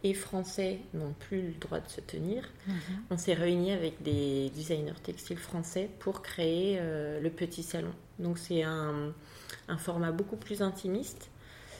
et 0.03 0.13
français 0.13 0.79
n'ont 0.93 1.13
plus 1.19 1.41
le 1.41 1.53
droit 1.53 1.79
de 1.79 1.87
se 1.89 2.01
tenir, 2.01 2.43
Mhm. 2.67 2.75
on 3.11 3.17
s'est 3.17 3.33
réunis 3.33 3.71
avec 3.71 4.01
des 4.03 4.49
designers 4.51 4.93
textiles 5.03 5.37
français 5.37 5.89
pour 5.99 6.21
créer 6.21 6.77
euh, 6.79 7.19
le 7.19 7.29
petit 7.29 7.63
salon. 7.63 7.91
Donc 8.19 8.37
c'est 8.37 8.61
un, 8.63 9.13
un 9.67 9.77
format 9.77 10.11
beaucoup 10.11 10.35
plus 10.35 10.61
intimiste. 10.61 11.29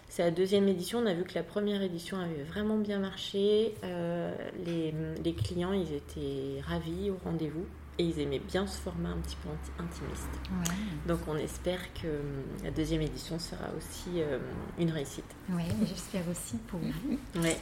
C'est 0.10 0.24
la 0.24 0.32
deuxième 0.32 0.68
édition. 0.68 1.00
On 1.00 1.06
a 1.08 1.14
vu 1.14 1.24
que 1.24 1.34
la 1.36 1.44
première 1.44 1.82
édition 1.82 2.18
avait 2.18 2.44
vraiment 2.44 2.78
bien 2.78 3.00
marché. 3.00 3.74
Euh, 3.84 4.34
les, 4.66 4.94
les 5.24 5.34
clients, 5.34 5.74
ils 5.74 5.94
étaient 5.94 6.62
ravis 6.66 7.10
au 7.10 7.18
rendez-vous 7.24 7.66
et 7.98 8.04
ils 8.04 8.20
aimaient 8.20 8.40
bien 8.40 8.68
ce 8.68 8.78
format 8.82 9.10
un 9.10 9.18
petit 9.18 9.38
peu 9.38 9.50
intimiste. 9.82 10.28
Ouais, 10.52 10.76
Donc 11.08 11.20
on 11.28 11.36
espère 11.38 11.80
que 11.94 12.08
hum, 12.08 12.44
la 12.64 12.72
deuxième 12.72 13.02
édition 13.02 13.40
sera 13.40 13.66
aussi 13.78 14.22
euh, 14.22 14.40
une 14.78 14.92
réussite. 14.92 15.24
ouais, 15.50 15.64
j'espère 15.88 16.28
aussi 16.30 16.58
pour 16.68 16.80
vous. 16.80 17.18
Ouais. 17.42 17.58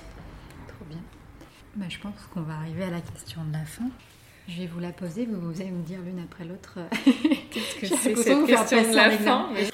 Trop 0.67 0.85
bien. 0.89 0.99
Bah, 1.75 1.85
je 1.89 1.97
pense 1.99 2.13
qu'on 2.33 2.41
va 2.41 2.55
arriver 2.55 2.83
à 2.83 2.89
la 2.91 3.01
question 3.01 3.43
de 3.45 3.53
la 3.53 3.65
fin. 3.65 3.85
Je 4.47 4.59
vais 4.59 4.67
vous 4.67 4.79
la 4.79 4.91
poser, 4.91 5.25
vous, 5.25 5.39
vous 5.39 5.61
allez 5.61 5.71
me 5.71 5.83
dire 5.83 5.99
l'une 6.05 6.19
après 6.19 6.43
l'autre. 6.43 6.77
Qu'est-ce 7.51 7.75
que 7.79 7.87
c'est 7.87 8.15
cette 8.15 8.37
vous 8.37 8.45
question 8.45 8.81
de 8.81 8.95
la 8.95 9.11
fin 9.11 9.49
mais- 9.53 9.69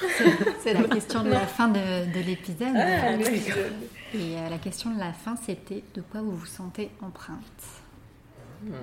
C'est- 0.61 0.73
la 0.73 0.83
question 0.83 1.23
de 1.23 1.29
la 1.29 1.47
fin 1.47 1.67
de, 1.69 2.13
de 2.13 2.19
l'épisode. 2.19 2.75
Ah, 2.75 3.13
Et 4.13 4.37
euh, 4.37 4.49
la 4.49 4.57
question 4.59 4.93
de 4.93 4.99
la 4.99 5.11
fin, 5.13 5.35
c'était 5.37 5.83
de 5.95 6.01
quoi 6.01 6.21
vous 6.21 6.35
vous 6.35 6.45
sentez 6.45 6.91
empreinte? 7.01 7.63
Hum, 8.67 8.73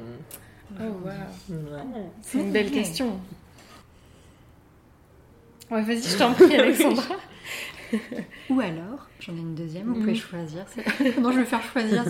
Oh, 0.79 0.83
wow. 0.83 1.07
ouais. 1.09 2.11
C'est 2.23 2.39
une 2.41 2.53
belle 2.53 2.71
question. 2.71 3.19
Ouais, 5.71 5.83
vas-y, 5.83 6.03
je 6.03 6.17
t'en 6.19 6.33
prie, 6.35 6.55
Alexandra. 6.57 7.17
Ou 8.51 8.61
alors, 8.61 9.09
j'en 9.21 9.35
ai 9.35 9.39
une 9.41 9.55
deuxième, 9.55 9.87
vous 9.87 9.95
pouvez 9.95 10.12
Mhm. 10.12 10.17
choisir. 10.19 10.64
c'est- 10.69 11.19
non, 11.21 11.31
je 11.33 11.39
vais 11.41 11.45
faire 11.45 11.62
choisir, 11.62 12.05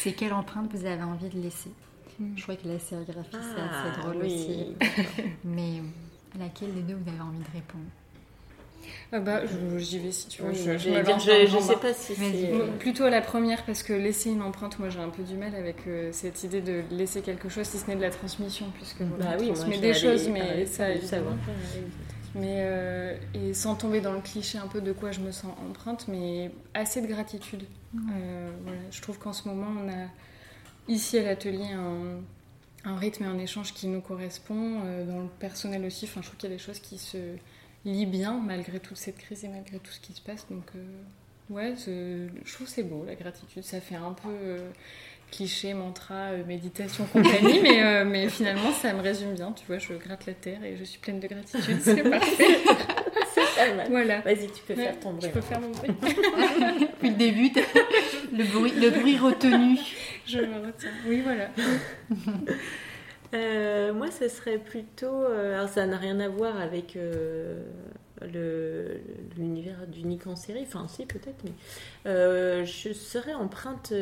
c'est 0.00 0.12
quelle 0.12 0.32
empreinte 0.32 0.70
vous 0.72 0.86
avez 0.86 1.02
envie 1.02 1.28
de 1.28 1.40
laisser 1.40 1.70
Je 2.36 2.42
crois 2.42 2.56
que 2.56 2.66
la 2.68 2.78
sérigraphie, 2.78 3.28
c'est 3.32 3.60
assez 3.60 3.94
Ah, 3.96 4.00
drôle 4.00 4.16
oui. 4.22 4.26
aussi. 4.26 4.66
Mais 5.44 5.82
à 6.34 6.38
laquelle 6.38 6.74
des 6.74 6.82
deux 6.82 6.94
vous 6.94 7.08
avez 7.08 7.20
envie 7.20 7.38
de 7.38 7.52
répondre? 7.52 7.84
Ah 9.12 9.20
bah, 9.20 9.40
j'y 9.78 9.98
vais 9.98 10.12
si 10.12 10.28
tu 10.28 10.42
veux. 10.42 10.50
Oui, 10.50 10.54
je, 10.54 10.76
je 10.76 10.90
dire, 10.90 11.62
sais 11.62 11.76
pas 11.76 11.94
si 11.94 12.14
c'est. 12.14 12.52
Plutôt 12.78 13.04
à 13.04 13.10
la 13.10 13.20
première 13.20 13.64
parce 13.64 13.82
que 13.82 13.92
laisser 13.92 14.30
une 14.30 14.42
empreinte, 14.42 14.78
moi 14.78 14.90
j'ai 14.90 15.00
un 15.00 15.08
peu 15.08 15.22
du 15.22 15.34
mal 15.34 15.54
avec 15.54 15.76
euh, 15.86 16.10
cette 16.12 16.42
idée 16.44 16.60
de 16.60 16.82
laisser 16.90 17.22
quelque 17.22 17.48
chose 17.48 17.66
si 17.66 17.78
ce 17.78 17.86
n'est 17.86 17.96
de 17.96 18.02
la 18.02 18.10
transmission, 18.10 18.66
puisque 18.74 19.00
voilà, 19.00 19.24
Bah 19.24 19.36
on 19.38 19.40
oui, 19.40 19.46
transmet 19.48 19.76
je 19.76 19.80
des 19.80 19.94
choses, 19.94 20.28
mais 20.28 20.66
ça. 20.66 20.86
Mais 22.34 22.58
euh, 22.58 23.16
et 23.34 23.54
sans 23.54 23.74
tomber 23.74 24.00
dans 24.00 24.12
le 24.12 24.20
cliché 24.20 24.58
un 24.58 24.66
peu 24.66 24.80
de 24.82 24.92
quoi 24.92 25.12
je 25.12 25.20
me 25.20 25.32
sens 25.32 25.52
empreinte, 25.66 26.06
mais 26.08 26.50
assez 26.74 27.00
de 27.00 27.06
gratitude. 27.06 27.64
Euh, 27.94 28.50
voilà, 28.64 28.78
je 28.90 29.00
trouve 29.00 29.18
qu'en 29.18 29.32
ce 29.32 29.48
moment 29.48 29.68
on 29.82 29.88
a 29.88 30.06
ici 30.88 31.18
à 31.18 31.22
l'atelier 31.22 31.72
un, 31.72 32.20
un 32.90 32.96
rythme 32.96 33.24
et 33.24 33.26
un 33.26 33.38
échange 33.38 33.72
qui 33.72 33.86
nous 33.88 34.02
correspond, 34.02 34.80
dans 35.08 35.20
le 35.22 35.28
personnel 35.40 35.84
aussi. 35.86 36.04
Enfin, 36.04 36.20
je 36.20 36.26
trouve 36.26 36.38
qu'il 36.38 36.50
y 36.50 36.52
a 36.52 36.56
des 36.56 36.62
choses 36.62 36.80
qui 36.80 36.98
se 36.98 37.16
lient 37.84 38.06
bien 38.06 38.40
malgré 38.44 38.80
toute 38.80 38.96
cette 38.96 39.18
crise 39.18 39.44
et 39.44 39.48
malgré 39.48 39.78
tout 39.78 39.92
ce 39.92 40.00
qui 40.00 40.12
se 40.12 40.20
passe. 40.20 40.46
Donc, 40.50 40.64
ouais, 41.50 41.74
je 41.76 42.52
trouve 42.52 42.66
c'est 42.66 42.82
beau 42.82 43.04
la 43.06 43.14
gratitude. 43.14 43.64
Ça 43.64 43.80
fait 43.80 43.96
un 43.96 44.12
peu 44.12 44.58
cliché, 45.30 45.74
mantra, 45.74 46.32
méditation, 46.46 47.04
compagnie, 47.04 47.60
mais, 47.62 48.04
mais 48.04 48.28
finalement 48.28 48.72
ça 48.72 48.92
me 48.92 49.00
résume 49.00 49.34
bien. 49.34 49.52
Tu 49.52 49.64
vois, 49.66 49.78
je 49.78 49.94
gratte 49.94 50.26
la 50.26 50.34
terre 50.34 50.64
et 50.64 50.76
je 50.76 50.84
suis 50.84 50.98
pleine 50.98 51.20
de 51.20 51.28
gratitude. 51.28 51.78
C'est 51.82 52.02
parfait. 52.10 52.58
Voilà. 53.88 54.20
Vas-y, 54.20 54.46
tu 54.46 54.62
peux 54.66 54.74
faire 54.74 54.98
ton 55.00 55.12
bruit. 55.12 55.28
Je 55.28 55.34
peux 55.34 55.40
faire 55.40 55.60
mon 55.60 55.70
bruit. 55.70 55.90
Depuis 56.80 57.10
le 57.10 57.16
début, 57.16 57.50
le 58.32 58.44
bruit, 58.44 58.72
le 58.72 58.90
bruit 58.90 59.16
retenu. 59.16 59.78
Je 60.26 60.38
me 60.38 60.66
retiens. 60.66 60.90
Oui, 61.06 61.22
voilà. 61.22 61.48
Euh, 63.34 63.92
moi, 63.92 64.10
ce 64.10 64.28
serait 64.28 64.58
plutôt. 64.58 65.24
Euh, 65.24 65.56
alors, 65.56 65.68
ça 65.68 65.86
n'a 65.86 65.98
rien 65.98 66.18
à 66.20 66.28
voir 66.28 66.58
avec 66.58 66.96
euh, 66.96 67.62
l'univers 69.36 69.86
du 69.86 70.04
Nick 70.04 70.26
en 70.26 70.36
série. 70.36 70.62
Enfin, 70.62 70.86
si, 70.88 71.04
peut-être, 71.04 71.44
mais. 71.44 71.52
je 72.64 72.92
serais 72.92 73.34
empreinte 73.34 73.92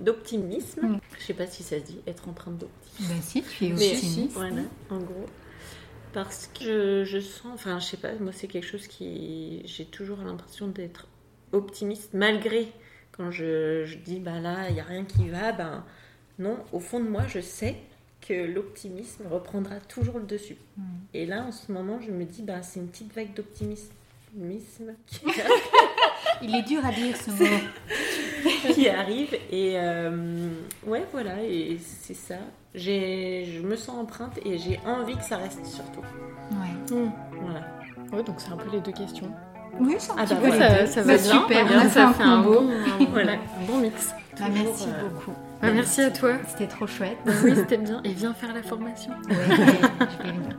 d'optimisme. 0.00 0.86
Mm. 0.86 1.00
Je 1.12 1.16
ne 1.16 1.22
sais 1.22 1.34
pas 1.34 1.46
si 1.46 1.62
ça 1.62 1.78
se 1.78 1.84
dit, 1.84 2.00
être 2.06 2.28
empreinte 2.28 2.58
d'optimisme. 2.58 3.14
Ben, 3.14 3.22
si, 3.22 3.42
tu 3.42 3.66
es 3.66 3.72
optimiste. 3.72 4.32
voilà, 4.32 4.62
en 4.90 4.98
gros. 4.98 5.26
Parce 6.12 6.50
que 6.58 7.04
je, 7.04 7.20
sens, 7.20 7.52
enfin 7.52 7.78
je 7.78 7.84
sais 7.84 7.96
pas, 7.98 8.14
moi 8.18 8.32
c'est 8.32 8.48
quelque 8.48 8.66
chose 8.66 8.86
qui, 8.86 9.60
j'ai 9.66 9.84
toujours 9.84 10.18
l'impression 10.22 10.66
d'être 10.66 11.06
optimiste 11.52 12.14
malgré 12.14 12.72
quand 13.12 13.30
je, 13.30 13.84
je 13.84 13.98
dis 13.98 14.18
bah 14.18 14.40
là 14.40 14.70
il 14.70 14.76
y 14.76 14.80
a 14.80 14.84
rien 14.84 15.04
qui 15.04 15.28
va, 15.28 15.52
ben 15.52 15.84
non, 16.38 16.56
au 16.72 16.80
fond 16.80 17.00
de 17.00 17.08
moi 17.08 17.22
je 17.28 17.40
sais 17.40 17.76
que 18.26 18.34
l'optimisme 18.34 19.24
reprendra 19.30 19.76
toujours 19.88 20.18
le 20.18 20.24
dessus. 20.24 20.56
Hmm. 20.76 20.82
Et 21.14 21.26
là 21.26 21.44
en 21.44 21.52
ce 21.52 21.70
moment 21.72 22.00
je 22.04 22.10
me 22.10 22.24
dis 22.24 22.42
bah 22.42 22.62
c'est 22.62 22.80
une 22.80 22.88
petite 22.88 23.14
vague 23.14 23.34
d'optimisme. 23.34 23.92
il 26.42 26.54
est 26.54 26.62
dur 26.62 26.84
à 26.84 26.92
dire 26.92 27.16
ce 27.16 27.30
mot. 27.30 27.58
qui 28.74 28.88
arrive 28.88 29.34
et 29.50 29.74
euh, 29.76 30.50
ouais 30.86 31.04
voilà 31.12 31.42
et 31.42 31.78
c'est 31.80 32.14
ça 32.14 32.36
je 32.74 33.60
me 33.60 33.76
sens 33.76 33.98
empreinte 33.98 34.38
et 34.44 34.58
j'ai 34.58 34.78
envie 34.86 35.16
que 35.16 35.24
ça 35.24 35.38
reste 35.38 35.64
surtout. 35.66 36.02
Ouais. 36.52 36.96
Mmh. 36.96 37.10
Voilà. 37.40 37.66
Ouais, 38.12 38.22
donc 38.22 38.40
c'est 38.40 38.50
un 38.50 38.56
peu 38.56 38.70
les 38.70 38.80
deux 38.80 38.92
questions. 38.92 39.30
Oui, 39.80 39.96
ça, 39.98 40.14
ah 40.16 40.24
bah 40.24 40.50
ça, 40.50 40.86
ça 40.86 41.02
va 41.02 41.16
bah, 41.16 41.22
bien. 41.22 41.40
Super, 41.40 41.90
ça, 41.90 42.12
fait 42.12 42.22
un, 42.22 42.42
bon, 42.42 42.70
voilà, 43.10 43.32
un 43.32 43.66
bon 43.66 43.78
mix. 43.78 44.14
Bah, 44.38 44.46
merci 44.52 44.86
euh, 44.88 45.08
beaucoup. 45.08 45.32
Bah, 45.60 45.72
merci 45.72 46.00
à 46.02 46.10
toi. 46.10 46.38
C'était 46.46 46.68
trop 46.68 46.86
chouette. 46.86 47.18
oui, 47.44 47.52
c'était 47.56 47.78
bien. 47.78 48.00
Et 48.04 48.12
viens 48.12 48.32
faire 48.32 48.54
la 48.54 48.62
formation. 48.62 49.12
Ouais, 49.28 49.36
je 49.48 50.22
vais 50.22 50.32
venir. 50.32 50.58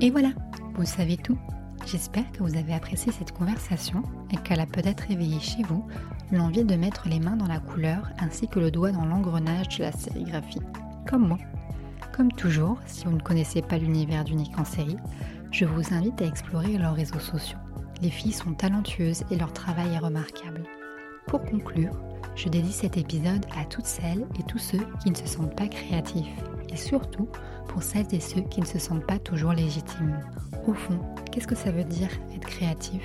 Et 0.00 0.10
voilà, 0.10 0.30
vous 0.74 0.84
savez 0.84 1.16
tout. 1.16 1.38
J'espère 1.86 2.30
que 2.32 2.42
vous 2.42 2.56
avez 2.56 2.74
apprécié 2.74 3.12
cette 3.12 3.32
conversation 3.32 4.02
et 4.32 4.36
qu'elle 4.36 4.60
a 4.60 4.66
peut-être 4.66 5.10
éveillé 5.10 5.40
chez 5.40 5.62
vous 5.62 5.86
l'envie 6.30 6.64
de 6.64 6.74
mettre 6.76 7.08
les 7.08 7.20
mains 7.20 7.36
dans 7.36 7.46
la 7.46 7.58
couleur 7.58 8.08
ainsi 8.18 8.48
que 8.48 8.60
le 8.60 8.70
doigt 8.70 8.92
dans 8.92 9.04
l'engrenage 9.04 9.68
de 9.78 9.84
la 9.84 9.92
sérigraphie, 9.92 10.60
comme 11.08 11.28
moi. 11.28 11.38
Comme 12.16 12.32
toujours, 12.32 12.78
si 12.86 13.04
vous 13.04 13.12
ne 13.12 13.20
connaissez 13.20 13.62
pas 13.62 13.78
l'univers 13.78 14.24
d'Unique 14.24 14.58
en 14.58 14.64
série, 14.64 14.96
je 15.50 15.64
vous 15.64 15.92
invite 15.92 16.20
à 16.22 16.26
explorer 16.26 16.78
leurs 16.78 16.94
réseaux 16.94 17.18
sociaux. 17.18 17.58
Les 18.00 18.10
filles 18.10 18.32
sont 18.32 18.54
talentueuses 18.54 19.24
et 19.30 19.36
leur 19.36 19.52
travail 19.52 19.94
est 19.94 19.98
remarquable. 19.98 20.64
Pour 21.26 21.44
conclure, 21.44 21.92
je 22.34 22.48
dédie 22.48 22.72
cet 22.72 22.96
épisode 22.96 23.44
à 23.56 23.64
toutes 23.64 23.86
celles 23.86 24.26
et 24.38 24.42
tous 24.44 24.58
ceux 24.58 24.86
qui 25.02 25.10
ne 25.10 25.16
se 25.16 25.26
sentent 25.26 25.56
pas 25.56 25.68
créatifs 25.68 26.26
et 26.68 26.76
surtout 26.76 27.28
pour 27.68 27.82
celles 27.82 28.12
et 28.14 28.20
ceux 28.20 28.40
qui 28.42 28.60
ne 28.60 28.66
se 28.66 28.78
sentent 28.78 29.06
pas 29.06 29.18
toujours 29.18 29.52
légitimes. 29.52 30.18
Au 30.66 30.74
fond, 30.74 30.98
qu'est-ce 31.30 31.46
que 31.46 31.54
ça 31.54 31.70
veut 31.70 31.84
dire 31.84 32.10
être 32.34 32.46
créatif? 32.46 33.02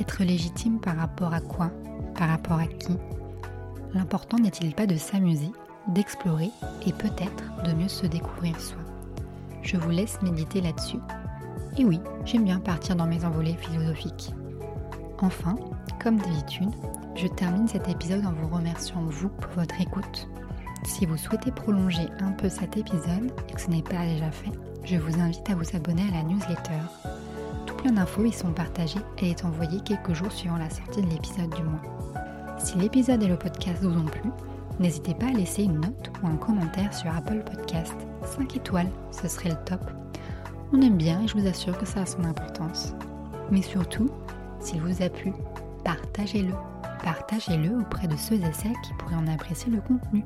Être 0.00 0.24
légitime 0.24 0.80
par 0.80 0.96
rapport 0.96 1.34
à 1.34 1.40
quoi? 1.40 1.70
Par 2.14 2.28
rapport 2.28 2.58
à 2.58 2.66
qui? 2.66 2.96
L'important 3.92 4.38
n'est-il 4.38 4.74
pas 4.74 4.86
de 4.86 4.96
s'amuser, 4.96 5.50
d'explorer 5.88 6.50
et 6.86 6.92
peut-être 6.92 7.62
de 7.64 7.72
mieux 7.72 7.88
se 7.88 8.06
découvrir 8.06 8.58
soi? 8.60 8.78
Je 9.62 9.76
vous 9.76 9.90
laisse 9.90 10.20
méditer 10.22 10.60
là-dessus. 10.60 11.00
Et 11.76 11.84
oui, 11.84 12.00
j'aime 12.24 12.44
bien 12.44 12.60
partir 12.60 12.96
dans 12.96 13.06
mes 13.06 13.24
envolées 13.24 13.56
philosophiques. 13.60 14.32
Enfin, 15.20 15.56
comme 16.02 16.16
d'habitude, 16.16 16.70
je 17.20 17.26
termine 17.26 17.68
cet 17.68 17.86
épisode 17.86 18.24
en 18.24 18.32
vous 18.32 18.48
remerciant 18.48 19.02
vous 19.02 19.28
pour 19.28 19.52
votre 19.52 19.78
écoute. 19.78 20.26
Si 20.84 21.04
vous 21.04 21.18
souhaitez 21.18 21.50
prolonger 21.50 22.08
un 22.20 22.32
peu 22.32 22.48
cet 22.48 22.78
épisode 22.78 23.30
et 23.46 23.52
que 23.52 23.60
ce 23.60 23.68
n'est 23.68 23.82
pas 23.82 24.06
déjà 24.06 24.30
fait, 24.30 24.52
je 24.84 24.96
vous 24.96 25.20
invite 25.20 25.50
à 25.50 25.54
vous 25.54 25.76
abonner 25.76 26.04
à 26.08 26.16
la 26.16 26.22
newsletter. 26.22 26.80
Tout 27.66 27.74
plein 27.74 27.92
d'infos 27.92 28.24
y 28.24 28.32
sont 28.32 28.52
partagées 28.52 29.00
et 29.18 29.30
est 29.30 29.44
envoyé 29.44 29.80
quelques 29.80 30.14
jours 30.14 30.32
suivant 30.32 30.56
la 30.56 30.70
sortie 30.70 31.02
de 31.02 31.10
l'épisode 31.10 31.54
du 31.54 31.62
mois. 31.62 31.82
Si 32.58 32.78
l'épisode 32.78 33.22
et 33.22 33.28
le 33.28 33.36
podcast 33.36 33.82
vous 33.82 33.98
ont 33.98 34.06
plu, 34.06 34.30
n'hésitez 34.78 35.12
pas 35.12 35.26
à 35.26 35.32
laisser 35.32 35.64
une 35.64 35.80
note 35.80 36.10
ou 36.22 36.26
un 36.26 36.36
commentaire 36.36 36.94
sur 36.94 37.14
Apple 37.14 37.44
Podcast. 37.44 37.96
5 38.24 38.56
étoiles, 38.56 38.90
ce 39.10 39.28
serait 39.28 39.50
le 39.50 39.64
top. 39.66 39.82
On 40.72 40.80
aime 40.80 40.96
bien 40.96 41.20
et 41.20 41.28
je 41.28 41.36
vous 41.36 41.46
assure 41.46 41.76
que 41.76 41.86
ça 41.86 42.00
a 42.00 42.06
son 42.06 42.24
importance. 42.24 42.94
Mais 43.50 43.60
surtout, 43.60 44.08
s'il 44.58 44.80
vous 44.80 45.02
a 45.02 45.10
plu, 45.10 45.34
partagez-le 45.84 46.54
partagez-le 47.02 47.78
auprès 47.80 48.06
de 48.06 48.16
ceux 48.16 48.34
et 48.34 48.52
celles 48.52 48.80
qui 48.82 48.92
pourraient 48.98 49.16
en 49.16 49.26
apprécier 49.26 49.70
le 49.70 49.80
contenu. 49.80 50.24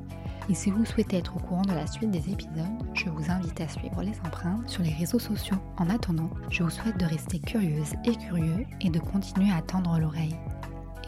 Et 0.49 0.53
si 0.53 0.69
vous 0.69 0.85
souhaitez 0.85 1.17
être 1.17 1.35
au 1.35 1.39
courant 1.39 1.63
de 1.63 1.73
la 1.73 1.87
suite 1.87 2.11
des 2.11 2.29
épisodes, 2.29 2.65
je 2.93 3.09
vous 3.09 3.31
invite 3.31 3.59
à 3.61 3.67
suivre 3.67 4.01
les 4.03 4.17
empreintes 4.25 4.69
sur 4.69 4.83
les 4.83 4.93
réseaux 4.93 5.19
sociaux. 5.19 5.57
En 5.77 5.89
attendant, 5.89 6.29
je 6.49 6.63
vous 6.63 6.69
souhaite 6.69 6.99
de 6.99 7.05
rester 7.05 7.39
curieuse 7.39 7.93
et 8.03 8.15
curieux 8.15 8.65
et 8.81 8.89
de 8.89 8.99
continuer 8.99 9.51
à 9.51 9.61
tendre 9.61 9.97
l'oreille. 9.99 10.35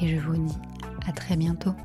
Et 0.01 0.07
je 0.07 0.19
vous 0.19 0.37
dis 0.37 0.57
à 1.07 1.11
très 1.11 1.35
bientôt. 1.35 1.75